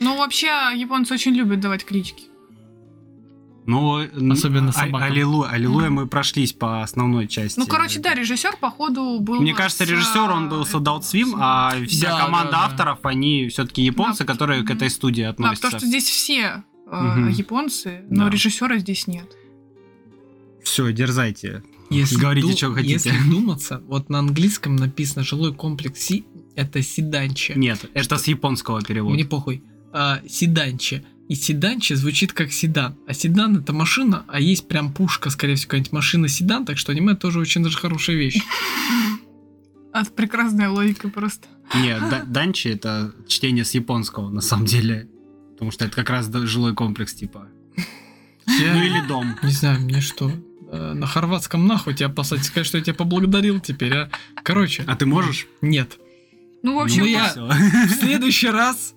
[0.00, 0.46] Ну, вообще,
[0.76, 2.24] японцы очень любят давать клички.
[3.66, 5.02] Ну, Особенно а- собакам.
[5.02, 5.94] Аллилуйя, аллилуйя, Мгм.
[5.96, 7.58] мы прошлись по основной части.
[7.58, 9.40] Ну, короче, да, режиссер, походу, был...
[9.40, 12.64] Мне кажется, с, режиссер, он был с Adult Swim, а вся Да, команда да, да.
[12.66, 14.76] авторов, они все-таки японцы, Да, которые к мгм.
[14.76, 15.62] этой студии Да, относятся.
[15.62, 17.28] потому что здесь все э, Мгм.
[17.30, 18.30] японцы, но Да.
[18.30, 19.26] режиссера здесь нет.
[20.62, 21.62] Все, дерзайте.
[21.90, 22.92] Если Говорите, ду- чё хотите.
[22.94, 26.24] Если вдуматься, вот на английском написано «жилой комплекс Си»—
[26.56, 27.54] это седанче.
[27.56, 29.14] Нет, это с японского перевода.
[29.14, 29.62] Мне похуй.
[29.92, 31.04] А, седанче.
[31.28, 32.94] И седанче звучит как седан.
[33.08, 37.14] А седан это машина, а есть прям пушка, скорее всего, какая-нибудь машина-седан, так что аниме
[37.14, 38.38] тоже очень даже хорошая вещь.
[39.92, 41.48] А, прекрасная логика просто.
[41.74, 45.08] Нет, да- данчи это чтение с японского, на самом деле.
[45.52, 47.48] Потому что это как раз жилой комплекс, типа.
[48.46, 49.36] Ну или дом.
[49.42, 50.30] Не знаю, мне что,
[50.70, 54.10] э, на хорватском нахуй тебя послать, сказать, что я тебя поблагодарил теперь, а?
[54.44, 55.46] Короче, А ты можешь?
[55.62, 55.98] нет.
[56.62, 57.32] Ну, в общем, Ну, я-.
[57.34, 58.94] В следующий раз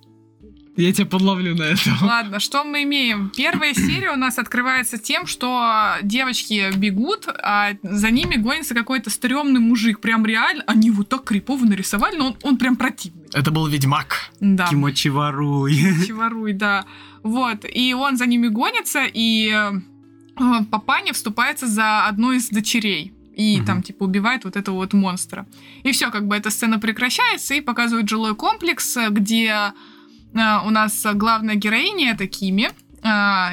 [0.82, 1.92] я тебя подловлю на это.
[2.02, 3.32] Ладно, что мы имеем?
[3.36, 9.60] Первая серия у нас открывается тем, что девочки бегут, а за ними гонится какой-то стрёмный
[9.60, 10.00] мужик.
[10.00, 13.24] Прям реально, они его так крипово нарисовали, но он, он прям противный.
[13.34, 14.32] Это был Ведьмак.
[14.40, 14.68] Да.
[14.68, 15.76] Кимочи воруй.
[16.08, 16.86] Чеваруй, да.
[17.24, 19.72] Вот, и он за ними гонится, и э,
[20.72, 23.14] папаня вступается за одну из дочерей.
[23.36, 23.66] И Мгм.
[23.66, 25.46] там, типа, убивает вот этого вот монстра.
[25.84, 29.74] И все, как бы эта сцена прекращается, и показывают жилой комплекс, где
[30.34, 32.70] у нас главная героиня, это Кими.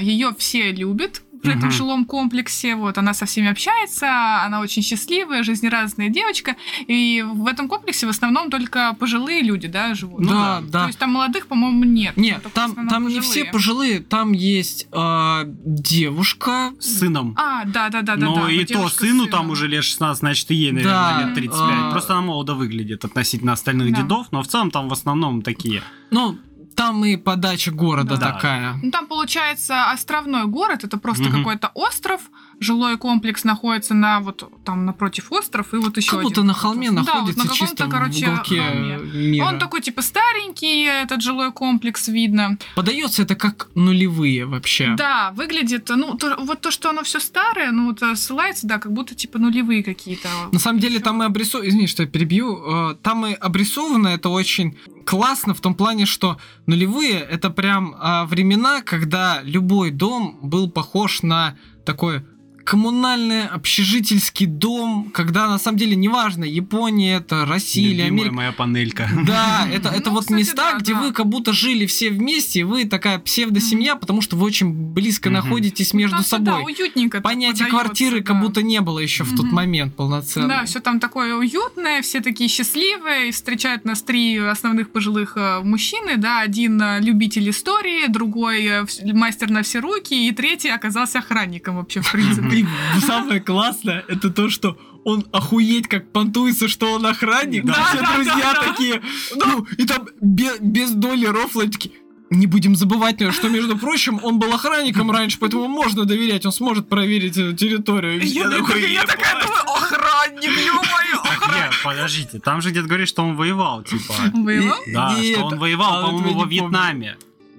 [0.00, 2.74] Ее все любят в этом жилом комплексе.
[2.74, 6.56] Вот, она со всеми общается, она очень счастливая, жизнерадостная девочка.
[6.88, 10.20] И в этом комплексе в основном только пожилые люди, да, живут.
[10.20, 10.80] Ну да, да.
[10.80, 12.16] То есть там молодых, по-моему, нет.
[12.16, 16.72] Нет, там, там не все пожилые, там есть а, девушка.
[16.80, 17.34] С сыном.
[17.38, 18.26] А, да, да, да, да.
[18.26, 19.28] Ну да, и вот то сыну сыном.
[19.28, 21.60] там уже лет 16, значит и ей, наверное, Да, лет 35.
[21.70, 24.02] а- Просто она молодо выглядит относительно остальных Да.
[24.02, 25.82] дедов, но в целом там в основном такие.
[26.10, 26.38] Ну,
[26.76, 28.32] там и подача города Да.
[28.32, 28.78] такая.
[28.82, 31.38] Ну, там, получается, островной город, это просто Мгм.
[31.38, 32.20] какой-то остров,
[32.60, 36.90] жилой комплекс находится на вот там напротив остров, и вот еще Как будто на холме.
[36.90, 38.96] Да, вот находится на каком-то, чисто короче, в уголке холме.
[39.28, 39.44] мира.
[39.44, 42.58] Он такой, типа, старенький, этот жилой комплекс видно.
[42.74, 44.94] Подается это как нулевые вообще.
[44.96, 48.78] Да, выглядит, ну, то- вот то, что оно все старое, ну, вот э, ссылается, да,
[48.78, 50.28] как будто, типа, нулевые какие-то.
[50.52, 51.04] На самом деле Всё.
[51.04, 55.60] там и обрисовано, извини, что я перебью, э, там и обрисовано это очень классно в
[55.60, 62.22] том плане, что нулевые это прям а, времена, когда любой дом был похож на такой
[62.66, 68.34] коммунальный общежительский дом, когда на самом деле неважно, Япония это, Россия или Америка.
[68.34, 69.08] моя панелька.
[69.26, 71.00] Да, это, это Ну, вот кстати, места, да, где да.
[71.00, 75.30] вы как будто жили все вместе, и вы такая псевдосемья, потому что вы очень близко
[75.30, 75.34] Мгм.
[75.38, 76.74] находитесь между Там-то, Да, собой.
[76.74, 77.18] уютненько.
[77.18, 78.42] так Понятие подается, квартиры как да.
[78.42, 79.54] будто не было еще в тот Мгм.
[79.54, 80.48] момент полноценно.
[80.48, 85.60] Да, все там такое уютное, все такие счастливые, и встречают нас три основных пожилых э,
[85.62, 91.20] мужчины, да, один э, любитель истории, другой э, мастер на все руки, и третий оказался
[91.20, 92.55] охранником вообще, в принципе.
[92.60, 97.64] И самое классное, это то, что он охуеть как понтуется, что он охранник.
[97.64, 98.62] Да, все да, друзья да, да.
[98.62, 99.02] такие.
[99.36, 101.94] Ну, и там бе- без доли рофла такие.
[102.28, 106.88] Не будем забывать, что, между прочим, он был охранником раньше, поэтому можно доверять, он сможет
[106.88, 108.20] проверить э, территорию.
[108.20, 111.56] Я такая, такие, я такая думаю, охранник, ё-моё, охранник.
[111.70, 114.12] нет, подождите, там же где-то говорит, что он воевал, типа.
[114.34, 114.78] Воевал?
[114.92, 117.16] Да, Нет, что он воевал, а по-моему, я во Вьетнаме.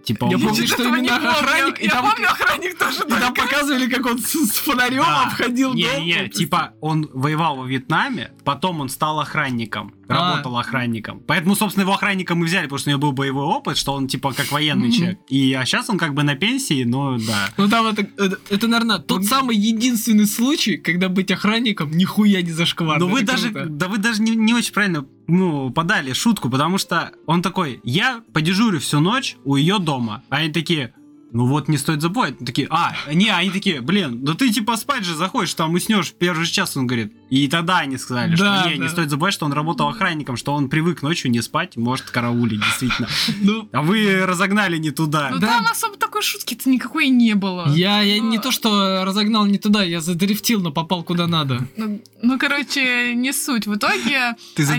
[0.07, 4.19] Типа, Я помню, что именно охранник, Я помню, охранник тоже И там показывали, как он
[4.19, 6.05] с, фонарем обходил не, дом.
[6.05, 10.13] не, типа он воевал во Вьетнаме, потом он стал охранником, А.
[10.13, 11.21] работал охранником.
[11.27, 14.07] Поэтому, собственно, его охранником и взяли, потому что у него был боевой опыт, что он
[14.07, 15.19] типа как военный человек.
[15.27, 17.49] И а сейчас он как бы на пенсии, но да.
[17.57, 18.07] Ну там это,
[18.49, 23.05] это, наверное, тот самый единственный случай, когда быть охранником нихуя не зашкварно.
[23.05, 26.77] Но вы Это даже, да вы даже не, не очень правильно ну, подали шутку, потому
[26.77, 30.23] что он такой, я подежурю всю ночь у ее дома.
[30.29, 30.93] А они такие,
[31.31, 32.39] ну вот не стоит забывать.
[32.39, 36.13] Такие, а, не, они такие, блин, да ты типа спать же заходишь, там уснешь в
[36.13, 37.13] первый час, он говорит.
[37.29, 38.89] И тогда они сказали, Да, что не, не да.
[38.89, 43.07] стоит забывать, что он работал охранником, что он привык ночью не спать, может караулить, действительно.
[43.41, 45.29] Ну, А вы разогнали не туда.
[45.31, 45.47] Ну Да.
[45.47, 47.67] там особо такой шутки-то никакой не было.
[47.69, 51.67] я, я не Ну, то, что разогнал не туда, я задрифтил, но попал куда надо.
[51.75, 53.67] Ну, ну, короче, не суть.
[53.67, 54.35] В итоге...
[54.55, 54.65] Ты.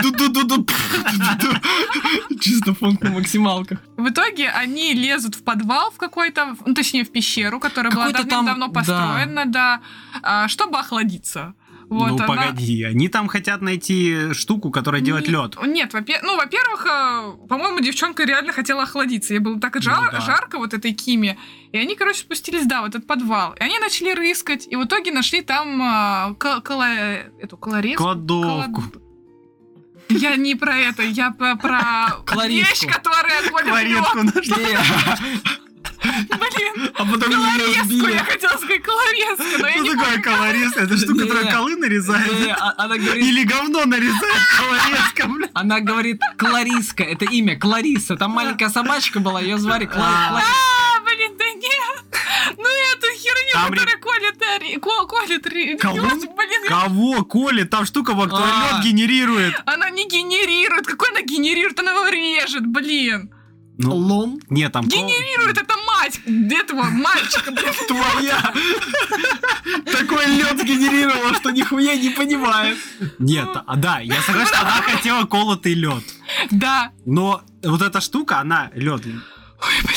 [0.00, 0.66] Ду-ду-ду-ду.
[2.40, 3.78] Чисто фонк на максималках.
[3.96, 8.68] В итоге они лезут в подвал в какой-то, ну, точнее, в пещеру, которая была давным-давно
[8.68, 9.80] построена, да,
[10.48, 11.54] чтобы охладиться.
[11.90, 15.56] Вот, ну она- погоди, они там хотят найти штуку, которая делает Не- лед.
[15.66, 19.32] Нет, во-пе- ну, во-первых, э, по-моему, девчонка реально хотела охладиться.
[19.32, 20.20] Ей было так жар- Ну да.
[20.20, 21.38] жарко вот этой Киме.
[21.72, 23.54] И они, короче, спустились, да, в этот подвал.
[23.54, 24.66] И они начали рыскать.
[24.70, 28.02] И в итоге нашли там ка- кала- эту колорезку.
[28.02, 28.82] Кладовку.
[28.82, 29.02] Колод-
[30.10, 33.48] Я не про это, я про, про вещь, которая.
[33.50, 34.76] Кларетку нашли.
[36.02, 40.22] Блин, А потом колорезку, я хотела сказать колорезку, но я Что не такое помню.
[40.22, 40.76] колорез?
[40.76, 42.56] Это штука, которая колы нарезает.
[42.58, 45.48] а- Она говорит, Или говно нарезает колорезка, бля.
[45.54, 48.16] она говорит Клариска, это имя, Клариса.
[48.16, 49.88] Там маленькая собачка была, ее звали А.
[49.88, 50.48] Клариса.
[50.96, 52.56] А, блин, да нет.
[52.56, 52.64] Ну
[52.94, 55.96] эту херню, Там ре- которая колет, э, ко- колет, Кого?
[55.96, 57.70] блин, Кого колет?
[57.70, 58.76] Там штука, во которой А.
[58.76, 59.54] лед генерирует.
[59.66, 60.86] она не генерирует.
[60.86, 61.78] Какой она генерирует?
[61.80, 63.30] Она его режет, блин.
[63.78, 64.88] Ну, Лом нет, там...
[64.88, 67.52] Генерирует это мать этого мальчика,
[67.88, 68.52] твоя.
[69.84, 72.76] Такой лед генерировала, что нихуя не понимает.
[73.20, 76.02] Нет, а да, я согласен, что она хотела колотый лед.
[76.50, 76.90] Да.
[77.06, 79.02] Но вот эта штука, она лед.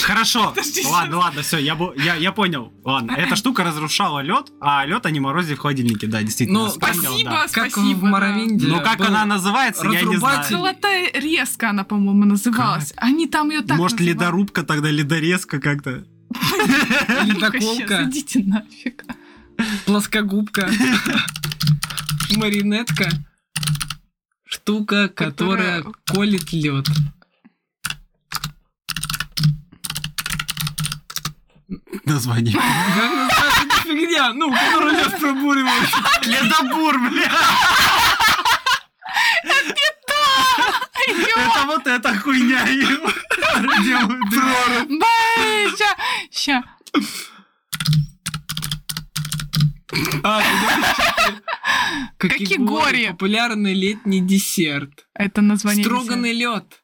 [0.02, 2.74] Хорошо, подожди, ладно, ладно, все, я, бу- я, я понял.
[2.84, 6.62] Ладно, эта штука разрушала лед, а лед они морозили в холодильнике, да, действительно.
[6.62, 7.48] Ну, вспомнил, Спасибо, да.
[7.52, 7.98] Как спасибо.
[7.98, 8.08] в да.
[8.08, 8.68] Моровинде.
[8.68, 10.44] Но как был- она называется, я не знаю.
[10.50, 12.94] Золотая резка она, по-моему, называлась.
[12.98, 14.16] Они там ее так Может, называли.
[14.16, 16.06] ледорубка тогда, ледорезка как-то.
[17.24, 18.04] Ледоколка.
[18.06, 19.04] Идите нафиг.
[19.86, 20.70] Плоскогубка.
[22.36, 23.10] Маринетка.
[24.46, 26.88] Штука, которая Которая- колет лед.
[32.06, 32.54] Название.
[33.84, 34.34] Фигня?
[34.34, 35.94] Ну, которую лед пробуриваешь.
[36.26, 37.32] Ледобур, бля.
[41.38, 42.66] Это вот эта хуйня.
[44.32, 45.04] Прорубь.
[45.78, 45.96] Ща,
[46.32, 46.64] ща.
[50.24, 50.42] А,
[52.18, 53.08] Какигори.
[53.08, 55.08] Популярный летний десерт.
[55.14, 55.84] Это название.
[55.84, 56.82] Строганный лед.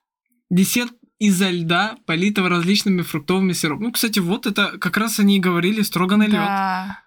[0.50, 3.88] Десерт изо льда, политого различными фруктовыми сиропами.
[3.88, 6.36] Ну, кстати, вот это как раз они и говорили, строганный лед.
[6.36, 7.04] Да.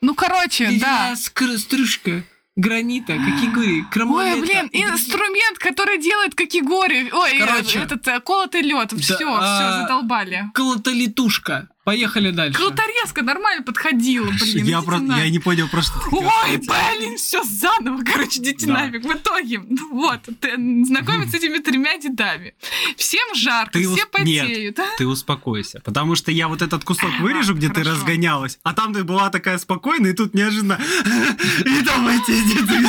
[0.00, 1.12] Ну, короче, да.
[1.14, 2.24] Скр- Стружка.
[2.54, 4.36] Гранита, какигори, крамолета.
[4.36, 7.10] Ой, блин, инструмент, который делает кокигори.
[7.10, 7.78] Ой, Короче.
[7.78, 8.92] этот э, колотый лед.
[8.92, 10.50] Все, все, а, задолбали.
[10.52, 11.68] Колотолетушка.
[11.84, 12.56] Поехали дальше.
[12.58, 14.64] Круторезка нормально подходила, блин.
[14.64, 15.16] Я нафиг.
[15.16, 15.98] я не понял просто.
[15.98, 18.74] ты Ой, блин, все заново, короче, идите Да.
[18.74, 19.02] нафиг.
[19.04, 20.54] В итоге, ну вот, ты
[20.84, 22.54] знакомиться с этими тремя дедами.
[22.96, 24.10] Всем жарко, Ты все ус- нет.
[24.12, 24.78] потеют.
[24.78, 24.86] а?
[24.96, 27.90] Ты успокойся, потому что я вот этот кусок вырежу, где ты хорошо.
[27.92, 30.78] разгонялась, а там ты была такая спокойная, и тут неожиданно...
[31.64, 32.86] И там эти деды...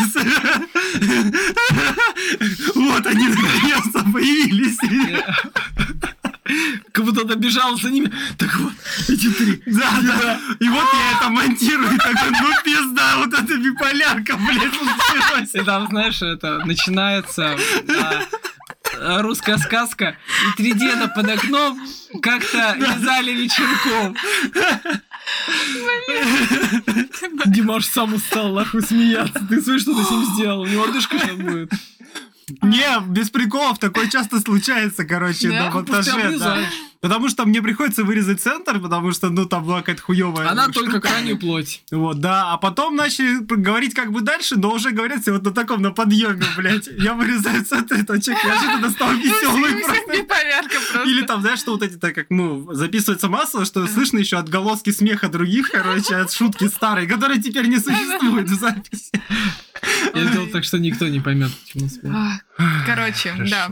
[2.76, 4.78] Вот они наконец-то появились.
[6.92, 8.12] Как будто он бежал за ними.
[8.38, 8.74] Так вот,
[9.10, 9.62] Эти три.
[9.66, 10.40] Да, да.
[10.60, 15.54] И вот я это монтирую, и такой, ну пизда, вот это биполярка, блядь, случилась.
[15.54, 17.58] И там, знаешь, это начинается
[19.22, 20.16] русская сказка,
[20.48, 21.80] и три деда под окном
[22.22, 24.16] как-то вязали вечерком.
[27.46, 29.46] Димаш сам устал нахуй смеяться.
[29.50, 30.62] Ты слышишь, что ты с ним сделал?
[30.62, 31.72] У него одышка сейчас будет.
[32.62, 35.70] Не, без приколов, такое часто случается, короче, Да?
[35.70, 36.68] на монтаже.
[37.04, 40.80] Потому что мне приходится вырезать центр, потому что, ну, там была какая-то хуевая Она штука.
[40.80, 41.84] только крайнюю плоть.
[41.92, 45.52] Вот, да, а потом начали говорить как бы дальше, но уже говорят все вот на
[45.52, 46.88] таком, на подъеме, блядь.
[46.88, 51.04] Я вырезаю центр, это человек неожиданно стал веселый просто.
[51.06, 54.92] Или там, знаешь, что вот эти, так как, ну, записывается массово, что слышно еще отголоски
[54.92, 59.12] смеха других, короче, от шутки старой, которые теперь не существуют в записи.
[60.16, 62.16] Я сделал так, что никто не поймет, почему смех.
[62.86, 63.70] Короче, да.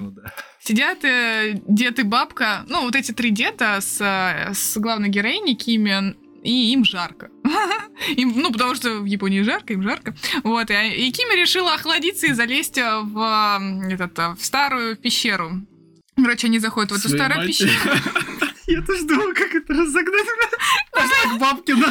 [0.63, 5.55] Сидят э, дед и бабка, ну, вот эти три деда с, э, с главной героиней
[5.55, 7.29] Кими, и им жарко.
[8.15, 10.15] Им, ну, потому что в Японии жарко, им жарко.
[10.43, 13.59] Вот, и, и Кими решила охладиться и залезть э, в,
[13.91, 15.51] этот, э, в старую пещеру.
[16.15, 17.67] Короче, они заходят в эту Своей старую матери.
[17.67, 17.95] пещеру.
[18.67, 20.27] Я тоже думал, как это разогнать.
[20.91, 21.85] Пошла к Бабкину.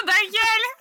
[0.00, 0.77] Надоели!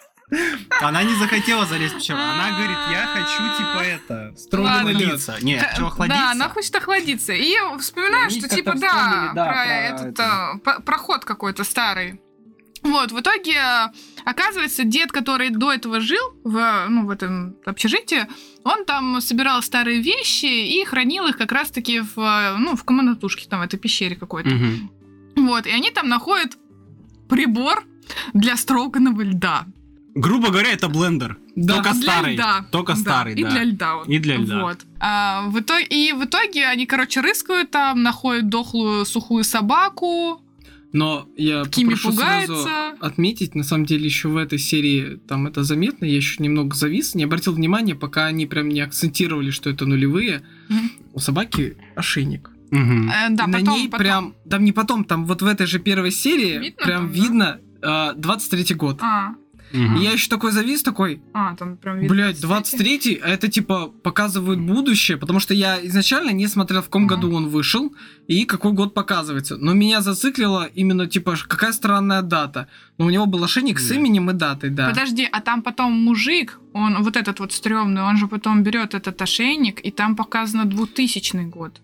[0.81, 2.19] Она не захотела залезть в пещеру.
[2.19, 4.91] Она говорит, я хочу, типа, это, строго Ладно.
[4.91, 5.37] охладиться.
[5.41, 6.31] Нет, хочу Да, охладиться.
[6.31, 7.33] она хочет охладиться.
[7.33, 10.59] И вспоминаю, что типа, да, да, про, этот это.
[10.63, 12.19] по- проход какой-то старый.
[12.83, 13.91] Вот, в итоге, а,
[14.23, 18.27] оказывается, дед, который до этого жил в, ну, в этом общежитии,
[18.63, 23.61] он там собирал старые вещи и хранил их как раз-таки в, ну, в комнатушке, там,
[23.61, 24.49] в этой пещере какой-то.
[24.49, 24.91] Мгм.
[25.37, 26.57] Вот, и они там находят
[27.29, 27.83] прибор
[28.33, 29.65] для строганного льда.
[30.19, 31.37] Грубо говоря, это блендер.
[31.55, 31.75] Да.
[31.75, 32.33] Только Для старый.
[32.33, 32.65] льда.
[32.71, 33.49] Только Да, старый, И да.
[33.51, 33.95] для льда.
[33.97, 34.07] он.
[34.07, 34.61] И для льда.
[34.63, 34.77] Вот.
[34.99, 40.41] А, в итоге, и в итоге они, короче, рыскают там, находят дохлую сухую собаку.
[40.93, 42.89] Но я Кими попрошу сразу пугается.
[43.01, 47.13] отметить, на самом деле еще в этой серии там это заметно, я еще немного завис,
[47.13, 50.41] не обратил внимания, пока они прям не акцентировали, что это нулевые.
[51.13, 52.49] У собаки ошейник.
[52.71, 53.09] Мгм.
[53.09, 53.99] Э, да, И на потом, ней потом.
[54.05, 57.13] прям, там не потом, там вот в этой же первой серии Видно прям там, да?
[57.13, 57.87] видно э,
[58.17, 58.99] 23-й год.
[59.01, 59.35] А,
[59.73, 59.97] Мгм.
[59.97, 62.15] И я еще такой завис, такой, а, там прям видно.
[62.15, 67.03] блядь, 23-й, а это типа показывает будущее, потому что я изначально не смотрел, в каком
[67.03, 67.09] Мгм.
[67.09, 67.93] году он вышел
[68.27, 69.57] и какой год показывается.
[69.57, 72.67] Но меня зациклило именно типа, какая странная дата.
[72.97, 73.95] Но у него был ошейник с Да.
[73.95, 74.89] именем и датой, да.
[74.89, 79.21] Подожди, а там потом мужик, он вот этот вот стрёмный, он же потом берет этот
[79.21, 81.81] ошейник, и там показано 2000 год.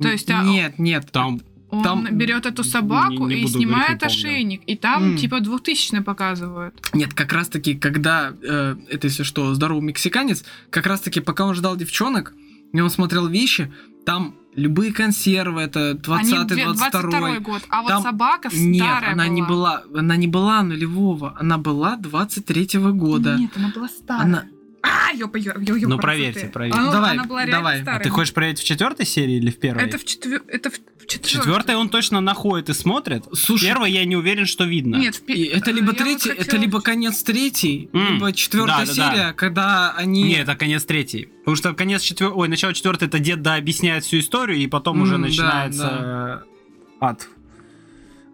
[0.00, 1.10] То есть, а, Нет, нет.
[1.12, 1.40] Там
[1.70, 5.16] Он там- берет эту собаку Не- не и снимает говорить, не ошейник, и там М.
[5.16, 6.74] типа 2000 показывают.
[6.92, 11.44] Нет, как раз таки, когда, э, это если что, здоровый мексиканец, как раз таки, пока
[11.44, 12.34] он ждал девчонок,
[12.72, 13.72] и он смотрел вещи,
[14.04, 19.02] там любые консервы, это 20-й, Они 22 22 год, а вот Там- собака старая Нет,
[19.12, 19.82] она не была.
[19.86, 23.36] была, она не была нулевого, она была 23-го года.
[23.38, 24.24] Нет, она была старая.
[24.24, 24.44] Она,
[24.82, 26.78] А, ёпа, ё- ё- ёпа, Ну, проверьте, проверьте.
[26.78, 27.82] А, ну, Давай, она была давай.
[27.82, 27.96] А.
[27.96, 29.82] А ты хочешь проверить в четвертой серии или в первой?
[29.84, 30.42] Это в, четвер...
[30.48, 30.74] это в.
[31.06, 33.24] Четвертой он точно находит и смотрит.
[33.34, 34.96] Слушай, Первой я не уверен, что видно.
[34.96, 38.32] Нет, в и это либо я вот третий, это хотела- либо конец третий, М, либо
[38.32, 39.10] четвертая да-да-да.
[39.12, 40.22] серия, когда они...
[40.22, 41.28] Не, это конец третий.
[41.40, 42.30] Потому что конец четвер...
[42.34, 46.44] Ой, начало четвертой это дед да объясняет всю историю, и потом М, уже да, начинается
[46.46, 47.28] э, ад.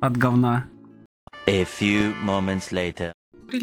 [0.00, 0.66] От говна.
[1.46, 3.12] A few moments later.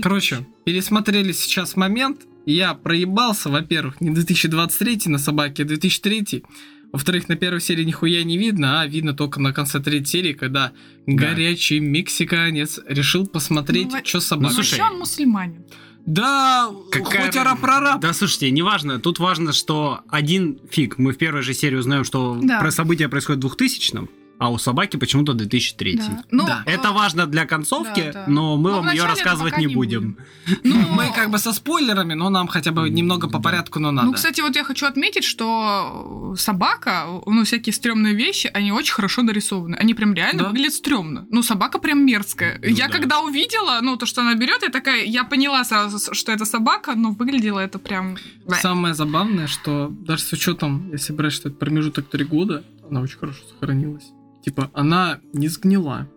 [0.02, 2.22] Короче, пересмотрели сейчас момент.
[2.46, 6.44] Я проебался, во-первых, не 2023 на собаке, а 2003.
[6.92, 10.74] Во-вторых, на первой серии нихуя не видно, а видно только на конце третьей серии, когда
[11.08, 14.54] горячий мексиканец решил посмотреть, Ну, что Ну, собака.
[14.54, 15.66] слушай, Вообще он мусульманин.
[16.06, 18.02] Да, Какая хоть араб-прораб.
[18.02, 19.00] Да, слушайте, неважно.
[19.00, 20.98] Тут важно, что один фиг.
[20.98, 22.60] Мы в первой же серии узнаем, что Да.
[22.60, 23.94] про события происходит в 2000
[24.44, 26.24] а у собаки почему-то 2003 Да.
[26.32, 26.64] Ну, Да.
[26.66, 28.26] Это э, важно для концовки, да, да.
[28.28, 30.18] но мы Но вам ее рассказывать не не будем.
[30.64, 34.08] Ну, Мы как бы со спойлерами, но нам хотя бы немного по порядку, но надо.
[34.08, 39.22] Ну, кстати, вот я хочу отметить, что собака, ну, всякие стрёмные вещи, они очень хорошо
[39.22, 39.76] нарисованы.
[39.76, 40.50] Они прям реально Да.
[40.50, 41.26] выглядят стрёмно.
[41.32, 42.60] Ну, собака прям мерзкая.
[42.62, 42.94] Ну я да.
[42.94, 46.96] когда увидела, ну, то, что она берет, я такая, я поняла сразу, что это собака,
[46.96, 48.18] но выглядело это прям...
[48.62, 53.18] Самое забавное, что даже с учетом, если брать, что это промежуток 3 года, она очень
[53.18, 54.13] хорошо сохранилась.
[54.44, 56.08] Типа, она не сгнила.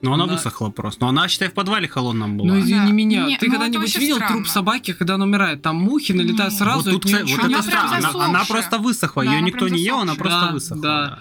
[0.00, 1.00] Но она Она- высохла просто.
[1.02, 2.48] Но она, считай, в подвале холодном была.
[2.50, 2.92] Ну, извини Да.
[2.92, 4.34] меня, Не, ты ну, когда-нибудь видел странно.
[4.36, 5.62] труп собаки, когда она умирает?
[5.62, 6.58] Там мухи налетают Не.
[6.58, 7.96] сразу, вот от тут, вот это не прям странно.
[8.10, 9.24] Она, она просто высохла.
[9.24, 10.82] Да, Ее она никто не ел, она просто Да, высохла.
[10.82, 11.18] да.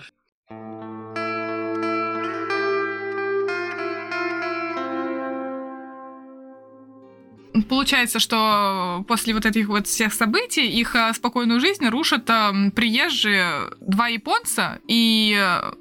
[7.70, 13.72] Получается, что после вот этих вот всех событий их э, спокойную жизнь рушат э, приезжие
[13.82, 15.72] два японца и э,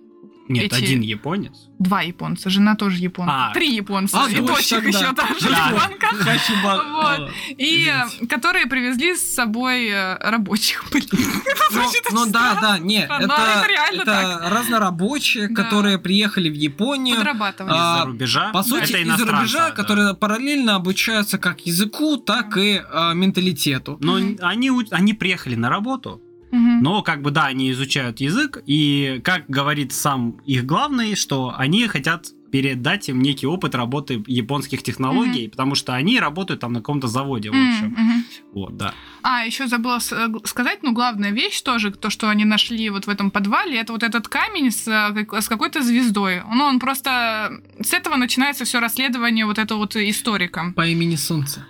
[0.48, 1.52] Нет, эти- один японец.
[1.78, 3.32] Два японца, жена тоже японка.
[3.50, 3.52] А.
[3.52, 4.18] Три японца.
[4.24, 4.88] А, дочек да.
[4.88, 5.68] еще тоже Да.
[5.70, 6.06] японка.
[6.06, 6.84] Хачиба.
[6.90, 7.30] Вот.
[7.58, 10.84] И э, которые привезли с собой э, рабочих.
[10.90, 11.06] Блин,
[12.12, 15.62] Ну, ну да, да, не, странно, это, но это реально это разнорабочие, Да.
[15.62, 17.16] которые приехали в Японию.
[17.16, 17.72] Подрабатывали.
[17.76, 18.50] А, Из-за рубежа.
[18.52, 19.70] По сути, это из-за рубежа, да.
[19.72, 23.98] которые параллельно обучаются как языку, так и а, менталитету.
[24.00, 24.38] Но Мгм.
[24.42, 26.82] они, они приехали на работу, Мгм.
[26.82, 31.86] но как бы да, они изучают язык, и как говорит сам их главный, что они
[31.88, 37.08] хотят передать им некий опыт работы японских технологий, потому что они работают там на каком-то
[37.08, 37.88] заводе, в общем.
[37.88, 38.24] мгм.
[38.52, 38.94] Вот, да.
[39.22, 43.10] А, еще забыла э, сказать, ну, главная вещь тоже, то, что они нашли вот в
[43.10, 46.42] этом подвале, это вот этот камень с, э, с какой-то звездой.
[46.54, 47.60] Ну, он просто...
[47.80, 50.72] С этого начинается все расследование вот этого вот историка.
[50.76, 51.66] По имени Солнце.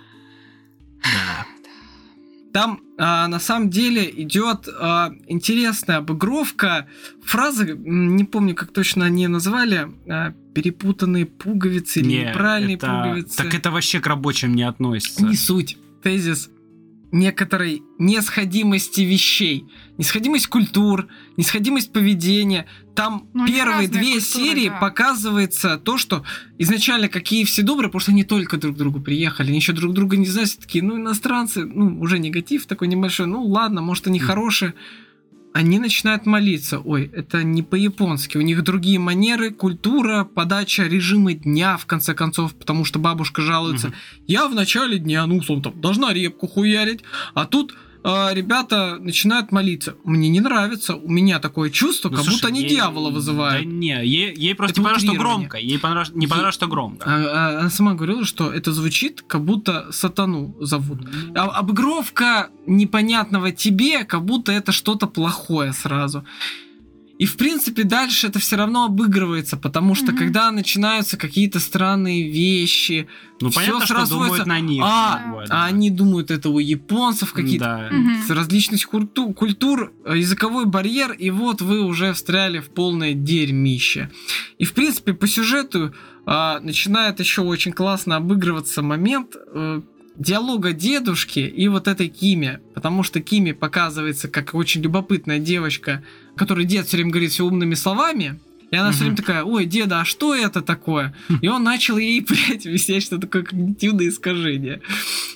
[1.03, 1.45] Да.
[2.57, 6.87] Там а, на самом деле идет а, интересная обыгровка
[7.23, 13.37] фразы, не помню, как точно они назвали, а, перепутанные пуговицы или Не, неправильные это- пуговицы.
[13.37, 15.23] Так это вообще к рабочим не относится.
[15.23, 15.77] Не суть.
[16.01, 16.49] Тезис
[17.11, 19.65] некоторой несходимости вещей.
[19.97, 21.07] Несходимость культур,
[21.37, 22.65] несходимость поведения.
[22.95, 24.77] Там Ну, первые две культуры, серии да.
[24.77, 26.23] показывается то, что
[26.57, 29.93] изначально какие все добрые, потому что они только друг к другу приехали, они еще друг
[29.93, 34.07] друга не знают, все такие, ну, иностранцы, ну, уже негатив такой небольшой, ну, ладно, может,
[34.07, 34.27] они Мгм.
[34.27, 34.73] хорошие.
[35.53, 36.79] Они начинают молиться.
[36.79, 38.37] Ой, это не по-японски.
[38.37, 43.87] У них другие манеры, культура, подача, режимы дня, в конце концов, потому что бабушка жалуется.
[43.87, 43.95] Мгм.
[44.27, 47.01] Я в начале дня, ну, условно, там, должна репку хуярить,
[47.33, 47.73] а тут
[48.09, 49.95] а, ребята начинают молиться.
[50.03, 53.15] Мне не нравится, у меня такое чувство, Ну, как слушай, будто они ей- дьявола Да
[53.15, 53.65] вызывают.
[53.65, 55.57] не, ей, ей просто Это не понравилось, что громко.
[55.57, 57.03] Ей понравилось, не понравилось, что громко.
[57.05, 57.15] А,
[57.55, 60.99] а, она сама говорила, что это звучит, как будто сатану зовут.
[61.35, 66.23] А- обыгровка непонятного тебе, как будто это что-то плохое сразу.
[67.17, 70.17] И в принципе дальше это все равно обыгрывается, потому что Мгм.
[70.17, 73.07] когда начинаются какие-то странные вещи,
[73.41, 74.83] Ну, всё понятно, что сразу думают сводится- на них.
[74.85, 75.65] а, бы, а да.
[75.65, 78.23] они думают это у японцев какие-то Да.
[78.27, 84.09] С- различность культу- культур, э, языковой барьер, и вот вы уже встряли в полное дерьмище.
[84.59, 85.93] И, в принципе, по сюжету
[86.29, 89.81] а, начинает еще очень классно обыгрываться момент э,
[90.17, 96.03] диалога дедушки и вот этой Кими, потому что Кими показывается как очень любопытная девочка,
[96.35, 98.39] которой дед все время говорит все умными словами,
[98.69, 101.15] и она все время такая, ой, деда, а что это такое?
[101.41, 104.81] И он начал ей, блядь, объяснять, что такое когнитивное искажение.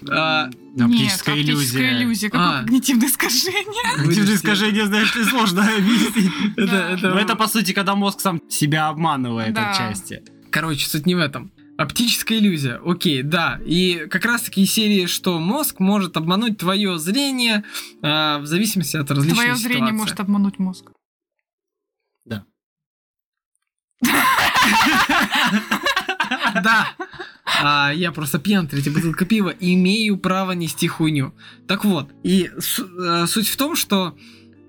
[0.10, 1.64] А, Оптическая Нет, иллюзия.
[1.80, 2.30] оптическая иллюзия.
[2.30, 2.62] Какое А.
[2.64, 3.96] когнитивное искажение?
[3.98, 6.32] Когнитивное искажение, знаешь ли, сложно объяснить.
[6.58, 9.72] Это, это, Но это, по сути, когда мозг сам себя обманывает Да.
[9.72, 10.24] отчасти.
[10.50, 11.52] Короче, суть не в этом.
[11.82, 13.60] Оптическая иллюзия, окей, да.
[13.66, 17.64] И как раз таки из серии, что мозг может обмануть твое зрение
[18.04, 19.98] а, в зависимости от различных Твое зрение ситуаций.
[19.98, 20.92] может обмануть мозг.
[22.26, 22.46] Да.
[27.64, 31.34] А, я просто пьян, третья бутылка пива, и имею право нести хуйню.
[31.68, 34.18] Так вот, и э, суть в том, что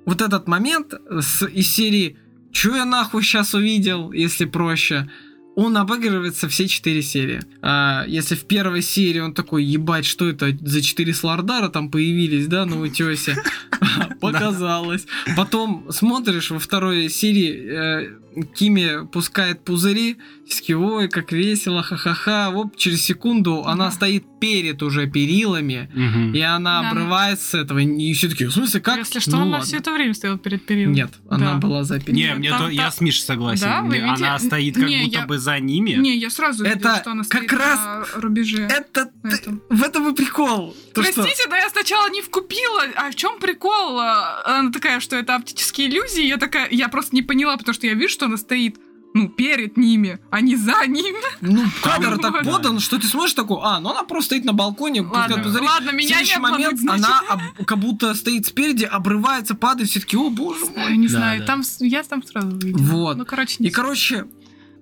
[0.04, 2.18] вот этот момент с, из серии
[2.52, 5.08] «Чё я нахуй сейчас увидел?» если проще,
[5.54, 7.40] он обыгрывается все четыре серии.
[7.60, 12.46] А, если в первой серии он такой, ебать, что это за четыре слардара там появились,
[12.46, 13.36] да, на утесе?
[14.20, 15.06] Показалось.
[15.36, 18.10] Потом смотришь во второй серии, э,
[18.54, 20.16] Кими пускает пузыри,
[20.48, 22.50] такие, ой, как весело, ха-ха-ха.
[22.50, 26.34] Вот через секунду она стоит перед уже перилами, Мгм.
[26.34, 26.90] и она Да.
[26.90, 27.78] обрывается с этого.
[27.78, 28.98] И все таки в смысле, как?
[28.98, 29.66] Если что, Ну она ладно.
[29.66, 30.92] все это время стояла перед периодом.
[30.94, 31.58] Нет, она Да.
[31.58, 32.38] была за Не, перилами.
[32.38, 33.62] мне Там- то, там- я с Мишей согласен.
[33.62, 34.24] Да, вы видите?
[34.24, 35.90] Она стоит как Не, будто я- бы за ними.
[35.92, 37.80] Не, я сразу Это видела, что она как стоит раз-
[38.14, 38.62] на рубеже.
[38.64, 39.62] Это этом.
[39.68, 40.76] в этом и прикол.
[40.94, 42.82] То, что- Простите, да я сначала не вкупила.
[42.96, 43.98] А в чем прикол?
[44.00, 46.24] А, Она такая, что это оптические иллюзии.
[46.26, 48.78] Я такая, я просто не поняла, потому что я вижу, что она стоит,
[49.14, 51.18] ну, перед ними, а не за ними.
[51.40, 55.02] Ну, кадр так подан, что ты смотришь такой, а, ну она просто стоит на балконе,
[55.02, 57.04] Ладно, ладно, меня не момент значит.
[57.04, 60.90] она об- как будто стоит спереди, обрывается, падает, все таки о боже мой.
[60.90, 61.46] Я не Да, знаю, да.
[61.46, 62.78] там я там сразу увидела.
[62.82, 63.16] Вот.
[63.16, 64.26] Ну, короче, И, не короче,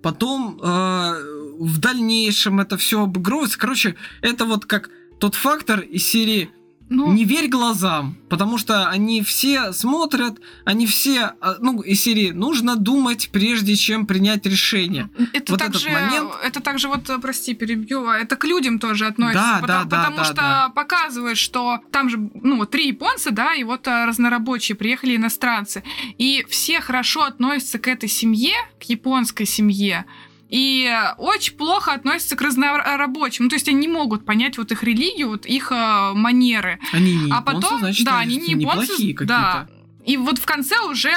[0.03, 1.13] потом э,
[1.59, 3.59] в дальнейшем это все обыгрывается.
[3.59, 6.51] Короче, это вот как тот фактор из серии
[6.91, 12.33] ну, «Не верь глазам», потому что они все смотрят, они все, а, ну, из серии
[12.33, 15.09] «Нужно думать, прежде чем принять решение».
[15.33, 18.45] Это Вот так этот же, момент- это также вот, э, прости, перебью, а это к
[18.45, 19.41] людям тоже относится.
[19.41, 20.69] Да, потому, да, да, потому да, что да.
[20.75, 25.85] показывает, что там же, ну, вот три японца, да, и вот э, разнорабочие, приехали иностранцы.
[26.19, 30.07] И все хорошо относятся к этой семье, к японской семье,
[30.51, 33.45] и э, очень плохо относятся к разнорабочим.
[33.45, 36.81] Ну, то есть они не могут понять вот их религию, вот их э, манеры.
[36.93, 39.69] Они не а японцы, потом, значит, да, они не японцы, да.
[40.05, 41.13] И вот в конце уже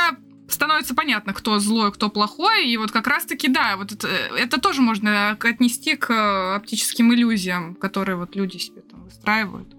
[0.48, 4.82] становится понятно, кто злой, кто плохой, и вот как раз-таки, да, вот это, это тоже
[4.82, 9.76] можно отнести к э, оптическим иллюзиям, которые вот люди себе там выстраивают.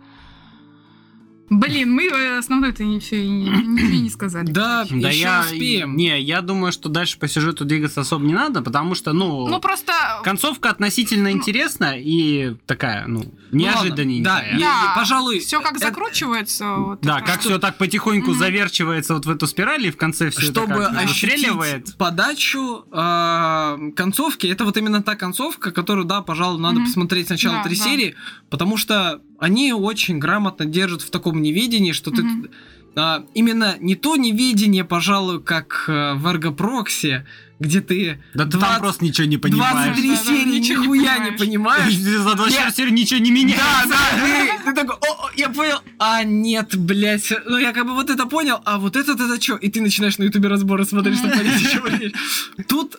[1.50, 4.46] Блин, мы э, все не, ничего не сказали.
[4.46, 5.40] Да, Да еще я...
[5.40, 5.96] успеем.
[5.96, 9.46] Не, я думаю, что дальше по сюжету двигаться особо не надо, потому что, ну...
[9.48, 9.92] Ну просто...
[10.22, 11.36] Концовка относительно Ну.
[11.36, 14.24] интересная и такая, ну, неожиданненькая.
[14.24, 16.74] Да, Да, я- пожалуй, Все как это- закручивается.
[16.76, 20.40] вот Да, как все так потихоньку заверчивается вот в эту спираль, и в конце все
[20.40, 26.60] чтобы это как ощутить подачу э, концовки, это вот именно та концовка, которую, да, пожалуй,
[26.60, 27.84] надо посмотреть сначала Да, три да.
[27.84, 28.14] серии,
[28.50, 32.44] потому что они очень грамотно держат в таком неведении, что Мгм.
[32.44, 32.50] ты
[32.96, 37.26] а, именно не то неведение, пожалуй, как э, в Эргопроксе,
[37.58, 39.96] где ты Да ты 20 там просто ничего не понимаешь.
[39.96, 41.84] 23 Да, да, серии ничего не нихуя не понимаешь.
[41.86, 41.96] понимаешь.
[41.96, 42.76] За 24 Нет.
[42.76, 43.64] серии ничего не меняется.
[43.88, 47.84] Да, да, ты, ты такой, о, о, я понял, а нет, блядь, ну я как
[47.86, 49.56] бы вот это понял, а вот это это что?
[49.56, 52.14] И ты начинаешь на ютубе разборы смотреть, чтобы понять, о чем речь.
[52.68, 52.96] Тут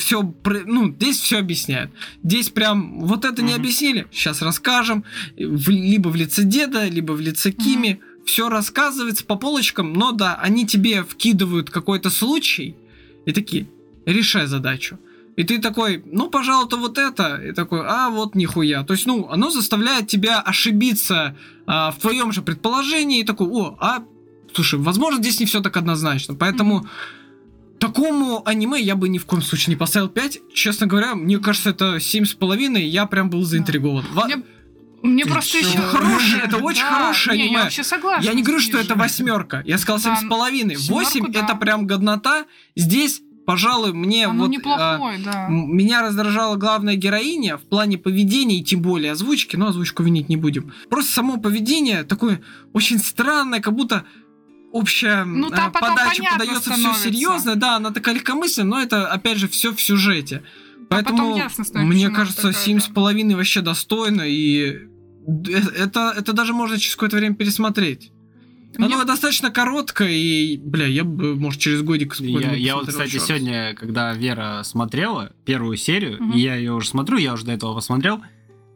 [0.00, 0.34] все,
[0.66, 1.90] ну, здесь все объясняют.
[2.24, 3.60] Здесь прям вот это не Мгм.
[3.60, 5.04] объяснили, сейчас расскажем,
[5.36, 10.36] в- либо в лице деда, либо в лице Кими, все рассказывается по полочкам, но да,
[10.36, 12.76] они тебе вкидывают какой-то случай
[13.26, 13.68] и такие,
[14.06, 14.98] решай задачу.
[15.36, 17.36] И ты такой, ну, пожалуй-то вот это.
[17.36, 18.82] И такой, а вот нихуя.
[18.82, 21.34] То есть, ну, оно заставляет тебя ошибиться
[21.66, 23.20] а, в твоем же предположении.
[23.20, 24.02] И такой, о, а,
[24.52, 26.34] слушай, возможно, здесь не все так однозначно.
[26.34, 26.86] Поэтому
[27.80, 30.38] такому аниме я бы ни в коем случае не поставил 5.
[30.54, 32.78] Честно говоря, мне кажется, это 7,5.
[32.80, 34.04] Я прям был заинтригован.
[34.12, 34.42] Ва- Мне,
[35.02, 35.78] мне Ты просто еще...
[35.78, 37.56] Хорошее, это очень хорошее не, аниме.
[37.58, 38.24] Я вообще согласна.
[38.24, 39.62] Я не говорю, с что это восьмерка.
[39.66, 40.76] Я сказал Да, 7,5.
[40.88, 41.40] 8 семерку, да.
[41.40, 42.44] это прям годнота.
[42.76, 44.50] Здесь, пожалуй, мне Оно вот...
[44.50, 45.46] а, неплохое, да.
[45.48, 50.28] М- Меня раздражала главная героиня в плане поведения и тем более озвучки, но озвучку винить
[50.28, 50.72] не будем.
[50.90, 52.42] Просто само поведение такое
[52.74, 54.04] очень странное, как будто
[54.72, 59.06] общая Ну, э, там потом подача подается все серьезно, да, она такая легкомысленная, но это
[59.08, 60.42] опять же все в сюжете.
[60.82, 64.88] А Поэтому ясно становится, мне кажется, семь с половиной вообще достойно и
[65.26, 68.10] д- это, это даже можно через какое-то время пересмотреть.
[68.76, 73.16] Мне- Оно достаточно короткое, и, бля, я бы, может, через годик Я, я вот, кстати,
[73.16, 73.26] раз.
[73.26, 77.74] сегодня, когда Вера смотрела первую серию, и я ее уже смотрю, я уже до этого
[77.74, 78.20] посмотрел,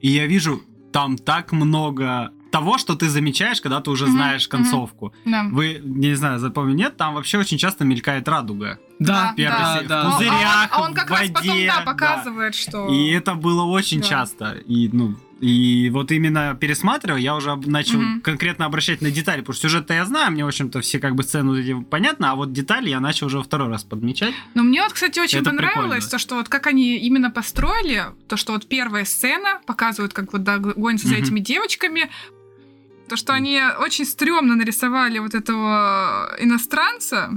[0.01, 0.63] и я вижу,
[0.93, 5.13] там так много того, что ты замечаешь, когда ты уже знаешь концовку.
[5.25, 5.45] Да.
[5.51, 8.79] Вы, не знаю, запомнили, нет, там вообще очень часто мелькает радуга.
[9.01, 10.01] Да, Да, Первый да, да.
[10.01, 11.83] А- а он- пузырях, а он как в раз потом, воде, да, да.
[11.93, 12.89] показывает, что...
[12.95, 14.07] И это было очень Да.
[14.07, 14.53] часто.
[14.69, 18.21] И, ну, и вот именно пересматривая, я уже начал Мгм.
[18.21, 21.25] конкретно обращать на детали, потому что сюжет-то я знаю, мне, в общем-то, все как бы
[21.25, 24.33] сцены понятно, а вот детали я начал уже второй раз подмечать.
[24.55, 26.11] Но мне вот, кстати, очень Это понравилось прикольно.
[26.11, 30.45] то, что вот как они именно построили, то, что вот первая сцена показывают, как вот
[30.45, 32.11] да, гонятся за этими девочками,
[33.15, 37.31] то, что они очень стрёмно нарисовали вот этого иностранца,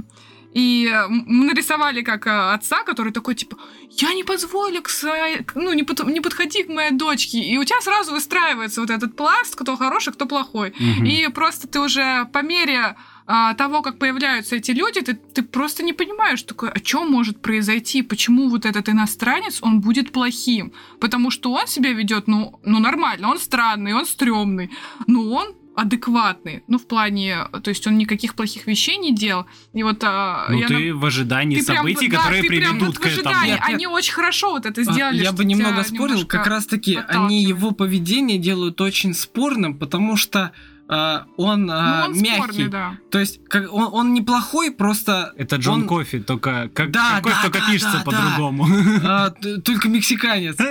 [0.54, 0.90] и
[1.26, 3.56] нарисовали как а, отца, который такой, типа,
[3.90, 7.38] я не позволю, к своей- ну, не, под- не подходи к моей дочке.
[7.38, 10.72] И у тебя сразу выстраивается вот этот пласт, кто хороший, кто плохой.
[10.80, 11.04] Мгм.
[11.04, 12.96] И просто ты уже по мере
[13.30, 17.42] а, того, как появляются эти люди, ты, ты просто не понимаешь, такой, о чем может
[17.42, 20.72] произойти, почему вот этот иностранец, он будет плохим.
[20.98, 24.70] Потому что он себя ведет, ну, ну нормально, он странный, он стрёмный,
[25.06, 26.62] но он адекватный.
[26.66, 29.46] Ну, в плане, то есть он никаких плохих вещей не делал.
[29.72, 32.60] И вот а, Ну, я ты в ожидании ты прям событий, да, которые ты прям
[32.78, 33.52] приведут вот к в ожидании.
[33.54, 33.68] этому.
[33.68, 35.22] Нет, Они очень хорошо вот это А, сделали.
[35.22, 40.52] Я бы немного спорил, как раз таки они его поведение делают очень спорным, потому что
[40.90, 42.42] а, он, а, Ну, он мягкий.
[42.42, 42.96] спорный, да.
[43.10, 47.32] То есть как, он, он неплохой, просто Это Джон он- Кофи, только как, Да, какой
[47.32, 48.66] да, только да, пишется да, по-другому.
[49.04, 50.56] а, т- только мексиканец.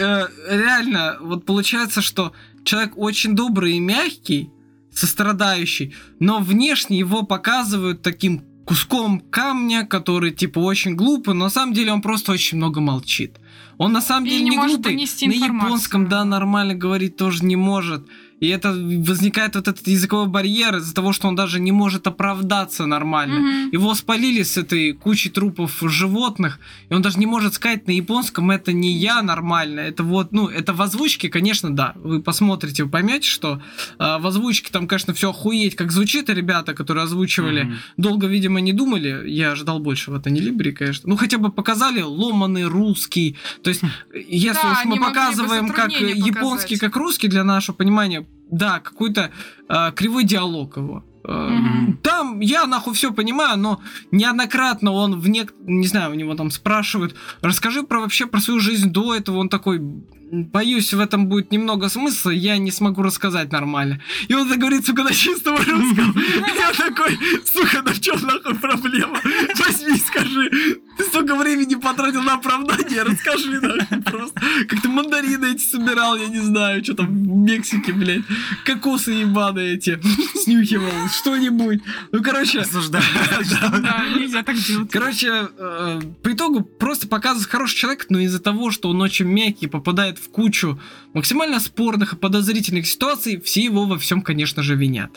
[0.00, 2.32] Э, Реально, вот получается, что
[2.68, 4.50] человек очень добрый и мягкий,
[4.92, 11.72] сострадающий, но внешне его показывают таким куском камня, который типа очень глупый, но на самом
[11.72, 13.38] деле он просто очень много молчит.
[13.78, 17.56] Он на самом И деле не не глупый, на японском, да, нормально говорить тоже не
[17.56, 18.06] может.
[18.40, 22.86] И это возникает вот этот языковой барьер из-за того, что он даже не может оправдаться
[22.86, 23.40] нормально.
[23.40, 23.70] Мгм.
[23.72, 26.58] Его спалили с этой кучей трупов животных,
[26.88, 30.46] и он даже не может сказать на японском это не я нормально, это вот, ну,
[30.46, 31.92] это в озвучке, конечно, да.
[31.96, 33.60] Вы посмотрите, вы поймете, что
[33.98, 37.76] а, в озвучке там, конечно, все охуеть, как звучит, и ребята, которые озвучивали, Мгм.
[37.96, 39.28] долго, видимо, не думали.
[39.28, 41.08] Я ожидал больше в это не Либри, конечно.
[41.08, 43.36] Ну, хотя бы показали ломаный русский.
[43.62, 43.82] То есть,
[44.14, 46.80] если Да, уж мы показываем как затруднения японский, показать.
[46.80, 49.30] как русский, для нашего понимания, да, какой-то
[49.68, 51.04] а, кривой диалог его.
[51.24, 51.98] Мгм.
[52.02, 55.52] Там я нахуй все понимаю, но неоднократно он в нек...
[55.60, 59.50] не знаю, у него там спрашивают, расскажи про вообще про свою жизнь до этого, он
[59.50, 64.00] такой, боюсь, в этом будет немного смысла, я не смогу рассказать нормально.
[64.28, 66.14] И он это говорит, сука, на чистом русском.
[66.56, 69.20] Я такой, сука, да в чем нахуй проблема?
[69.58, 70.50] Возьми, скажи.
[70.98, 74.40] Ты столько времени потратил на оправдание, расскажи нахуй просто.
[74.68, 78.24] Как ты мандарины эти собирал, я не знаю, что там в Мексике, блядь.
[78.64, 80.00] Кокосы ебаные эти.
[80.34, 81.80] Снюхивал, что-нибудь.
[82.12, 83.04] Ну, короче, Осуждаю.
[83.80, 84.90] Да, нельзя так делать.
[84.90, 89.68] Короче, э, по итогу просто показывает хороший человек, но из-за того, что он очень мягкий,
[89.68, 90.80] попадает в кучу
[91.14, 95.10] максимально спорных и подозрительных ситуаций, все его во всем, конечно же, винят.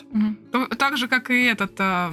[0.78, 2.12] Так же, как и этот а,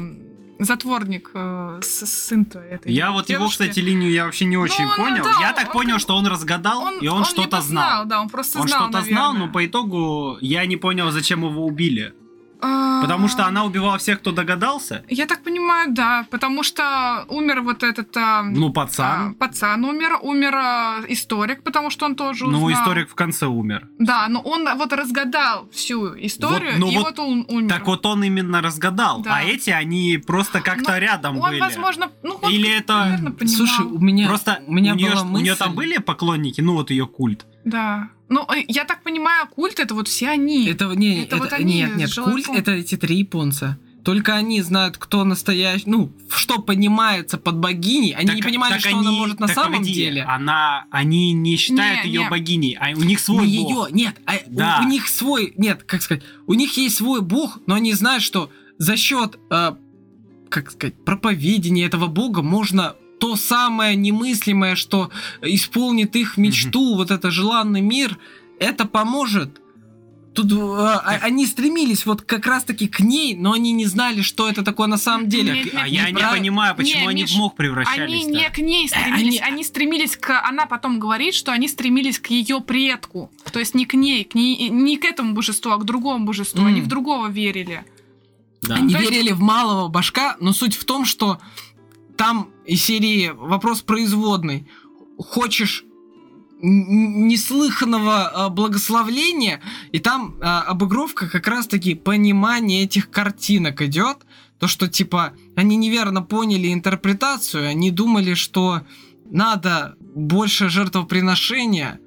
[0.59, 3.63] затворник, э, с- сын-то этой Я вот его, девушки.
[3.63, 5.23] кстати, линию я вообще не очень он, понял.
[5.23, 8.05] да, я он- так он понял, что он разгадал, и он, что-то либо знал.
[8.05, 9.47] Да, он просто Он знал, что-то знал, наверное.
[9.47, 12.13] но по итогу я не понял, зачем его убили.
[12.61, 15.03] А, Потому что она убивала всех, кто догадался.
[15.07, 18.15] Я так понимаю, да, потому что умер вот этот...
[18.17, 19.33] а, Ну, а, пацан.
[19.35, 22.61] пацан умер, умер а, историк, потому что он тоже узнал.
[22.61, 23.87] Ну, историк в конце умер.
[23.99, 27.69] Да, но он вот разгадал всю историю, Вот, ну и вот- вот, он умер.
[27.69, 29.21] Так вот он именно разгадал.
[29.21, 29.35] Да.
[29.37, 31.59] А эти, они просто как-то Ну, рядом он, были.
[31.61, 33.55] возможно, ну, вот, Или это- наверно, понимал.
[33.55, 36.73] Слушай, у меня, Просто у меня нее, была у нее мысль- там были поклонники, ну
[36.73, 37.45] вот ее культ.
[37.63, 38.09] Да.
[38.29, 40.67] Ну, э, я так понимаю, культ это вот все они.
[40.67, 43.77] Это, не, Это это, вот они нет, нет, культ это эти три японца.
[44.03, 48.11] Только они знают, кто настоящий, ну, что понимается под богиней.
[48.13, 50.23] Они не Так- понимали, так что она они- может на так самом погоди, деле.
[50.23, 52.29] Она, они не считают Не, ее не.
[52.29, 53.89] богиней, а у них свой не бог.
[53.89, 54.81] ее, нет, а у- Да.
[54.83, 58.49] у, них свой, нет, как сказать, у них есть свой бог, но они знают, что
[58.77, 59.73] за счет, э,
[60.49, 65.09] как сказать, проповедения этого бога можно то самое немыслимое, что
[65.41, 68.17] исполнит их мечту, вот это желанный мир,
[68.59, 69.61] это поможет.
[70.33, 74.47] Тут э, а- они стремились вот как раз-таки к ней, но они не знали, что
[74.47, 75.53] это такое на самом деле.
[75.63, 77.57] Нет, А нет, я нет, не прав- понимаю, почему Не, они Миш, в мох Они
[77.57, 78.25] превращались.
[78.27, 80.41] не к ней стремились, Они- они стремились к...
[80.47, 83.31] Она потом говорит, что они стремились к ее предку.
[83.51, 86.63] То есть не к ней, к ней, не к этому божеству, а к другому божеству.
[86.63, 86.85] Они М.
[86.85, 87.83] в другого верили.
[88.61, 88.75] Да.
[88.75, 91.39] Они То есть- верили в малого башка, но суть в том, что
[92.19, 94.67] там из серии вопрос производный.
[95.17, 95.85] Хочешь
[96.61, 99.61] неслыханного э, благословления,
[99.93, 104.17] и там э, обыгровка как раз-таки понимание этих картинок идет.
[104.59, 108.81] То, что типа они неверно поняли интерпретацию, они думали, что
[109.31, 112.01] надо больше жертвоприношения,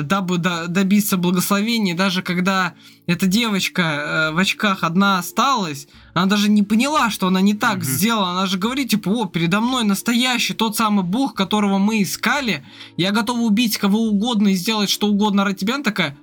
[0.00, 2.72] дабы до- добиться благословения, даже когда
[3.06, 7.76] эта девочка э, в очках одна осталась, она даже не поняла, что она не так
[7.76, 7.84] Мгм.
[7.84, 8.30] сделала.
[8.30, 12.64] Она же говорит, типа, о, передо мной настоящий тот самый бог, которого мы искали.
[12.96, 15.74] Я готова убить кого угодно и сделать что угодно ради тебя.
[15.74, 16.16] Она такая,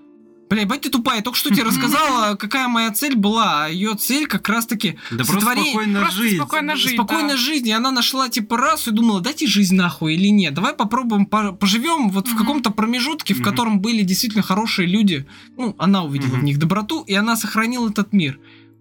[0.50, 3.68] бля, бать ты тупая, я только что тебе рассказала, какая моя цель была.
[3.68, 6.36] Ее цель как раз-таки Да просто сотворение- спокойно Просто жить.
[6.38, 7.38] спокойно жить, спокойной да.
[7.38, 7.72] жизни.
[7.72, 10.54] Она нашла типа расу и думала, дайте жизнь нахуй или нет.
[10.54, 12.40] Давай попробуем по- поживем вот в Мгм.
[12.40, 13.46] каком-то промежутке, в Мгм.
[13.46, 15.26] котором были действительно хорошие люди.
[15.58, 16.40] Ну, она увидела Мгм.
[16.42, 18.40] в них доброту, и она сохранила этот мир.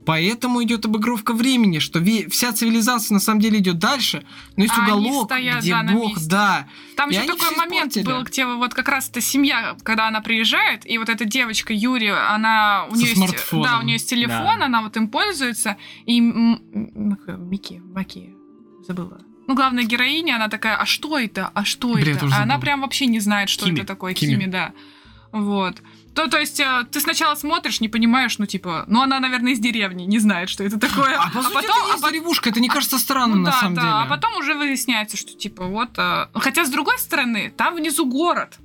[0.09, 4.24] Поэтому идет обыгровка времени, что вся цивилизация на самом деле идет дальше,
[4.56, 6.30] но есть А они уголок, стоят, где да, на Бог, месте.
[6.30, 6.66] да.
[6.97, 8.05] Там И еще такой момент испортили.
[8.16, 12.14] был, где вот как раз эта семья, когда она приезжает, и вот эта девочка Юрия,
[12.35, 14.64] она у Со нее есть, да, у нее есть телефон, Да.
[14.64, 15.76] она вот им пользуется,
[16.06, 18.35] и Мики, Маки,
[18.86, 19.20] забыла.
[19.47, 21.51] Ну, главная героиня, она такая, а что это?
[21.55, 22.26] А что Бля, я это?
[22.32, 23.76] А она прям вообще не знает, что Кими.
[23.76, 24.14] это такое.
[24.14, 24.32] Кими.
[24.36, 24.72] Кими, да.
[25.32, 25.82] Вот.
[26.18, 29.60] То, то есть э, ты сначала смотришь, не понимаешь, ну типа, ну она, наверное, из
[29.60, 31.16] деревни, не знает, что это такое.
[31.16, 33.60] А, по сути, потом, это есть а деревушка, это не кажется странным ну на да,
[33.60, 33.82] самом да.
[33.82, 33.92] деле.
[33.94, 35.90] А потом уже выясняется, что типа вот.
[35.96, 38.58] э, Хотя с другой стороны, там внизу город.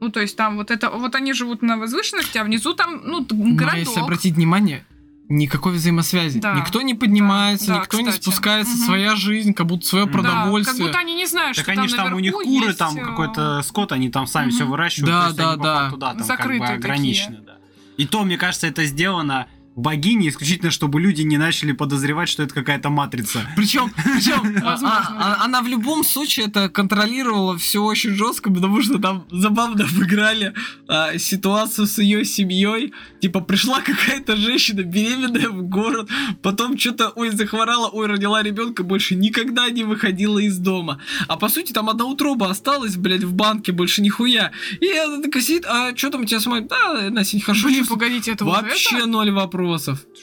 [0.00, 3.24] Ну, то есть там вот это, вот они живут на возвышенности, а внизу там, ну,
[3.24, 3.78] т- Но городок.
[3.80, 4.84] если обратить внимание,
[5.28, 6.38] никакой взаимосвязи.
[6.40, 6.54] Да.
[6.54, 8.22] Никто не поднимается, Да, да, никто не кстати.
[8.22, 8.84] спускается, Мгм.
[8.86, 10.76] своя жизнь, как будто свое Да, Да, продовольствие.
[10.78, 12.96] как будто они не знают, Так что они там там у них куры, есть, там
[12.96, 14.54] э, какой-то скот, они там сами Мгм.
[14.54, 15.90] все выращивают, Да, то есть да, они да.
[15.90, 16.92] туда, там Закрытые как бы такие.
[16.92, 17.56] ограничены, да.
[17.96, 19.48] И то, мне кажется, это сделано
[19.78, 23.40] богиней исключительно, чтобы люди не начали подозревать, что это какая-то матрица.
[23.56, 28.82] Причем, причем Возможно, а- а- она в любом случае это контролировала все очень жестко, потому
[28.82, 30.52] что там забавно обыграли
[30.88, 32.92] а, ситуацию с ее семьей.
[33.20, 36.10] Типа пришла какая-то женщина беременная в город,
[36.42, 41.00] потом что-то, ой, захворала, ой, родила ребенка, больше никогда не выходила из дома.
[41.28, 44.50] А по сути там одна утроба осталась, блядь, в банке, больше нихуя.
[44.80, 46.66] И она такая сидит, а что там у тебя смотрит?
[46.68, 47.66] Да, Настя, не хорошо.
[47.68, 48.00] Блин, чувствую».
[48.00, 49.06] погодите, это вот Вообще это?
[49.06, 49.67] ноль вопросов.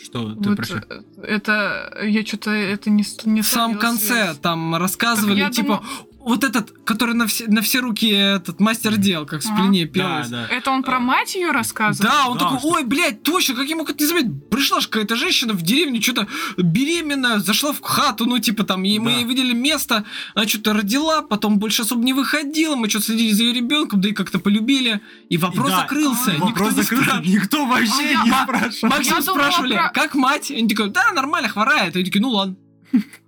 [0.03, 0.81] Что ты Вот, про чё?
[0.89, 4.37] э, это я что-то это не не В самом словила конце связь.
[4.37, 5.83] там рассказывали, я типа, думала-
[6.25, 9.55] вот этот, который на все, на все руки этот мастер дел, как в Ага.
[9.57, 10.27] спине Да, пелось.
[10.29, 10.47] да.
[10.49, 12.09] Это он про мать ее рассказывал?
[12.11, 14.49] Да, он Да, такой, что- ой, блядь, точно, как я мог это не заметить?
[14.49, 16.27] Пришла же какая-то женщина в деревню, что-то
[16.57, 19.11] беременная, зашла в хату, ну, типа там, мы Да.
[19.11, 20.03] ей выделили место,
[20.33, 24.09] она что-то родила, потом больше особо не выходила, мы что-то следили за ее ребенком, да
[24.09, 26.31] и как-то полюбили, и вопрос да, закрылся.
[26.31, 27.25] а, никто Вопрос не закрыт, спрашивал.
[27.33, 28.89] никто вообще А не Ма- спрашивал.
[28.95, 30.51] Максим Я думала спрашивали, про- как мать?
[30.51, 31.95] И Они такой, да, нормально, хворает.
[31.95, 32.55] И они такие, ну ладно.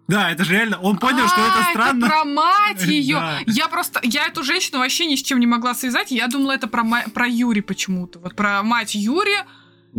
[0.07, 2.07] Да, это же реально, он понял, что А, это странно.
[2.07, 3.15] про мать ее.
[3.17, 3.39] Да.
[3.45, 6.11] Я просто, я эту женщину вообще ни с чем не могла связать.
[6.11, 8.19] Я думала, это про, про Юри почему-то.
[8.19, 9.37] Вот про мать Юри.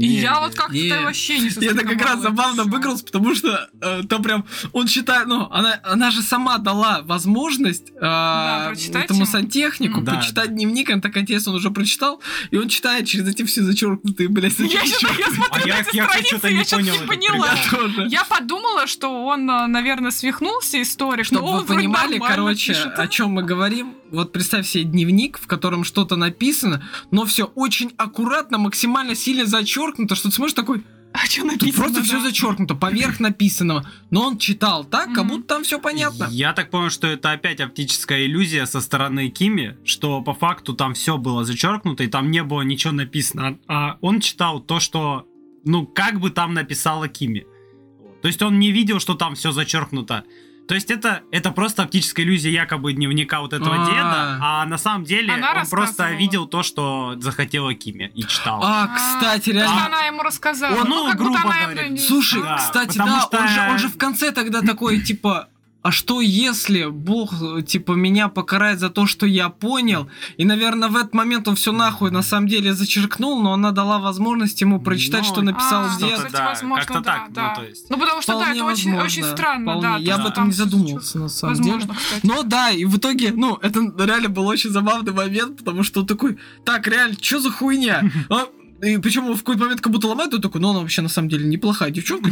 [0.06, 0.40] Не, я не.
[0.40, 0.90] вот как-то не.
[1.04, 5.26] вообще не И это как раз забавно выигрался, потому что э, там прям он считает,
[5.26, 11.00] ну, она, она же сама дала возможность э, прочитать этому сантехнику Да, почитать дневник, она
[11.00, 12.20] так интересно, он уже прочитал,
[12.50, 15.96] и он читает через эти все зачеркнутые, блядь, Я, я смотрю А на я- эти
[15.96, 17.48] я страницы, что-то я не что-то понял не поняла.
[17.48, 18.06] Я тоже.
[18.08, 21.24] Я подумала, что он, э, наверное, свихнулся, историк.
[21.26, 22.98] Чтобы но он вы понимали, нормально короче, пишет.
[22.98, 23.94] о чем мы говорим.
[24.10, 30.14] Вот представь себе дневник, в котором что-то написано, но все очень аккуратно, максимально сильно зачеркнуто,
[30.14, 30.82] что ты смотришь такой,
[31.12, 31.72] А что тут написано?
[31.84, 32.20] просто все да?
[32.22, 33.88] зачеркнуто, поверх написанного.
[34.10, 36.26] Но он читал так, как будто там все понятно.
[36.30, 40.94] Я так понял, что это опять оптическая иллюзия со стороны Кими, что по факту там
[40.94, 43.58] все было зачеркнуто, и там не было ничего написано.
[43.68, 45.26] А он читал то, что,
[45.64, 47.46] ну, как бы там написала Кими.
[48.22, 50.24] То есть он не видел, что там все зачеркнуто.
[50.68, 53.86] То есть это, это просто оптическая иллюзия якобы дневника вот этого А.
[53.86, 58.60] деда, а на самом деле Она он просто видел то, что захотела Кими и читал.
[58.62, 59.86] А, кстати, реально.
[59.86, 60.82] она ему рассказала.
[60.82, 63.96] Он, ну, ну, грубо говоря, Слушай, Да, кстати, да, что- он, же, он же в
[63.96, 65.48] конце тогда такой, типа,
[65.80, 67.32] а что если Бог,
[67.64, 70.08] типа, меня покарает за то, что я понял?
[70.36, 73.98] И, наверное, в этот момент он все нахуй на самом деле зачеркнул, но она дала
[73.98, 76.16] возможность ему прочитать, Ну, что написал а, дед.
[76.16, 77.48] Кстати, да, возможно, как-то да, так, да.
[77.48, 77.90] ну, то есть.
[77.90, 79.82] Ну, потому что, да, Вполне это очень, возможно, очень странно, вполне.
[79.82, 79.96] да.
[79.98, 81.74] Я об что этом не задумывался, на самом деле.
[81.76, 82.26] Возможно, кстати.
[82.26, 86.06] Но да, и в итоге, ну, это реально был очень забавный момент, потому что он
[86.06, 88.02] такой, так, реально, что за хуйня?
[88.82, 91.28] И причем в какой-то момент как будто ломает, он такой, ну, она вообще на самом
[91.28, 92.30] деле неплохая девчонка,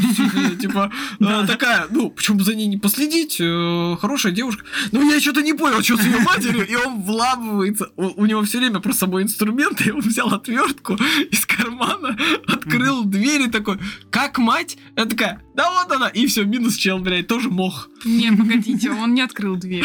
[0.60, 4.64] типа, э, такая, ну, почему бы за ней не последить, э, хорошая девушка.
[4.92, 7.90] Ну, я что-то не понял, что с ее матерью, и он вламывается.
[7.96, 10.94] У у него все время про собой инструменты, и он взял отвертку
[11.30, 12.16] из кармана,
[12.46, 13.78] открыл дверь и такой,
[14.10, 14.78] как мать?
[14.96, 17.88] Я такая, да вот она, и все, минус чел, блядь, тоже мох.
[18.04, 19.84] Не, погодите, он не открыл дверь.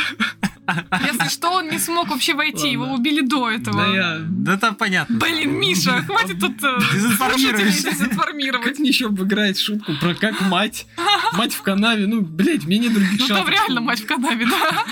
[0.68, 2.98] Если что, он не смог вообще войти, его Ладно.
[2.98, 3.78] убили до этого.
[3.78, 5.18] Да я Да это понятно.
[5.18, 8.64] Блин, Миша, хватит тут э, дезинформировать.
[8.64, 10.86] Как мне еще обыграть шутку про как мать?
[11.34, 14.86] Мать в канаве, ну, блядь, мне не других Ну там реально мать в канаве, да.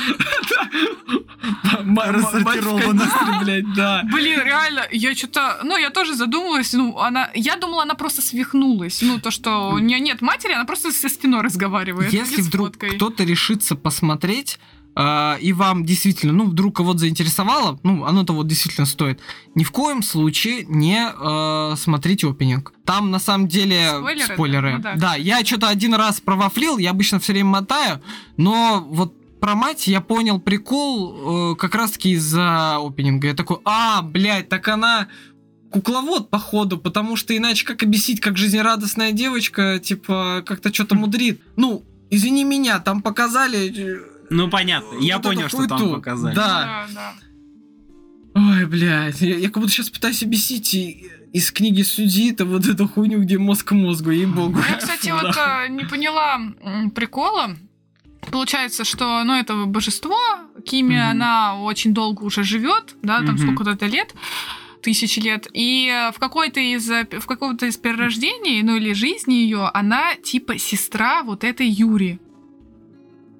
[2.11, 3.09] Рассортирована.
[3.41, 4.01] блядь, да.
[4.11, 9.01] Блин, реально, я что-то, ну, я тоже задумалась, ну, она, я думала, она просто свихнулась,
[9.01, 12.11] ну, то, что у нее нет матери, она просто со стеной разговаривает.
[12.11, 14.59] Если вдруг кто-то решится посмотреть,
[14.97, 19.21] и вам действительно, ну, вдруг кого-то заинтересовало, ну, оно того действительно стоит,
[19.55, 22.73] ни в коем случае не э, смотрите опенинг.
[22.85, 24.71] Там, на самом деле, Спойлеры, спойлеры.
[24.71, 24.77] да?
[24.77, 24.95] Ну да.
[24.95, 28.01] да, я что-то один раз провафлил, я обычно все время мотаю,
[28.35, 33.27] но вот про мать я понял прикол э, как раз-таки из-за опенинга.
[33.27, 35.07] Я такой, а, блядь, так она
[35.71, 41.41] кукловод, походу, потому что иначе как объяснить, как жизнерадостная девочка, типа, как-то что-то мудрит.
[41.55, 44.01] Ну, извини меня, там показали...
[44.29, 46.35] Ну понятно, я вот понял, что там показали.
[46.35, 46.87] Да.
[46.93, 47.13] Да, да.
[48.35, 52.87] Ой, блядь, я, я как будто сейчас пытаюсь объяснить и- из книги Судита вот эту
[52.87, 54.59] хуйню, где мозг к мозгу, ей-богу.
[54.69, 56.39] Я, кстати, вот э, не поняла
[56.95, 57.55] прикола.
[58.31, 60.17] Получается, что, ну, это божество,
[60.65, 61.09] Кими, Мгм.
[61.09, 63.55] она очень долго уже живет, да, там Мгм.
[63.55, 64.13] сколько-то лет,
[64.83, 69.69] тысячи лет, и в какой-то из, э, в каком-то из перерождений, ну, или жизни ее,
[69.73, 72.19] она типа сестра вот этой Юри.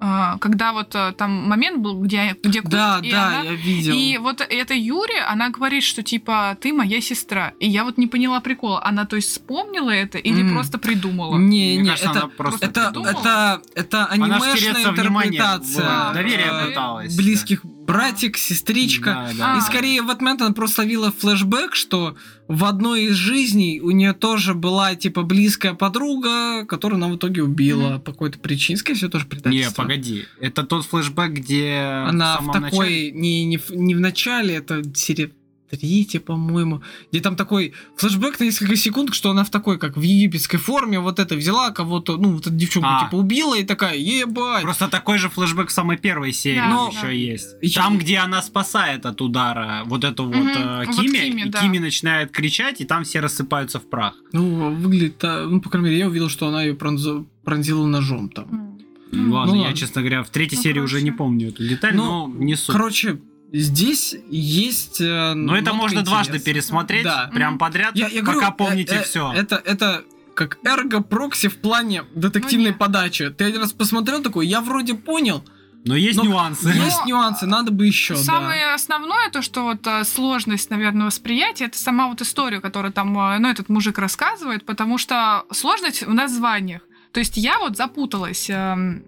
[0.02, 3.52] А, Когда вот э, там момент был, где, где культ, Да, и да, она- я
[3.52, 3.94] видел.
[3.94, 7.52] И вот эта Юри, она говорит, что типа ты моя сестра.
[7.60, 8.82] И я вот не поняла прикола.
[8.82, 10.54] Она то есть вспомнила это или Мгм.
[10.54, 11.36] просто придумала?
[11.36, 13.10] Не, Мне не, кажется, это, она просто это, придумала.
[13.10, 17.16] это, это анимешная интерпретация доверие э, пыталась.
[17.16, 19.10] близких братик, сестричка.
[19.10, 19.54] Да, да.
[19.54, 19.58] А.
[19.58, 22.16] И скорее в этот момент она просто ловила флешбэк, что
[22.48, 27.42] в одной из жизней у нее тоже была типа близкая подруга, которую она в итоге
[27.42, 28.76] убила по какой-то причине.
[28.78, 29.82] Скорее всего, тоже Не, предательство.
[29.82, 30.24] погоди.
[30.40, 31.76] Это тот флешбэк, где
[32.08, 35.30] Она в в такой, начале- не, не, в, не в начале, это серия
[35.70, 40.00] третья, по-моему, где там такой флешбэк на несколько секунд, что она в такой, как в
[40.02, 43.04] египетской форме, вот это взяла кого-то, ну, вот эту девчонку, А.
[43.04, 44.62] типа, убила и такая, ебать.
[44.62, 47.10] Просто такой же флешбэк в самой первой серии Да, Но- еще да.
[47.10, 47.48] есть.
[47.62, 51.40] И- Там, где она спасает от удара вот эту вот Мгм, э, вот Кими, Кими,
[51.42, 51.60] и да.
[51.60, 54.14] Кими начинает кричать, и там все рассыпаются в прах.
[54.32, 58.76] Ну, выглядит, ну, по крайней мере, я увидел, что она ее пронзила ножом там.
[59.12, 59.32] М.
[59.32, 59.76] Ладно, Ну я, ладно.
[59.76, 61.04] честно говоря, в третьей Ну, серии уже короче.
[61.04, 62.72] не помню эту деталь, Ну, но не суть.
[62.72, 63.18] Короче,
[63.52, 65.00] здесь есть...
[65.00, 66.44] э, но это можно дважды интереса.
[66.46, 67.30] пересмотреть, Да.
[67.32, 69.32] прям подряд, Я, я пока говорю, помните э, э, все.
[69.32, 70.04] Это, это
[70.34, 73.30] как эрго-прокси в плане детективной Ну, подачи.
[73.30, 75.44] Ты один раз посмотрел такой, я вроде понял,
[75.84, 76.68] Но есть но нюансы.
[76.70, 78.20] есть нюансы, надо бы еще, да.
[78.22, 83.18] Самое основное, то, что вот э, сложность, наверное, восприятия, это сама вот история, которую там,
[83.18, 86.82] э, ну, этот мужик рассказывает, потому что сложность в названиях.
[87.12, 89.02] То есть я вот запуталась, эм,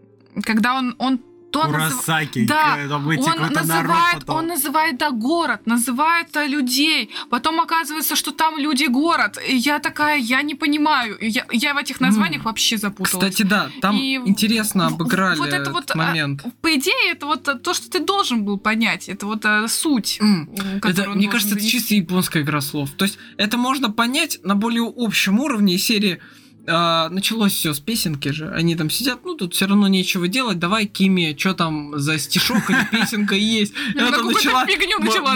[0.44, 1.20] когда он, он
[1.52, 3.04] то назыв- Урасаки, Да, э, он
[3.52, 4.36] называет, потом.
[4.36, 7.10] он называет, да, город, называет э, людей.
[7.30, 9.38] Потом оказывается, что там люди город.
[9.46, 11.16] И я такая, я не понимаю.
[11.20, 12.44] Я, я в этих названиях М.
[12.46, 13.12] вообще запуталась.
[13.12, 16.42] Кстати, да, там И интересно обыграли вот это вот, а, момент.
[16.62, 19.08] По идее, это вот э, то, что ты должен был понять.
[19.08, 20.18] Это вот э, суть.
[20.20, 20.48] М,
[20.82, 21.78] Это, мне кажется, это донести.
[21.78, 22.90] чисто японская игра слов.
[22.96, 26.18] То есть это можно понять на более общем уровне серии.
[26.66, 28.48] А, началось все с песенки же.
[28.51, 30.59] Они там сидят, ну тут все равно нечего делать.
[30.59, 33.74] Давай, Кими, что там за стишок или песенка есть?
[33.94, 34.64] И она там начала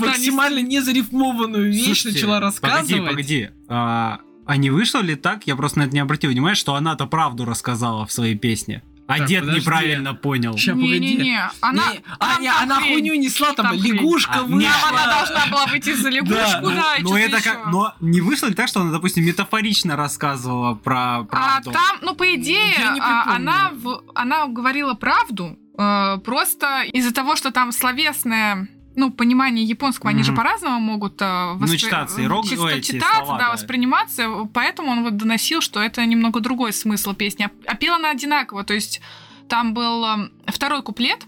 [0.00, 3.10] максимально незарифмованную вещь начала Погоди, рассказывать.
[3.10, 3.50] погоди.
[3.68, 7.06] А, а не вышло ли так, я просто на это не обратил внимания, что она-то
[7.06, 8.82] правду рассказала в своей песне?
[9.08, 9.60] А Так, дед подожди.
[9.60, 10.56] неправильно понял.
[10.58, 10.98] Ща, погоди.
[10.98, 11.92] Не-не-не, она...
[11.92, 12.92] Не, а, там не, та она хрень.
[12.92, 13.94] хуйню несла, там, Там хрень.
[13.94, 14.58] лягушка А, вышла.
[14.58, 17.66] нет, Там она должна была выйти за лягушку, Да, да, и ну, что-то это как,
[17.66, 21.70] но не вышло ли так, что она, допустим, метафорично рассказывала про А правду?
[21.70, 27.36] там, ну, по идее, не а, она, в- она говорила правду, э, просто из-за того,
[27.36, 32.62] что там словесное ну, понимание японского, они же по-разному могут э, Ну, читаться, иерог- чисто
[32.64, 33.52] ой, эти читаться, слова, да, да.
[33.52, 37.44] восприниматься, поэтому он вот доносил, что это немного другой смысл песни.
[37.44, 39.00] А- А пела она одинаково, то есть
[39.48, 41.26] там был э, второй куплет,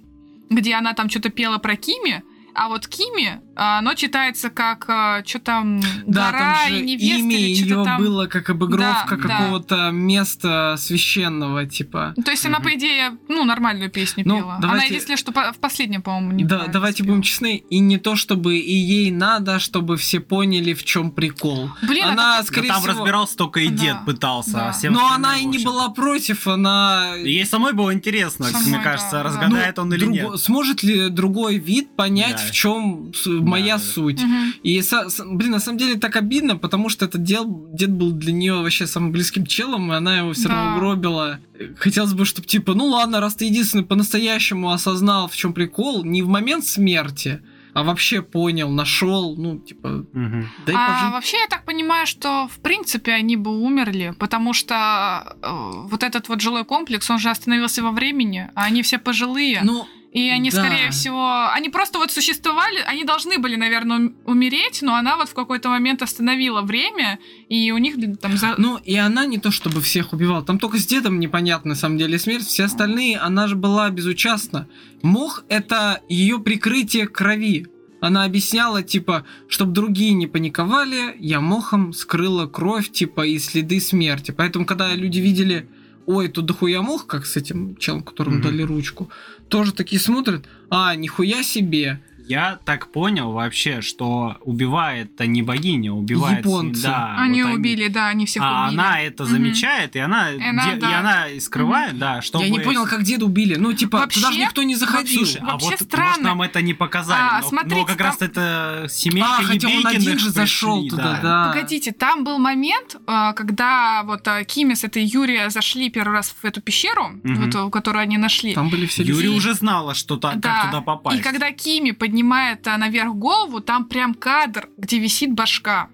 [0.51, 2.23] где она там что-то пела про Кими,
[2.55, 4.85] а вот Кими, оно читается как
[5.27, 7.99] что там Да, гора там же и невеста имя или что-то ее там.
[8.03, 9.29] было как обыгровка Да, да.
[9.39, 12.15] какого-то места священного, типа.
[12.25, 12.65] То есть она, Мгм.
[12.69, 14.53] по идее, ну, нормальную песню Ну, пела.
[14.55, 17.99] Она, давайте- если что, по- в последнем, по-моему, не Да, давайте будем честны, и не
[17.99, 21.71] то чтобы и ей надо, чтобы все поняли, в чем прикол.
[21.83, 23.77] Блин, а она, так- скорее Да там всего, разбирался только и Да.
[23.77, 24.69] дед пытался, Да.
[24.69, 27.15] а всем но она и не была против, она...
[27.17, 29.23] Ей самой было интересно, Самой, мне да, кажется, да.
[29.23, 30.41] разгадает он или друго- нет.
[30.41, 32.47] Сможет ли другой вид понять, Да.
[32.47, 33.13] в чем
[33.49, 33.83] моя да.
[33.83, 34.23] суть?
[34.23, 34.53] Мгм.
[34.62, 38.12] И, со- с- блин, на самом деле так обидно, потому что этот дел, дед был
[38.12, 40.77] для нее вообще самым близким челом, и она его все равно Да.
[40.77, 41.39] угробила.
[41.79, 46.23] Хотелось бы, чтобы типа, ну ладно, раз ты единственный по-настоящему осознал, в чем прикол, не
[46.23, 47.41] в момент смерти,
[47.75, 50.49] а вообще понял, нашел, ну, типа, Мгм.
[50.66, 51.12] дай а пожить.
[51.12, 55.49] вообще я так понимаю, что в принципе они бы умерли, потому что э,
[55.89, 59.61] вот этот вот жилой комплекс, он же остановился во времени, а они все пожилые.
[59.62, 59.87] Ну,
[60.19, 60.57] И они, Да.
[60.62, 65.28] скорее всего, они просто вот существовали, они должны были, наверное, ум- умереть, но она вот
[65.28, 67.19] в какой-то момент остановила время,
[67.49, 68.55] и у них там за...
[68.59, 70.43] Ну, и она не то чтобы всех убивала.
[70.45, 72.47] Там только с дедом непонятна, на самом деле, смерть.
[72.47, 74.66] Все остальные, она же была безучастна.
[75.03, 77.66] Мох— это ее прикрытие крови.
[78.01, 84.31] Она объясняла, типа, чтобы другие не паниковали, я мохом скрыла кровь, типа, и следы смерти.
[84.31, 85.69] Поэтому, когда люди видели,
[86.07, 88.45] ой, тут дохуя мох, как с этим челом, которому Мгм.
[88.45, 89.11] дали ручку,
[89.49, 92.01] тоже такие смотрят, а, нихуя себе.
[92.29, 96.39] Я так понял вообще, что убивает-то не богиня, убивает...
[96.45, 96.83] Японцы.
[96.83, 98.79] Да, они вот убили, да, они всех А убили.
[98.81, 99.33] она это Мгм.
[99.33, 100.99] замечает, и она, И она, де- и да.
[101.01, 102.45] она и скрывает, да, чтобы...
[102.45, 103.55] Я не понял, как деда убили.
[103.57, 105.25] Ну, типа, Вообще- туда же никто не заходил.
[105.25, 106.23] Слушай, а Вообще вот может странно.
[106.23, 109.69] нам это не показали, А, но, смотрите, но как там- раз это семейка а, хотя
[109.69, 111.49] он один же зашел пришли, туда, да.
[111.53, 116.35] Погодите, там был момент, э, когда вот э, Кими с этой Юрия зашли первый раз
[116.41, 117.45] в эту пещеру, Мгм.
[117.51, 118.55] вот, э, которую они нашли.
[118.55, 120.41] Там были все Юрий И- уже знала, что та- Да.
[120.63, 121.19] как туда попасть.
[121.19, 125.89] И когда Кими поднимает э, наверх голову, там прям кадр, где висит башка.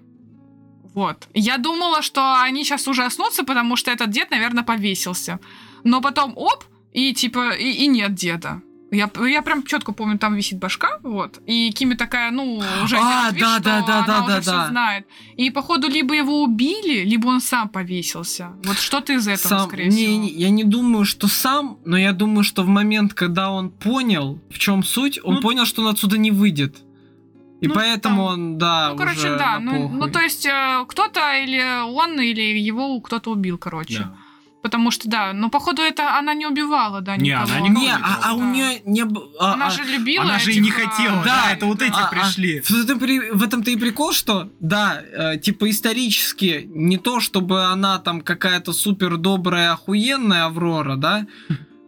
[0.95, 1.27] Вот.
[1.33, 5.39] Я думала, что они сейчас ужаснутся, потому что этот дед, наверное, повесился.
[5.83, 8.61] Но потом оп, и типа, и, и нет деда.
[8.91, 11.39] Я, я прям четко помню, там висит башка, вот.
[11.47, 14.51] И Кими такая, ну, уже А, вид, да, что да, да, она да, уже да,
[14.57, 14.67] да.
[14.67, 15.07] знает.
[15.35, 18.49] И, походу, либо его убили, либо он сам повесился.
[18.63, 20.17] Вот что-то из этого, Сам- скорее не, всего.
[20.23, 24.39] не, я не думаю, что сам, но я думаю, что в момент, когда он понял,
[24.51, 26.77] в чем суть, он Ну, понял, что он отсюда не выйдет.
[27.61, 29.59] И ну, поэтому там- он, да, Ну, короче, уже да.
[29.59, 29.97] на Ну, похуй.
[29.99, 33.99] ну, то есть, э, кто-то или он, или его кто-то убил, короче.
[33.99, 34.15] Да.
[34.65, 37.43] Потому что, да, но походу это она не убивала, да, Не, никого.
[37.43, 38.45] она никого Не, а, а у Да.
[38.47, 41.83] нее не а- Она а- же любила Она же и не хотела, да, это вот
[41.83, 42.61] эти а- а, пришли.
[42.61, 47.99] в, этом, в этом-то и прикол, что, да, э, типа исторически, не то, чтобы она
[47.99, 51.27] там какая-то супер добрая, охуенная Аврора, да,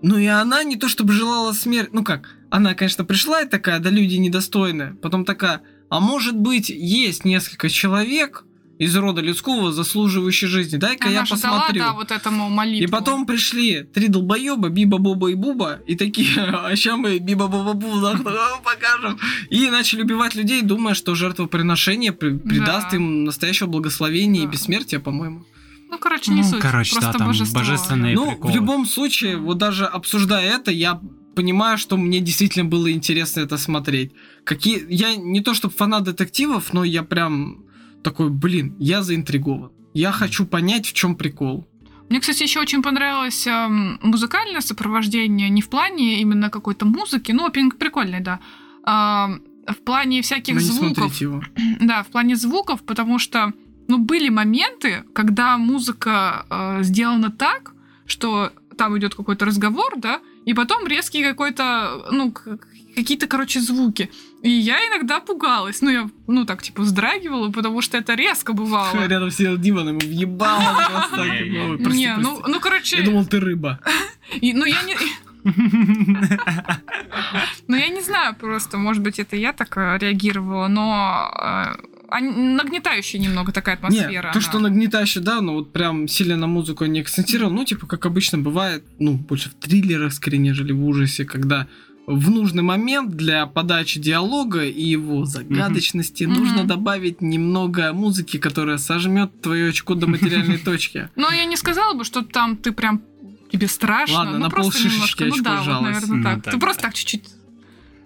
[0.04, 1.90] но и она не то, чтобы желала смерть.
[1.94, 4.94] Ну как, она, конечно, пришла и такая, да люди недостойны.
[5.02, 8.44] Потом такая, а может быть, есть несколько человек,
[8.80, 10.78] из рода людского, заслуживающий жизни.
[10.78, 11.82] Дай-ка я же дала, посмотрю.
[11.84, 12.84] да, вот этому молитву.
[12.84, 17.48] И потом пришли три долбоеба, Биба, Боба и Буба, и такие, а ща мы Биба,
[17.48, 18.18] Боба, Буба
[18.64, 19.18] покажем.
[19.50, 22.98] И начали убивать людей, думая, что жертвоприношение при- придаст Да.
[22.98, 24.52] им настоящего благословения и Да.
[24.52, 25.46] бессмертия, по-моему.
[25.90, 26.60] Ну, короче, не Ну, суть.
[26.60, 27.60] короче, да, там божество.
[27.62, 28.52] божественные- Ну, приколы.
[28.52, 31.00] в любом случае, вот даже обсуждая это, я
[31.36, 34.12] понимаю, что мне действительно было интересно это смотреть.
[34.44, 34.86] Какие...
[34.90, 37.64] Я не то чтобы фанат детективов, но я прям
[38.04, 39.72] такой, блин, я заинтригован.
[39.94, 41.68] Я хочу понять, в чем прикол.
[42.10, 47.46] Мне, кстати, еще очень понравилось эм, музыкальное сопровождение, не в плане именно какой-то музыки, ну,
[47.46, 48.40] опинг прикольный, да,
[48.84, 49.30] а,
[49.68, 51.16] в плане всяких Но звуков.
[51.16, 51.44] его.
[51.82, 53.52] Да, в плане звуков, потому что,
[53.90, 57.74] ну, были моменты, когда музыка э, сделана так,
[58.06, 62.34] что там идет какой-то разговор, да, и потом резкий какой-то, ну,
[62.96, 64.10] какие-то, короче, звуки.
[64.44, 65.82] И я иногда пугалась.
[65.82, 69.08] Ну, я, ну, так, типа, вздрагивала, потому что это резко бывало.
[69.08, 71.18] Рядом сидел Димон, ему въебало просто.
[71.84, 73.80] так, Не, ну, ну, короче, Я думал, ты рыба.
[74.42, 74.96] ну, я не...
[77.68, 83.20] Ну, я не знаю просто, может быть, это я так э, реагировала, но э, нагнетающая
[83.20, 84.10] немного такая атмосфера.
[84.10, 84.42] Не, то, она.
[84.42, 87.52] что нагнетающе, да, но вот прям сильно на музыку не акцентировал.
[87.52, 91.68] Ну, типа, как обычно бывает, ну, больше в триллерах, скорее, нежели в ужасе, когда
[92.08, 96.34] в нужный момент для подачи диалога и его загадочности Мгм.
[96.40, 101.10] нужно добавить немного музыки, которая сожмет твое очко до материальной точки.
[101.18, 103.02] Но я не сказала бы, что там ты прям
[103.52, 104.16] тебе страшно.
[104.16, 105.24] Ладно, ну, на полшишечки.
[105.24, 106.88] Ну очко да, Ну, так, Ты просто да.
[106.88, 107.24] так чуть-чуть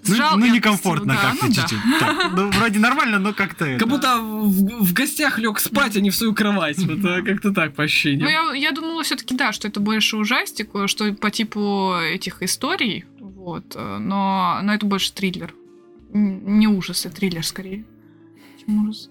[0.07, 1.61] Ну, сжал ну, некомфортно да, как-то ну да.
[1.61, 1.79] чуть-чуть.
[1.99, 3.79] Так, Ну, вроде нормально, но как-то это...
[3.79, 6.79] Как будто в, в гостях лег спать, а не в свою кровать.
[6.79, 8.27] Вот э, как-то так по Ну, ощущениям.
[8.27, 13.05] я, я думала все-таки, да, что это больше ужастик, э, что по типу этих историй,
[13.41, 15.53] вот, э, но, но это больше триллер.
[16.13, 17.83] Не ужасы, триллер скорее,
[18.59, 19.09] чем ужасы.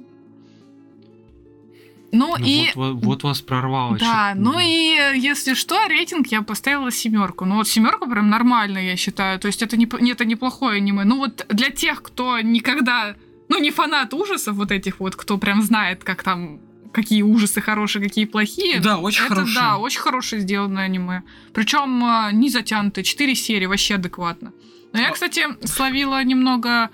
[2.12, 2.66] Ну, Ну, и...
[2.74, 3.96] вот, вот- вот вас прорвало.
[3.98, 7.44] Да, чё- ну и если что, рейтинг я поставила семерку.
[7.44, 9.38] Ну вот семерка прям нормальная, я считаю.
[9.38, 11.04] То есть это не- это неплохое аниме.
[11.04, 13.14] Ну вот для тех, кто никогда,
[13.48, 16.58] ну не фанат ужасов вот этих вот, кто прям знает, как там,
[16.92, 18.80] какие ужасы хорошие, какие плохие.
[18.80, 19.54] Да, очень это хорошо.
[19.54, 21.22] да, очень хорошее сделанное аниме.
[21.52, 24.52] Причем э, не затянутое, 4 серии, вообще адекватно.
[24.92, 26.90] Но я, А- кстати, словила немного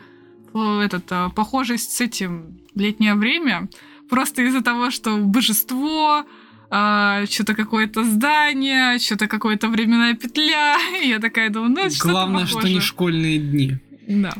[0.55, 3.69] э, этот, э, похожесть с этим летнее время.
[4.11, 6.25] Просто из-за того, что божество,
[6.69, 10.77] что-то какое-то здание, что-то какое-то временная петля.
[11.03, 13.79] И я такая думаю, ну, что-то Главное, что не школьные дни.
[14.09, 14.35] Да.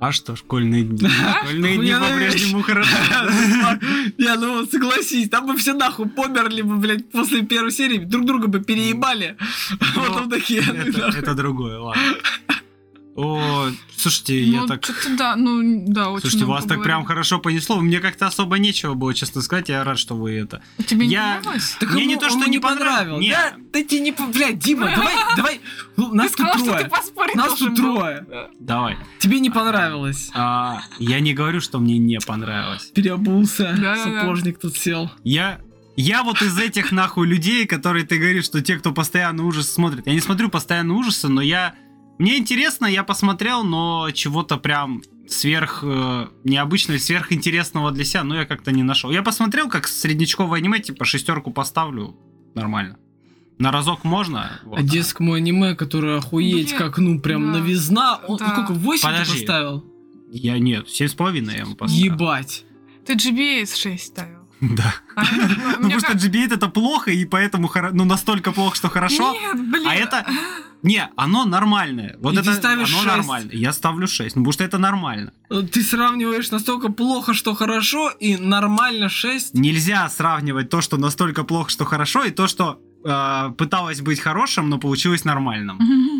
[0.00, 1.08] А что, школьные дни?
[1.42, 2.90] Школьные дни Я по-прежнему хорошо.
[4.18, 8.46] Не, ну согласись, там бы все нахуй померли бы, блядь, после первой серии, друг друга
[8.46, 9.36] бы переебали.
[9.96, 10.62] Вот там такие.
[10.62, 12.02] Это другое, ладно.
[13.20, 14.84] О, слушайте, я ну, так...
[14.84, 17.06] что-то да, ну, да, очень Слушайте, много вас так прям говорили.
[17.08, 17.80] хорошо понесло.
[17.80, 19.68] Мне как-то особо нечего было, честно сказать.
[19.68, 20.62] Я рад, что вы это...
[20.86, 21.76] Тебе не я- понравилось?
[21.80, 23.26] Так Мне ему- не то, что не не понравилось.
[23.26, 23.28] понравилось.
[23.28, 24.12] Да, да тебе не...
[24.12, 25.60] Блядь, Дима, давай, давай.
[25.96, 27.34] Ну, Нас Ты тут сказал, что ты трое.
[27.34, 28.26] Нас тут трое.
[28.60, 28.96] Давай.
[29.18, 30.30] Тебе не понравилось.
[30.34, 32.92] А, я не говорю, что мне не понравилось.
[32.94, 34.20] Переобулся, Да-да-да.
[34.20, 35.10] сапожник тут сел.
[35.24, 35.60] Я...
[35.96, 40.06] Я вот из этих нахуй людей, которые ты говоришь, что те, кто постоянно ужасы смотрит.
[40.06, 41.74] Я не смотрю постоянно ужасы, но я...
[42.18, 48.44] Мне интересно, я посмотрел, но чего-то прям сверх э, необычного, сверхинтересного для себя, но я
[48.46, 49.10] как-то не нашел.
[49.10, 52.16] Я посмотрел, как среднячковое аниме, типа шестерку поставлю,
[52.54, 52.96] нормально.
[53.58, 54.60] На разок можно.
[54.64, 54.78] вот.
[54.78, 57.58] А детскому аниме, которое охуеть, Блин, как, ну, прям да.
[57.58, 58.20] новизна.
[58.28, 58.52] Он Да.
[58.52, 59.32] сколько, 8 ты Подожди.
[59.40, 59.84] поставил?
[60.32, 62.04] Я нет, семь с половиной я ему поставил.
[62.04, 62.64] Ебать.
[63.04, 64.37] Ты GBA 6 ставил.
[64.60, 64.94] Да.
[65.14, 69.32] А ну, Ну, потому что GBA это плохо, и поэтому ну, настолько плохо, что хорошо.
[69.32, 69.86] Нет, блин.
[69.88, 70.26] А это...
[70.82, 72.16] Не, оно нормальное.
[72.20, 73.04] Вот И это оно шесть.
[73.04, 73.50] нормально.
[73.52, 75.32] Я ставлю 6, ну, потому что это нормально.
[75.72, 79.54] Ты сравниваешь настолько плохо, что хорошо, и нормально 6.
[79.54, 84.68] Нельзя сравнивать то, что настолько плохо, что хорошо, и то, что э, пыталось быть хорошим,
[84.68, 85.78] но получилось нормальным.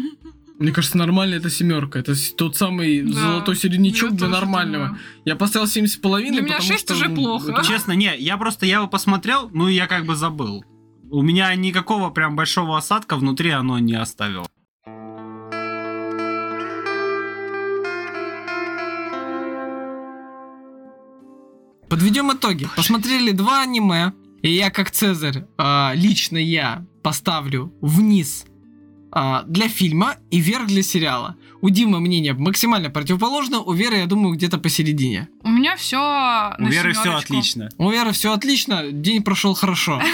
[0.58, 2.00] Мне кажется, нормально это семерка.
[2.00, 4.86] Это тот самый Да, золотой середнячок я для нормального.
[4.88, 5.00] думаю.
[5.24, 6.32] Я поставил 7,5.
[6.32, 7.52] Для меня потому шесть что, уже ну, плохо.
[7.52, 10.64] это- Честно, не, я просто я его посмотрел, ну и я как бы забыл.
[11.10, 14.46] У меня никакого прям большого осадка внутри оно не оставило.
[21.88, 22.68] Подведем итоги.
[22.76, 24.12] Посмотрели два аниме.
[24.42, 28.44] И я, как Цезарь, а, лично я поставлю вниз
[29.10, 31.36] а, для фильма и вверх для сериала.
[31.60, 35.28] У Димы мнение максимально противоположно, у Веры, я думаю, где-то посередине.
[35.42, 37.68] У меня все У Веры все отлично.
[37.78, 40.00] У Веры все отлично, день прошел хорошо.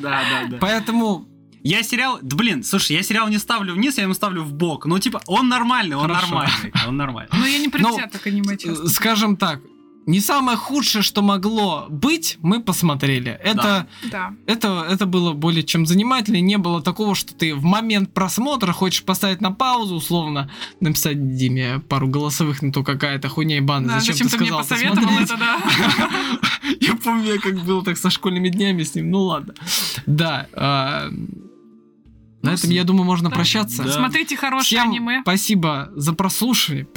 [0.00, 0.56] Да, да, да.
[0.58, 1.28] Поэтому
[1.64, 4.86] Я сериал, да блин, слушай, я сериал не ставлю вниз, я ему ставлю в бок.
[4.86, 6.34] Ну, типа, он нормальный, он Хорошо.
[6.34, 7.30] нормальный, он нормальный.
[7.32, 8.88] Но я не Ну, предвзята к аниме, честно.
[8.88, 9.60] Скажем так,
[10.06, 13.38] не самое худшее, что могло быть, мы посмотрели.
[13.42, 14.32] Это, Да.
[14.46, 16.40] это, это было более чем занимательно.
[16.40, 20.50] Не было такого, что ты в момент просмотра хочешь поставить на паузу, условно,
[20.80, 23.88] написать Диме пару голосовых на то, какая это хуйня и бана.
[23.88, 26.10] Да, зачем, зачем ты ты мне сказал посоветовал посмотреть?» это, да?
[26.80, 29.10] Я помню, я как было так со школьными днями с ним.
[29.10, 29.54] Ну ладно.
[30.06, 31.10] Да.
[32.42, 33.36] На Ну, этом, я думаю, можно да.
[33.36, 33.84] прощаться.
[33.84, 33.92] Да.
[33.92, 35.20] Смотрите хорошее Всем аниме.
[35.22, 36.88] спасибо за прослушивание.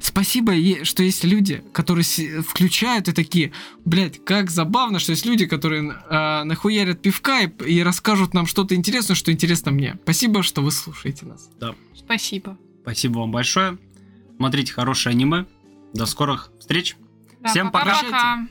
[0.00, 0.52] Спасибо,
[0.84, 2.04] что есть люди, которые
[2.42, 3.52] включают и такие,
[3.84, 8.74] блядь, как забавно, что есть люди, которые а, нахуярят пивка и, и расскажут нам что-то
[8.76, 9.98] интересное, что интересно мне.
[10.04, 11.50] Спасибо, что вы слушаете нас.
[11.96, 12.56] Спасибо.
[12.82, 13.78] Спасибо вам большое.
[14.36, 15.46] Смотрите хорошее аниме.
[15.94, 16.96] До скорых встреч.
[17.40, 17.96] Да, Всем пока.
[17.96, 18.46] Пока-пока.